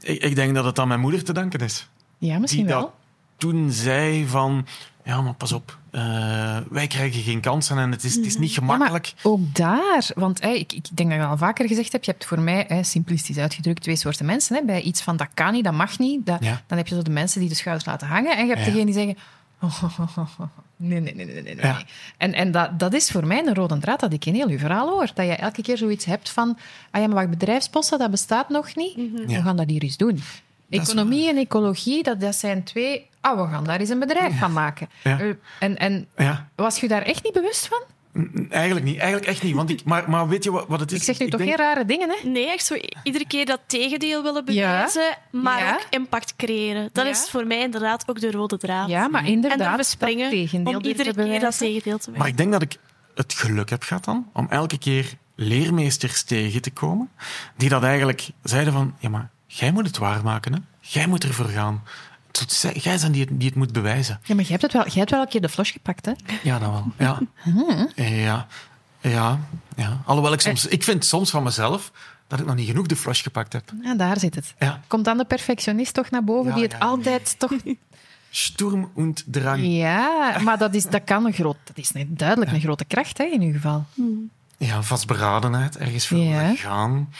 [0.00, 1.88] ik, ik denk dat het aan mijn moeder te danken is.
[2.18, 2.80] Ja, misschien die wel.
[2.82, 2.92] dat
[3.36, 4.66] toen zei van...
[5.04, 5.78] Ja, maar pas op.
[5.90, 9.14] eh, wij krijgen geen kansen en het is, het is niet Ja, maar gemakkelijk.
[9.22, 12.40] ook daar, want ik, ik denk dat ik al vaker gezegd heb, je hebt voor
[12.40, 14.56] mij, hè, simplistisch uitgedrukt, twee soorten mensen.
[14.56, 14.62] Hè.
[14.64, 16.62] Bij iets van dat kan niet, dat mag niet, dat, Ja.
[16.66, 18.64] dan heb je zo de mensen die de schouders laten hangen en je hebt Ja.
[18.72, 19.16] degene die zeggen...
[20.76, 21.42] nee, nee, nee, nee, nee.
[21.42, 21.64] nee.
[21.64, 21.82] Ja.
[22.16, 24.58] En, en dat, dat is voor mij een rode draad dat ik in heel uw
[24.58, 25.10] verhaal hoor.
[25.14, 26.58] Dat je elke keer zoiets hebt van,
[26.90, 28.94] ah ja, maar wacht, bedrijfsposten, dat bestaat nog niet.
[28.96, 29.26] Ja.
[29.26, 30.22] We gaan dat hier eens doen.
[30.70, 33.06] Economie en ecologie, dat, dat zijn twee...
[33.20, 34.88] Ah, we gaan daar eens een bedrijf van maken.
[35.04, 35.20] Ja.
[35.20, 35.28] Eh,
[35.60, 37.82] En, en Ja, was je daar echt niet bewust van?
[38.50, 38.96] Eigenlijk niet.
[38.98, 39.54] Eigenlijk echt niet.
[39.54, 40.98] Want ik, maar, maar weet je wat, wat het is?
[40.98, 42.28] Ik zeg nu toch denk- geen rare dingen, hè?
[42.28, 45.72] Nee, echt zo iedere keer dat tegendeel willen bewijzen, maar Ja.
[45.74, 46.90] ook impact creëren.
[46.92, 47.10] Dat Ja.
[47.10, 48.88] is voor mij inderdaad ook de rode draad.
[48.88, 52.18] Ja, maar en inderdaad, dan springen dat tegendeel om iedere keer dat tegendeel te Maar
[52.18, 52.28] bewijzen.
[52.30, 52.76] ik denk dat ik
[53.14, 57.10] het geluk heb gehad dan om elke keer leermeesters tegen te komen
[57.56, 60.52] die dat eigenlijk zeiden van ja, maar jij moet het waarmaken.
[60.52, 60.58] Hè?
[60.80, 61.82] Jij moet ervoor gaan.
[62.74, 64.20] Jij bent die het, die het moet bewijzen.
[64.22, 66.12] Ja, maar jij hebt, het wel, jij hebt wel een keer de flos gepakt, hè?
[66.42, 66.92] Ja, dat wel.
[66.98, 67.18] Ja.
[67.94, 68.46] Ja.
[69.00, 69.38] Ja.
[69.76, 70.00] ja.
[70.04, 70.66] Alhoewel ik soms...
[70.66, 71.92] Ik vind soms van mezelf
[72.26, 73.72] dat ik nog niet genoeg de flash gepakt heb.
[73.82, 74.54] Ja, daar zit het.
[74.58, 74.80] Ja.
[74.86, 76.84] Komt dan de perfectionist toch naar boven, Ja, die het ja, ja.
[76.84, 77.52] altijd toch...
[78.30, 79.62] Sturm und Drang.
[79.62, 81.56] Ja, maar dat, is, dat kan een groot...
[81.64, 83.84] Dat is een, duidelijk een grote kracht, hè, in ieder geval.
[84.58, 86.54] Ja, vastberadenheid, ergens voor Ja.
[86.54, 87.12] gaan.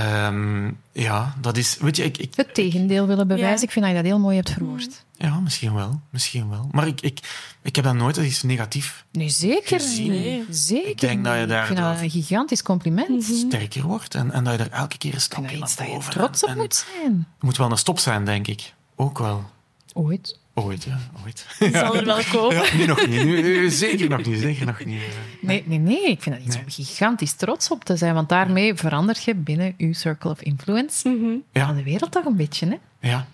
[0.00, 1.76] Ehm, ja, dat is...
[1.80, 3.56] Weet je, ik, ik, Het tegendeel willen bewijzen.
[3.56, 3.62] Ja.
[3.62, 5.04] Ik vind dat je dat heel mooi hebt verwoord.
[5.16, 6.00] ja, misschien wel.
[6.10, 6.68] Misschien wel.
[6.70, 7.18] Maar ik, ik,
[7.62, 10.10] ik heb dat nooit als iets negatief Nee, zeker Gezien.
[10.10, 10.20] niet.
[10.20, 10.44] Nee.
[10.50, 11.50] Zeker Ik denk dat je niet.
[11.50, 13.28] Ik vind daardoor- dat een gigantisch compliment.
[13.28, 14.14] Ik sterker wordt.
[14.14, 16.10] En, en dat je er elke keer een stapje naar dat je boven...
[16.12, 17.12] trots op en- moet zijn.
[17.38, 18.74] Er moet wel een stop zijn, denk ik.
[18.96, 19.44] Ook wel.
[19.92, 20.38] Ooit.
[20.58, 20.98] Ooit, ja.
[21.24, 21.46] Ooit.
[21.72, 22.56] zal er wel komen.
[22.56, 23.24] Ja, nu nog niet.
[23.24, 24.38] Nu, nu- zeker nog niet.
[24.40, 25.00] Zeker nog niet.
[25.40, 26.10] Nee, nee, nee.
[26.10, 26.64] Ik vind dat iets Nee.
[26.64, 28.14] om gigantisch trots op te zijn.
[28.14, 31.66] Want daarmee verandert je binnen je circle of influence Ja.
[31.66, 33.08] aan de wereld toch een beetje, hè?
[33.08, 33.26] Ja.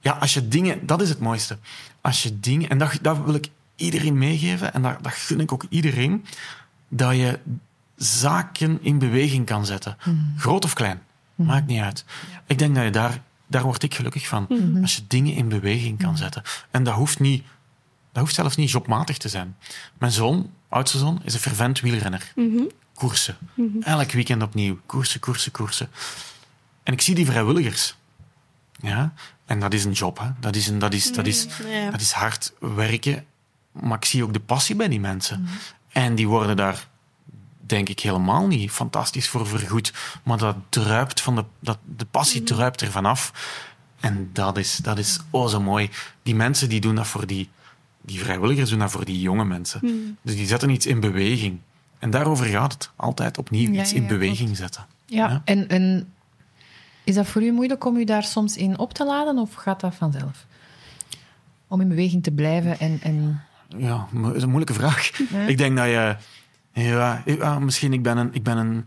[0.00, 0.86] ja, als je dingen...
[0.86, 1.58] Dat is het mooiste.
[2.00, 2.68] Als je dingen...
[2.68, 4.72] En dat, dat wil ik iedereen meegeven.
[4.74, 6.24] En dat, dat gun ik ook iedereen.
[6.88, 7.38] Dat je
[7.96, 9.96] zaken in beweging kan zetten.
[10.36, 11.00] Groot of klein.
[11.34, 12.04] Maakt niet uit.
[12.46, 13.22] Ik denk dat je daar...
[13.48, 14.46] Daar word ik gelukkig van.
[14.82, 16.42] Als je dingen in beweging kan zetten.
[16.70, 17.44] En dat hoeft niet...
[18.12, 19.56] Dat hoeft zelfs niet jobmatig te zijn.
[19.98, 22.32] Mijn zoon, oudste zoon, is een fervent wielrenner.
[22.94, 23.36] Koersen.
[23.80, 24.78] Elk weekend opnieuw.
[24.86, 25.88] Koersen, koersen, koersen.
[26.82, 27.96] En ik zie die vrijwilligers.
[28.80, 29.12] Ja,
[29.46, 30.18] en dat is een job.
[30.18, 30.28] Hè.
[30.40, 31.90] Dat, is een, dat, is, dat, is, Ja.
[31.90, 33.24] dat is hard werken.
[33.72, 35.48] Maar ik zie ook de passie bij die mensen.
[35.92, 36.88] En die worden daar,
[37.68, 39.92] denk ik, helemaal niet fantastisch voor vergoed.
[40.22, 43.32] Maar dat druipt van de, dat, de passie druipt er vanaf.
[44.00, 45.90] En dat is, dat is oh zo mooi.
[46.22, 47.48] Die mensen die doen dat voor die,
[48.00, 49.80] die vrijwilligers, doen dat voor die jonge mensen.
[50.22, 51.58] Dus die zetten iets in beweging.
[51.98, 52.90] En daarover gaat het.
[52.96, 54.86] Altijd opnieuw Ja, iets ja, in beweging zetten.
[55.06, 55.42] Ja, Ja.
[55.44, 56.12] En, en
[57.04, 59.80] is dat voor u moeilijk om u daar soms in op te laden of gaat
[59.80, 60.46] dat vanzelf?
[61.66, 62.98] Om in beweging te blijven en...
[63.02, 63.42] en...
[63.76, 65.10] Ja, dat is een moeilijke vraag.
[65.46, 66.16] Ik denk dat je...
[66.78, 68.28] Ja, ja, misschien ik ben een...
[68.34, 68.86] Ik ben een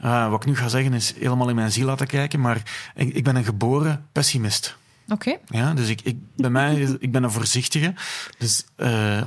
[0.00, 2.62] ah, wat ik nu ga zeggen is helemaal in mijn ziel laten kijken, maar
[2.94, 4.76] ik, ik ben een geboren pessimist.
[5.08, 5.36] Oké.
[5.46, 7.94] Ja, dus ik, ik, bij mij, is- ik ben een voorzichtige.
[8.38, 9.26] Dus eh, eh,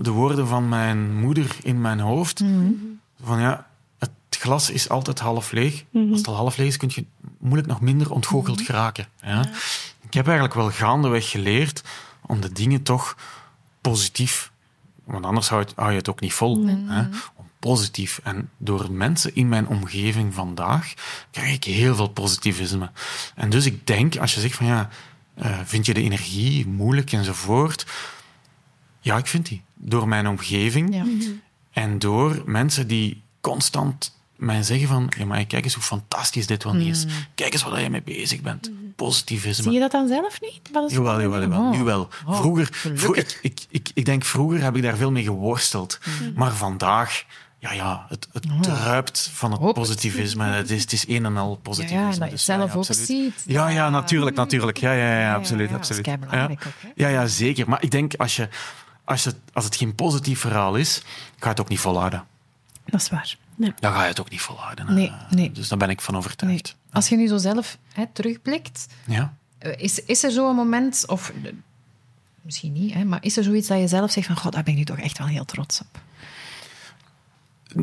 [0.00, 2.42] de woorden van mijn moeder in mijn hoofd,
[3.22, 3.66] van ja,
[3.98, 5.84] het glas is altijd half leeg.
[6.10, 7.04] Als het al half leeg is, kun je
[7.38, 9.06] moeilijk nog minder ontgoocheld geraken.
[9.22, 9.40] Ja?
[10.00, 11.82] Ik heb eigenlijk wel gaandeweg geleerd
[12.26, 13.16] om de dingen toch
[13.80, 14.50] positief,
[15.06, 17.02] want anders hou je, hou je het ook niet vol, hè?
[17.58, 18.20] positief.
[18.22, 20.94] En door mensen in mijn omgeving vandaag
[21.30, 22.90] krijg ik heel veel positivisme.
[23.34, 24.88] En dus ik denk, als je zegt van ja,
[25.34, 27.86] eh, vind je de energie moeilijk enzovoort,
[29.00, 29.62] ja, ik vind die.
[29.74, 31.04] Door mijn omgeving Ja.
[31.72, 36.64] en door mensen die constant mij zeggen van ja, maar kijk eens hoe fantastisch dit
[36.64, 37.06] wel niet is.
[37.34, 38.70] Kijk eens waar je mee bezig bent.
[38.96, 39.62] Positivisme.
[39.62, 40.60] Zie je dat dan zelf niet?
[40.72, 41.60] Wat is Jawel, jawel, jawel.
[41.60, 41.70] Oh.
[41.70, 42.08] Nu wel.
[42.26, 45.98] Oh, Vroeger, ik, ik, ik, ik denk vroeger heb ik daar veel mee geworsteld.
[46.34, 47.24] Maar vandaag,
[47.58, 50.44] ja, ja, het, het druipt van het Hoop positivisme.
[50.44, 52.00] Het is, het is een en al Ja, positivisme.
[52.00, 53.42] ja, en dat je Dus zelf ja, ook ziet.
[53.46, 54.76] Ja, ja, natuurlijk, natuurlijk.
[54.78, 55.68] Ja, ja, ja, ja, absoluut.
[55.70, 56.18] ja, dat is absoluut.
[56.30, 56.44] ja.
[56.50, 56.88] ook, hè?
[56.94, 57.68] Ja, ja, zeker.
[57.68, 58.48] Maar ik denk, als, je,
[59.04, 62.24] als, het, als het geen positief verhaal is, ga je het ook niet volhouden.
[62.84, 63.36] Dat is waar.
[63.56, 63.72] Nee.
[63.80, 64.94] dan ga je het ook niet volhouden.
[64.94, 65.52] Nee, nee.
[65.52, 66.60] Dus daar ben ik van Nee.
[66.96, 69.34] Als je nu zo zelf hè, terugblikt, Ja.
[69.58, 71.52] eh, is, is er zo'n moment, of eh,
[72.42, 74.72] misschien niet, hè, maar is er zoiets dat je zelf zegt van, god, daar ben
[74.72, 76.00] ik nu toch echt wel heel trots op?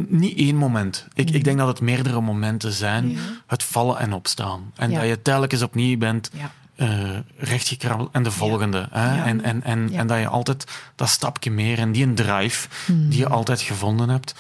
[0.08, 1.08] Niet één moment.
[1.14, 3.18] Ik, ik denk dat het meerdere momenten zijn.
[3.48, 4.72] Het vallen en opstaan.
[4.76, 5.00] En Ja.
[5.00, 6.30] dat je telkens opnieuw bent
[6.76, 8.10] eh rechtgekrabbeld.
[8.12, 8.88] En de volgende.
[8.92, 9.24] Hè?
[9.24, 10.66] En, en, en, en dat je altijd
[10.96, 14.36] dat stapje meer en die een drive die je altijd gevonden hebt.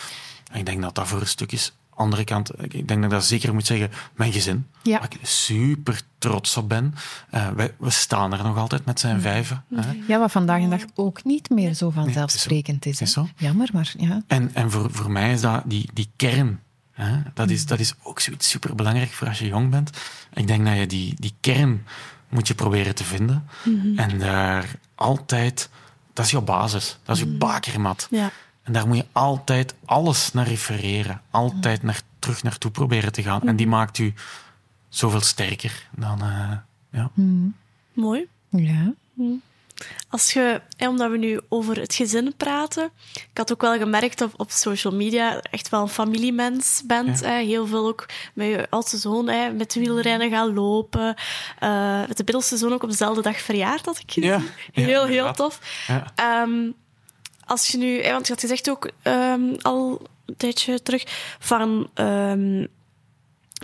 [0.51, 1.73] En ik denk dat dat voor een stuk is.
[1.95, 4.67] Andere kant, ik denk dat ik dat zeker moet zeggen, mijn gezin.
[4.83, 4.99] Ja.
[4.99, 6.95] Waar ik super trots op ben.
[7.29, 9.63] Eh, wij, we staan er nog altijd met zijn vijven.
[9.75, 10.01] Hè?
[10.07, 12.99] Ja, wat vandaag de dag ook niet meer zo vanzelfsprekend is.
[12.99, 13.21] Het is hè.
[13.37, 14.21] Jammer, maar ja.
[14.27, 16.59] En, en voor, voor mij is dat die, die kern.
[16.91, 17.21] Hè?
[17.33, 19.89] Dat, is, dat is ook zoiets superbelangrijk voor als je jong bent.
[20.33, 21.85] Ik denk dat je die, die kern
[22.29, 23.47] moet je proberen te vinden.
[23.95, 25.69] En daar altijd...
[26.13, 26.97] Dat is je basis.
[27.03, 28.07] Dat is je bakermat.
[28.11, 28.31] Ja.
[28.63, 31.21] En daar moet je altijd alles naar refereren.
[31.29, 33.41] Altijd naar, terug naartoe proberen te gaan.
[33.41, 34.13] En die maakt u
[34.89, 36.21] zoveel sterker dan...
[36.21, 36.51] eh,
[36.91, 37.11] ja.
[37.93, 38.27] Mooi.
[38.49, 38.93] Ja.
[40.09, 44.21] Als je, hè, omdat we nu over het gezin praten, ik had ook wel gemerkt
[44.21, 47.19] op, op social media echt wel een familiemens bent.
[47.19, 47.27] Ja.
[47.27, 51.15] Hè, heel veel ook met je oudste zoon, hè, met wielrennen gaan lopen.
[51.59, 54.29] Eh, met de middelste zoon ook op dezelfde dag verjaard, had ik gezien.
[54.29, 54.41] Ja,
[54.71, 55.59] ja, heel, heel tof.
[55.87, 56.11] Ja.
[57.45, 61.03] Als je nu, hè, want je had gezegd ook ehm, al een tijdje terug,
[61.39, 62.65] van ehm,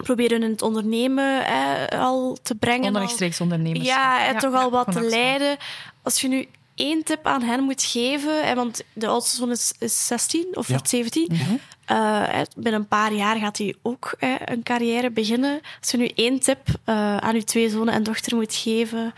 [0.03, 2.95] proberen in het ondernemen hè, al te brengen.
[2.95, 3.85] Onrechtstreeks ondernemers.
[3.85, 5.57] ja, en toch al wat te leiden.
[6.03, 9.73] Als je nu één tip aan hen moet geven, hè, want de oudste zoon is,
[9.79, 10.73] is 16 of Ja.
[10.73, 11.27] wordt 17.
[11.85, 11.97] Eh,
[12.27, 15.61] hè, binnen een paar jaar gaat hij ook hè, een carrière beginnen.
[15.81, 19.13] Als je nu één tip eh, aan uw twee zonen en dochter moet geven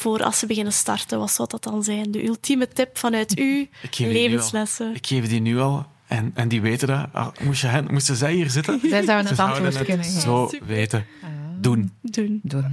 [0.00, 2.10] voor als ze beginnen starten, wat zou dat dan zijn?
[2.10, 4.94] De ultieme tip vanuit u, Ik levenslessen.
[4.94, 5.86] Ik geef die nu al.
[6.06, 7.06] En, en die weten dat.
[7.12, 8.80] Ah, moest je hen, moesten zij hier zitten?
[8.82, 10.20] Zij zouden Ze het antwoord het kunnen geven.
[10.20, 10.66] zo Super.
[10.66, 11.06] weten.
[11.58, 12.40] Doen, Doen.
[12.42, 12.72] Doen.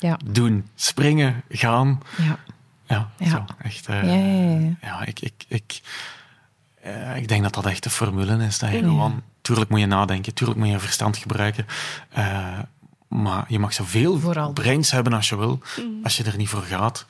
[0.00, 0.18] Ja.
[0.24, 0.66] doen.
[0.74, 2.00] Springen, gaan.
[2.16, 2.38] Ja.
[2.86, 3.28] Ja, Ja.
[3.30, 3.86] Zo, echt.
[3.86, 4.70] eh, Ja, ja, ja.
[4.82, 5.80] ja, ik, ik, ik,
[6.82, 8.58] eh, ik denk dat dat echt de formule is.
[8.58, 11.66] Dat je gewoon, tuurlijk moet je nadenken, tuurlijk moet je verstand gebruiken.
[12.10, 12.58] eh,
[13.08, 14.52] maar je mag zoveel Vooral.
[14.52, 15.60] brains hebben als je wil.
[16.02, 17.06] Als je er niet voor gaat,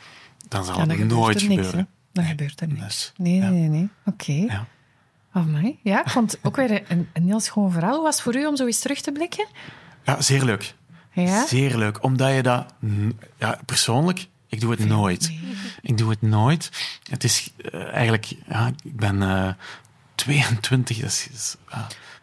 [0.48, 1.64] dan zal Ja, dan het nooit er niks, hè.
[1.64, 1.88] gebeuren.
[2.12, 2.32] Dan Nee.
[2.32, 2.80] gebeurt er niks.
[2.80, 3.48] Dus, Nee, ja.
[3.48, 3.88] nee, nee.
[4.04, 4.32] Oké.
[4.32, 4.66] Ja.
[5.32, 5.78] Amai.
[5.82, 7.94] Ja, ik vond het ook weer een, een heel schoon verhaal.
[7.94, 9.46] Hoe was het voor u om zo eens terug te blikken?
[10.04, 10.74] Ja, zeer leuk.
[11.12, 11.46] Ja?
[11.46, 12.02] Zeer leuk.
[12.02, 12.74] Omdat je dat...
[13.38, 15.32] Ja, persoonlijk, ik doe het nooit.
[15.82, 16.70] Ik doe het nooit.
[17.10, 18.32] Het is eh, eigenlijk...
[18.48, 19.48] Ja, ik ben eh
[20.14, 21.56] 22, dat is,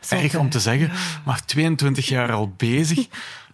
[0.09, 0.91] erg om te zeggen,
[1.25, 3.07] maar 22 jaar al bezig.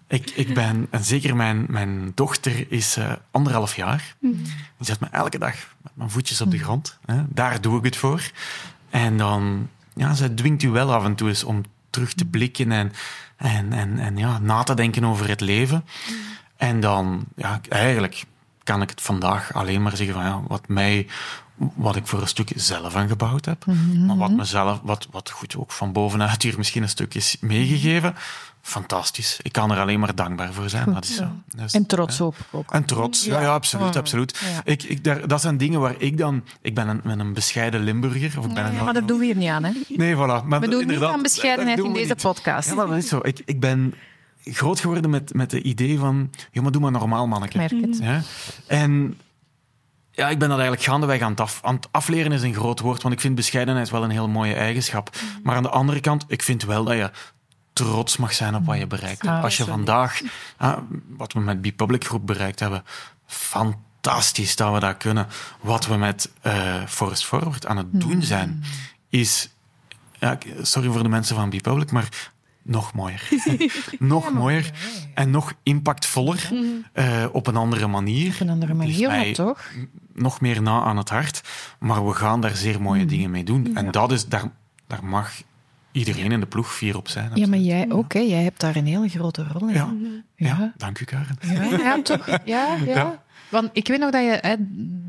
[0.10, 0.88] Ik, ik ben...
[0.90, 4.16] En zeker mijn, mijn dochter is eh, anderhalf jaar.
[4.20, 4.46] Die
[4.80, 6.98] zet me elke dag met mijn voetjes op de grond.
[7.06, 7.24] Hè.
[7.28, 8.32] Daar doe ik het voor.
[8.90, 9.70] En dan...
[9.94, 12.92] Ja, zij dwingt u wel af en toe eens om terug te blikken en,
[13.38, 15.86] en, en, en ja, na te denken over het leven.
[16.58, 18.24] En dan, ja, eigenlijk
[18.64, 21.08] kan ik het vandaag alleen maar zeggen van ja, wat mij,
[21.76, 23.66] wat ik voor een stuk zelf aangebouwd heb,
[24.08, 28.16] maar wat mezelf, wat, wat goed ook van bovenuit hier misschien een stuk is meegegeven,
[28.62, 29.40] fantastisch.
[29.42, 30.94] Ik kan er alleen maar dankbaar voor zijn.
[30.94, 31.28] dat is zo.
[31.56, 32.72] Dus, En trots op ook.
[32.72, 33.96] En trots, ja, ja absoluut.
[33.96, 34.38] Absoluut.
[34.54, 34.62] Ja.
[34.64, 36.44] Ik, ik, daar, dat zijn dingen waar ik dan...
[36.62, 38.40] Ik ben een, met een bescheiden Limburger.
[38.40, 39.72] Of ik ben een, Ja, maar dat doen we hier niet aan, hè?
[39.88, 40.46] Nee, voilà.
[40.46, 42.22] Maar We doen niet aan bescheidenheid in deze niet.
[42.22, 42.70] podcast.
[42.70, 43.20] Ja, maar dat is zo.
[43.22, 43.94] Ik, ik ben
[44.44, 46.30] groot geworden met, met het idee van...
[46.52, 47.64] Ja, maar doe maar normaal, manneke.
[47.64, 47.98] Ik merk het.
[48.02, 48.22] Ja?
[48.68, 49.18] En
[50.12, 52.80] ja, ik ben dat eigenlijk gaandeweg aan het, af, aan het afleren is een groot
[52.80, 55.10] woord, want ik vind bescheidenheid wel een heel mooie eigenschap.
[55.44, 57.12] Maar aan de andere kant, ik vind wel dat je
[57.74, 59.34] trots mag zijn op wat je bereikt hebt.
[59.38, 60.22] Ah, Als je vandaag,
[60.58, 60.78] ah,
[61.18, 62.84] wat we met B-Public Groep bereikt hebben,
[63.26, 65.28] fantastisch dat we dat kunnen.
[65.62, 68.64] Wat we met eh Forest Forward aan het doen zijn,
[69.10, 69.50] is...
[70.20, 72.10] Ja, sorry voor de mensen van B-Public, maar
[72.64, 73.30] nog mooier.
[74.00, 74.72] nog mooier
[75.14, 76.50] en nog impactvoller
[76.94, 78.34] eh, op een andere manier.
[78.34, 79.70] Op een andere Ligt manier, maar toch?
[80.14, 81.42] nog meer na aan het hart.
[81.80, 83.76] Maar we gaan daar zeer mooie dingen mee doen.
[83.76, 84.44] En dat is, daar,
[84.88, 85.32] daar mag
[85.92, 87.32] iedereen in de ploeg fier op zijn.
[87.34, 88.20] Ja, maar jij ook, hè?
[88.20, 89.74] Jij hebt daar een hele grote rol in.
[89.74, 89.94] Ja,
[90.36, 90.48] ja.
[90.48, 90.74] Ja.
[90.78, 91.38] dank u, Karen.
[91.42, 92.26] Ja, ja, toch?
[92.28, 92.76] Ja, ja.
[92.86, 93.24] Ja.
[93.50, 94.56] Want ik weet nog dat je hè,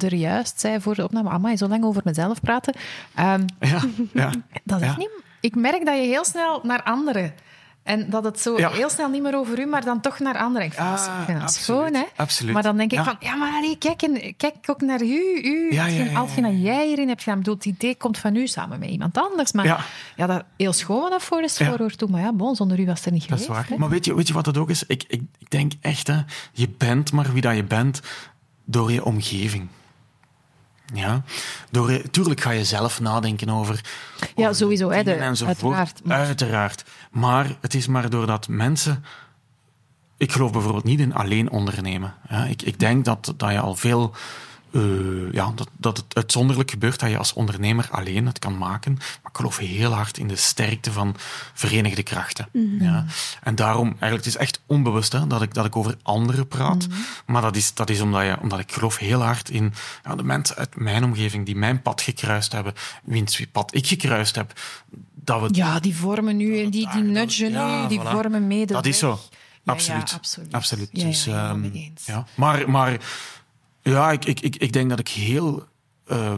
[0.07, 2.75] er juist zei voor de opname, amai, zo lang over mezelf praten.
[3.15, 3.81] Ehm, Ja,
[4.13, 4.31] ja.
[4.65, 4.97] dat is Ja.
[4.97, 5.11] niet...
[5.41, 7.35] Ik merk dat je heel snel naar anderen...
[7.83, 8.71] En dat het zo Ja.
[8.71, 10.67] heel snel niet meer over u, maar dan toch naar anderen.
[10.67, 12.03] Ik vind dat- Ah, ik vind dat absoluut, schoon, hè?
[12.17, 12.53] absoluut.
[12.55, 13.05] Maar dan denk ik Ja.
[13.05, 15.41] van, ja, maar allee, kijk, en, kijk ook naar u.
[15.43, 17.39] u Ja, hetgeen- dat jij hierin hebt gedaan.
[17.39, 19.53] Ik bedoel, het idee komt van u samen met iemand anders.
[19.53, 19.81] Maar ja,
[20.17, 20.27] Ja.
[20.27, 22.09] dat heel schoon wat dat voor is voor toe.
[22.09, 23.61] Maar ja, bon, zonder u was het er niet Dat is geweest.
[23.63, 23.71] waar.
[23.73, 23.79] hè.
[23.81, 24.83] Maar weet je, weet je wat het ook is?
[24.87, 26.19] Ik, ik, ik denk echt, hè,
[26.53, 28.01] je bent maar wie dat je bent
[28.65, 29.69] door je omgeving.
[30.93, 31.23] Ja,
[31.71, 33.81] door, eh, tuurlijk ga je zelf nadenken over.
[34.37, 35.57] Ja, over sowieso, hè, de- dingen enzovoort.
[35.63, 36.85] uiteraard, maar- Uiteraard.
[37.11, 39.05] Maar het is maar doordat mensen.
[40.17, 42.15] Ik geloof bijvoorbeeld niet in alleen ondernemen.
[42.29, 44.15] Ja, ik, ik denk dat, dat je al veel.
[44.73, 48.93] Eh, ja, dat, dat het uitzonderlijk gebeurt dat je als ondernemer alleen het kan maken.
[48.95, 51.17] Maar ik geloof heel hard in de sterkte van
[51.55, 52.49] verenigde krachten.
[52.81, 53.05] Ja.
[53.43, 56.87] En daarom, eigenlijk, het is echt onbewust hè, dat, ik, dat ik over anderen praat.
[57.27, 59.73] Maar dat is, dat is omdat, je, omdat ik geloof heel hard in
[60.05, 62.75] ja, de mensen uit mijn omgeving die mijn pad gekruist hebben,
[63.05, 64.61] wiens pad ik gekruist heb.
[65.15, 68.11] Dat we Ja, die vormen nu, die, die daar- nudgen ja, nu, die voilà.
[68.11, 69.21] vormen mee de Dat is zo.
[69.65, 70.13] Absoluut.
[70.15, 70.53] absoluut.
[70.55, 70.89] absoluut.
[70.93, 72.07] Dus, eens.
[72.07, 72.25] ja.
[72.35, 72.97] Maar, maar
[73.83, 75.65] ja, ik, ik, ik, ik denk dat ik heel
[76.07, 76.33] eh,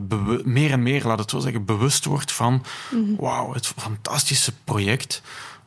[0.44, 3.14] meer en meer, laat het zo zeggen, bewust word van Mhm.
[3.16, 5.22] wauw, het fantastische project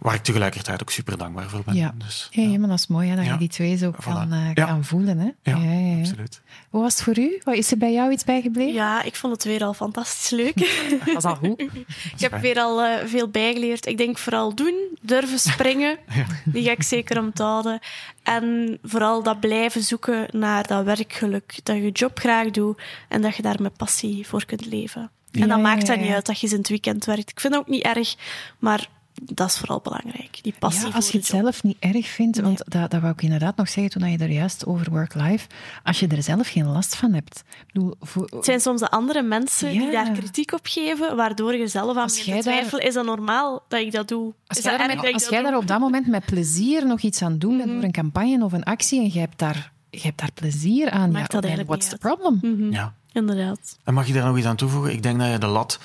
[0.05, 1.75] waar ik tegelijkertijd ook super dankbaar voor ben.
[1.75, 1.93] Ja.
[1.97, 3.31] Dus, Ja, ja, maar dat is mooi hè, dat Ja.
[3.31, 4.03] je die twee zo Voilà.
[4.03, 4.65] kan, eh, Ja.
[4.65, 5.17] kan voelen.
[5.17, 5.25] Hè?
[5.51, 5.97] ja, Ja, ja, ja.
[5.99, 6.41] absoluut.
[6.69, 7.41] Hoe was het voor u?
[7.43, 8.73] Wat Is er bij jou iets bijgebleven?
[8.73, 10.55] Ja, ik vond het weer al fantastisch leuk.
[11.05, 11.59] Dat was al goed.
[11.61, 13.85] Ik heb weer al eh, veel bijgeleerd.
[13.85, 15.97] Ik denk vooral doen, durven springen.
[16.45, 17.79] Die ga ik zeker onthouden.
[18.23, 21.59] En vooral dat blijven zoeken naar dat werkgeluk.
[21.63, 25.11] Dat je je job graag doet en dat je daar met passie voor kunt leven.
[25.31, 26.01] En Ja, dat maakt dan ja.
[26.05, 27.29] niet uit dat je eens in het weekend werkt.
[27.29, 28.15] Ik vind dat ook niet erg,
[28.59, 28.87] maar
[29.23, 30.39] dat is vooral belangrijk.
[30.41, 31.39] Die passie Ja, als je het job.
[31.41, 34.29] zelf niet erg vindt, want dat, dat wou ik inderdaad nog zeggen toen je er
[34.31, 35.47] juist over work-life,
[35.83, 37.43] als je er zelf geen last van hebt.
[37.73, 41.67] Bedoel, voor- Het zijn soms de andere mensen die daar kritiek op geven, waardoor je
[41.67, 42.83] zelf aan Als begint jij daar- twijfelen.
[42.87, 44.33] Is dat normaal dat ik dat doe?
[44.47, 45.49] Als is jij, dat daar, met- als jij doe?
[45.51, 48.53] daar op dat moment met plezier nog iets aan doen bent door een campagne of
[48.53, 51.69] een actie en je hebt daar, je hebt daar plezier aan, Maakt ja, dat eigenlijk
[51.69, 52.71] what's the problem?
[52.73, 52.93] Ja.
[53.11, 53.77] Inderdaad.
[53.83, 54.91] En mag je daar nog iets aan toevoegen?
[54.91, 55.79] Ik denk dat je de lat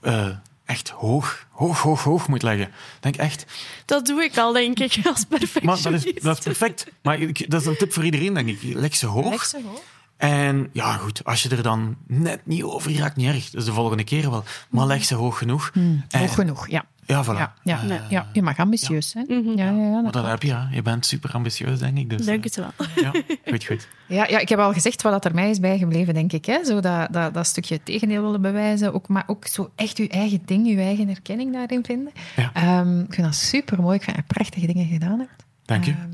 [0.00, 0.26] eh,
[0.64, 2.70] echt hoog, hoog, hoog, hoog moet leggen.
[3.00, 3.44] Denk echt.
[3.84, 5.82] Dat doe ik al, denk ik, als Maar perfectionist.
[6.04, 6.86] dat is, dat is perfect.
[7.02, 8.58] Maar ik- dat is een tip voor iedereen, denk ik.
[8.62, 9.30] Leg ze hoog.
[9.30, 9.80] Leg ze hoog.
[10.16, 13.50] En ja, goed, als je er dan net niet over raakt, niet erg.
[13.50, 14.44] Dus de volgende keer wel.
[14.70, 15.70] Maar leg ze hoog genoeg.
[15.74, 16.84] En- Hoog genoeg, ja.
[17.06, 17.36] Ja, voilà.
[17.36, 19.26] Ja, ja, Eh, ja, je mag ambitieus zijn.
[19.28, 22.10] Ja, ja, ja, Maar dat dat heb je, je bent super ambitieus, denk ik.
[22.10, 22.70] Dus, Denk het wel.
[22.76, 23.10] eh, ja,
[23.50, 23.88] goed, goed.
[24.06, 26.44] Ja, ja, ik heb al gezegd wat dat er mij is bijgebleven, denk ik.
[26.44, 26.64] Hè?
[26.64, 30.42] Zo dat, dat, dat stukje tegendeel willen bewijzen, ook, maar ook zo echt je eigen
[30.44, 32.12] ding, je eigen erkenning daarin vinden.
[32.36, 32.50] Ja.
[32.54, 33.96] Ehm, ik vind dat super mooi.
[33.96, 35.44] Ik vind dat je prachtige dingen gedaan hebt.
[35.64, 35.90] Dank je.
[35.90, 36.10] Ehm,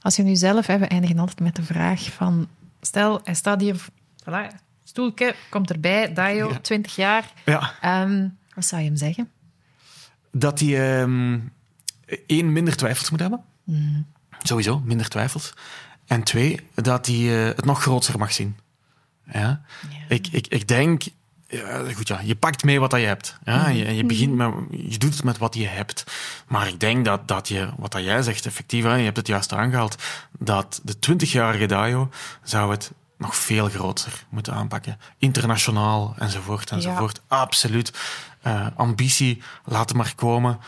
[0.00, 2.48] als je nu zelf, hè, we eindigen altijd met de vraag van,
[2.80, 3.86] stel, hij staat hier,
[4.24, 4.54] voilà,
[4.84, 6.58] stoeltje, komt erbij, Dayo, Ja.
[6.58, 7.32] 20 jaar.
[7.44, 9.28] Ja, Ehm, wat zou je hem zeggen?
[10.38, 11.38] Dat hij ehm,
[12.26, 13.40] één, minder twijfels moet hebben.
[13.64, 14.06] Mm.
[14.42, 15.52] Sowieso, minder twijfels.
[16.06, 18.56] En twee, dat hij eh, het nog groter mag zien.
[19.32, 19.62] Ja?
[20.08, 21.02] Ik, ik, ik denk,
[21.48, 23.38] ja, goed, ja, je pakt mee wat dat je hebt.
[23.44, 23.66] Ja?
[23.66, 26.04] En je, en je begint met, je doet het met wat je hebt.
[26.46, 29.26] Maar ik denk dat, dat je, wat dat jij zegt, effectief, hè, je hebt het
[29.26, 30.02] juist aangehaald,
[30.38, 32.10] dat de 20-jarige Dayo
[32.42, 34.98] zou het nog veel groter moeten aanpakken.
[35.18, 37.20] Internationaal, enzovoort, enzovoort.
[37.26, 37.92] Absoluut.
[38.42, 40.58] Eh, ambitie, laat het maar komen.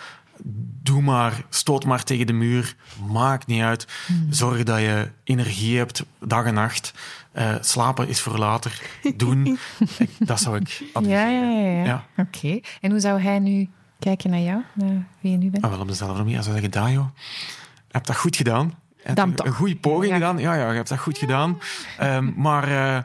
[0.82, 2.74] Doe maar, stoot maar tegen de muur.
[3.08, 3.86] Maakt niet uit.
[4.30, 6.92] Zorg dat je energie hebt, dag en nacht.
[7.32, 8.80] Eh, slapen is voor later.
[9.16, 9.46] Doen.
[9.46, 11.52] Ik- dat zou ik adviseren.
[11.52, 11.70] ja, ja.
[11.78, 11.84] ja.
[11.84, 12.04] Ja.
[12.16, 12.60] Oké.
[12.80, 13.68] En hoe zou hij nu
[13.98, 15.64] kijken naar jou, naar wie je nu bent?
[15.64, 16.34] Ah, wel op dezelfde manier.
[16.34, 18.74] Hij zou zeggen, Dajo, je hebt dat goed gedaan.
[19.04, 20.14] Een, goede poging Ja.
[20.14, 20.38] gedaan.
[20.38, 21.58] Ja, ja, je hebt dat goed gedaan.
[21.98, 23.02] Ehm, maar eh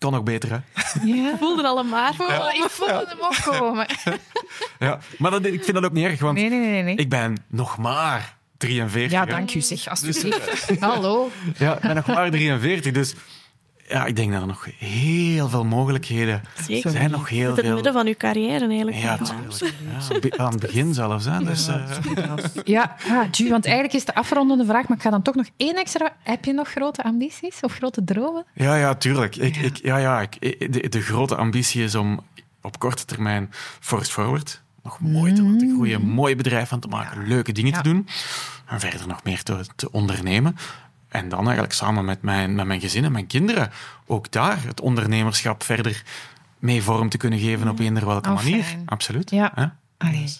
[0.00, 0.58] kan nog beter, hè?
[1.04, 1.36] Ja.
[1.38, 2.10] voelde al een maar.
[2.54, 3.86] Ik voelde hem opkomen.
[4.78, 4.98] Ja.
[5.18, 6.82] Maar dat, ik vind dat ook niet erg, want Nee, nee, nee.
[6.82, 6.96] nee.
[6.96, 9.10] ik ben nog maar 43.
[9.12, 10.80] Ja, dank u zeg, alsjeblieft.
[10.80, 11.30] Hallo.
[11.58, 13.14] Ja, ik ben nog maar 43, dus
[13.90, 16.90] ja, ik denk dat er nog heel veel mogelijkheden Zeker.
[16.90, 17.10] zijn.
[17.10, 18.96] Nog heel Het in het midden van uw carrière eigenlijk.
[18.96, 19.18] Ja,
[20.36, 21.24] aan het begin zelfs.
[21.24, 21.44] Hè.
[21.44, 21.84] Dus, eh,
[22.64, 25.46] Ja, ah, Ju, want eigenlijk is de afrondende vraag, maar ik ga dan toch nog
[25.56, 26.16] één extra...
[26.22, 28.44] Heb je nog grote ambities of grote dromen?
[28.54, 29.36] ja, ja, tuurlijk.
[29.36, 30.40] Ik, ik, ja, ja, ik,
[30.72, 32.20] de, de grote ambitie is om
[32.62, 33.48] op korte termijn
[33.80, 37.72] Forest Forward nog mooi te laten groeien, een mooi bedrijf van te maken, leuke dingen
[37.72, 37.80] Ja.
[37.80, 38.08] te doen
[38.66, 40.56] en verder nog meer te, te ondernemen.
[41.10, 43.70] En dan eigenlijk samen met mijn, met mijn gezin en mijn kinderen
[44.06, 46.02] ook daar het ondernemerschap verder
[46.58, 48.62] mee vorm te kunnen geven op eender welke Oh, manier.
[48.62, 48.82] fijn.
[48.86, 49.30] Absoluut.
[49.30, 49.76] Ja.
[49.98, 50.38] Allee.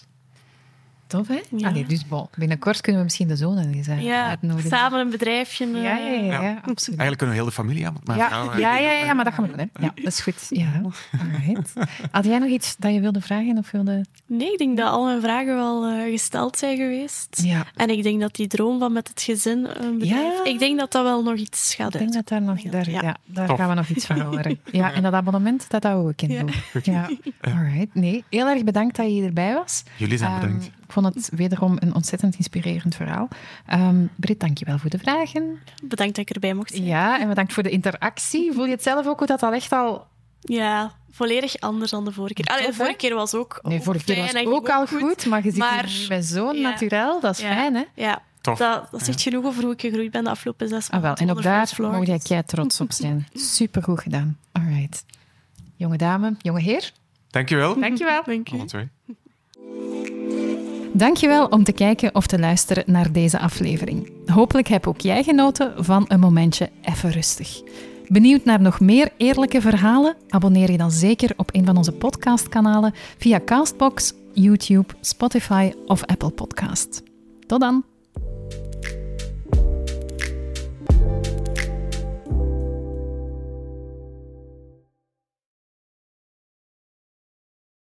[1.11, 1.39] Tof, hè?
[1.55, 1.67] Ja.
[1.67, 4.69] Allee, dus bon, binnenkort kunnen we misschien de zonen eens Ja, uitnodigen.
[4.69, 5.65] samen een bedrijfje.
[5.65, 6.59] eh, Ja, ja, ja, ja, Ja.
[6.65, 6.99] absoluut.
[6.99, 7.95] Eigenlijk kunnen we heel de familie aan.
[8.03, 9.69] mijn Ja, vrouw, ja, eh, ja, ja, maar dat gaan we doen.
[9.73, 9.85] Hè.
[9.85, 10.45] Ja, dat is goed.
[10.49, 10.81] Ja.
[11.19, 11.73] Alright.
[12.11, 13.57] Had jij nog iets dat je wilde vragen?
[13.57, 14.05] Of wilde...
[14.25, 17.41] Nee, ik denk dat al mijn vragen wel eh, gesteld zijn geweest.
[17.43, 20.37] Ja, En ik denk dat die droom van met het gezin een bedrijf...
[20.37, 20.51] Ja.
[20.51, 22.61] Ik denk dat dat wel nog iets gaat ik denk dat daar nog...
[22.61, 23.01] Daar, ja.
[23.01, 23.17] Ja.
[23.25, 23.57] daar Tof.
[23.57, 24.59] gaan we nog iets van horen.
[24.71, 26.39] Ja, en dat abonnement, dat hou ik in Ja.
[26.39, 26.51] doen.
[26.83, 27.09] Ja.
[27.41, 27.93] Alright.
[27.95, 29.83] Nee, heel erg bedankt dat je hierbij was.
[29.97, 30.69] Jullie zijn Ehm, bedankt.
[30.91, 33.27] Ik vond het wederom een ontzettend inspirerend verhaal.
[33.65, 35.59] Ehm Britt, dankjewel voor de vragen.
[35.83, 36.83] Bedankt dat ik erbij mocht zijn.
[36.83, 38.51] Ja, en bedankt voor de interactie.
[38.53, 40.07] Voel je het zelf ook hoe dat al echt al
[40.41, 42.45] Ja, volledig anders dan de vorige keer.
[42.45, 45.43] Allee, de vorige keer was ook Nee, ook vorige keer was ook al goed, maar
[45.43, 46.69] je zit maar- hier met zo'n ja.
[46.69, 47.19] naturel.
[47.19, 47.53] Dat is Ja.
[47.53, 47.83] fijn, hè?
[47.95, 48.57] Ja, Tof.
[48.57, 51.01] dat, dat zegt genoeg over hoe ik gegroeid ben de afgelopen zes Ah, wel.
[51.01, 51.17] maanden.
[51.23, 53.27] En ook onder daar moet jij kei trots op zijn.
[53.55, 54.37] Supergoed gedaan.
[54.51, 55.05] All right.
[55.75, 56.91] Jonge dame, jonge heer,
[57.29, 57.79] Dankjewel.
[57.79, 58.23] dankjewel.
[58.25, 58.89] Dank u.
[60.93, 64.11] Dankjewel om te kijken of te luisteren naar deze aflevering.
[64.25, 67.61] Hopelijk heb ook jij genoten van een momentje even rustig.
[68.07, 70.15] Benieuwd naar nog meer eerlijke verhalen?
[70.29, 76.29] Abonneer je dan zeker op een van onze podcastkanalen via Castbox, YouTube, Spotify of Apple
[76.31, 77.03] Podcast.
[77.47, 77.90] Tot dan!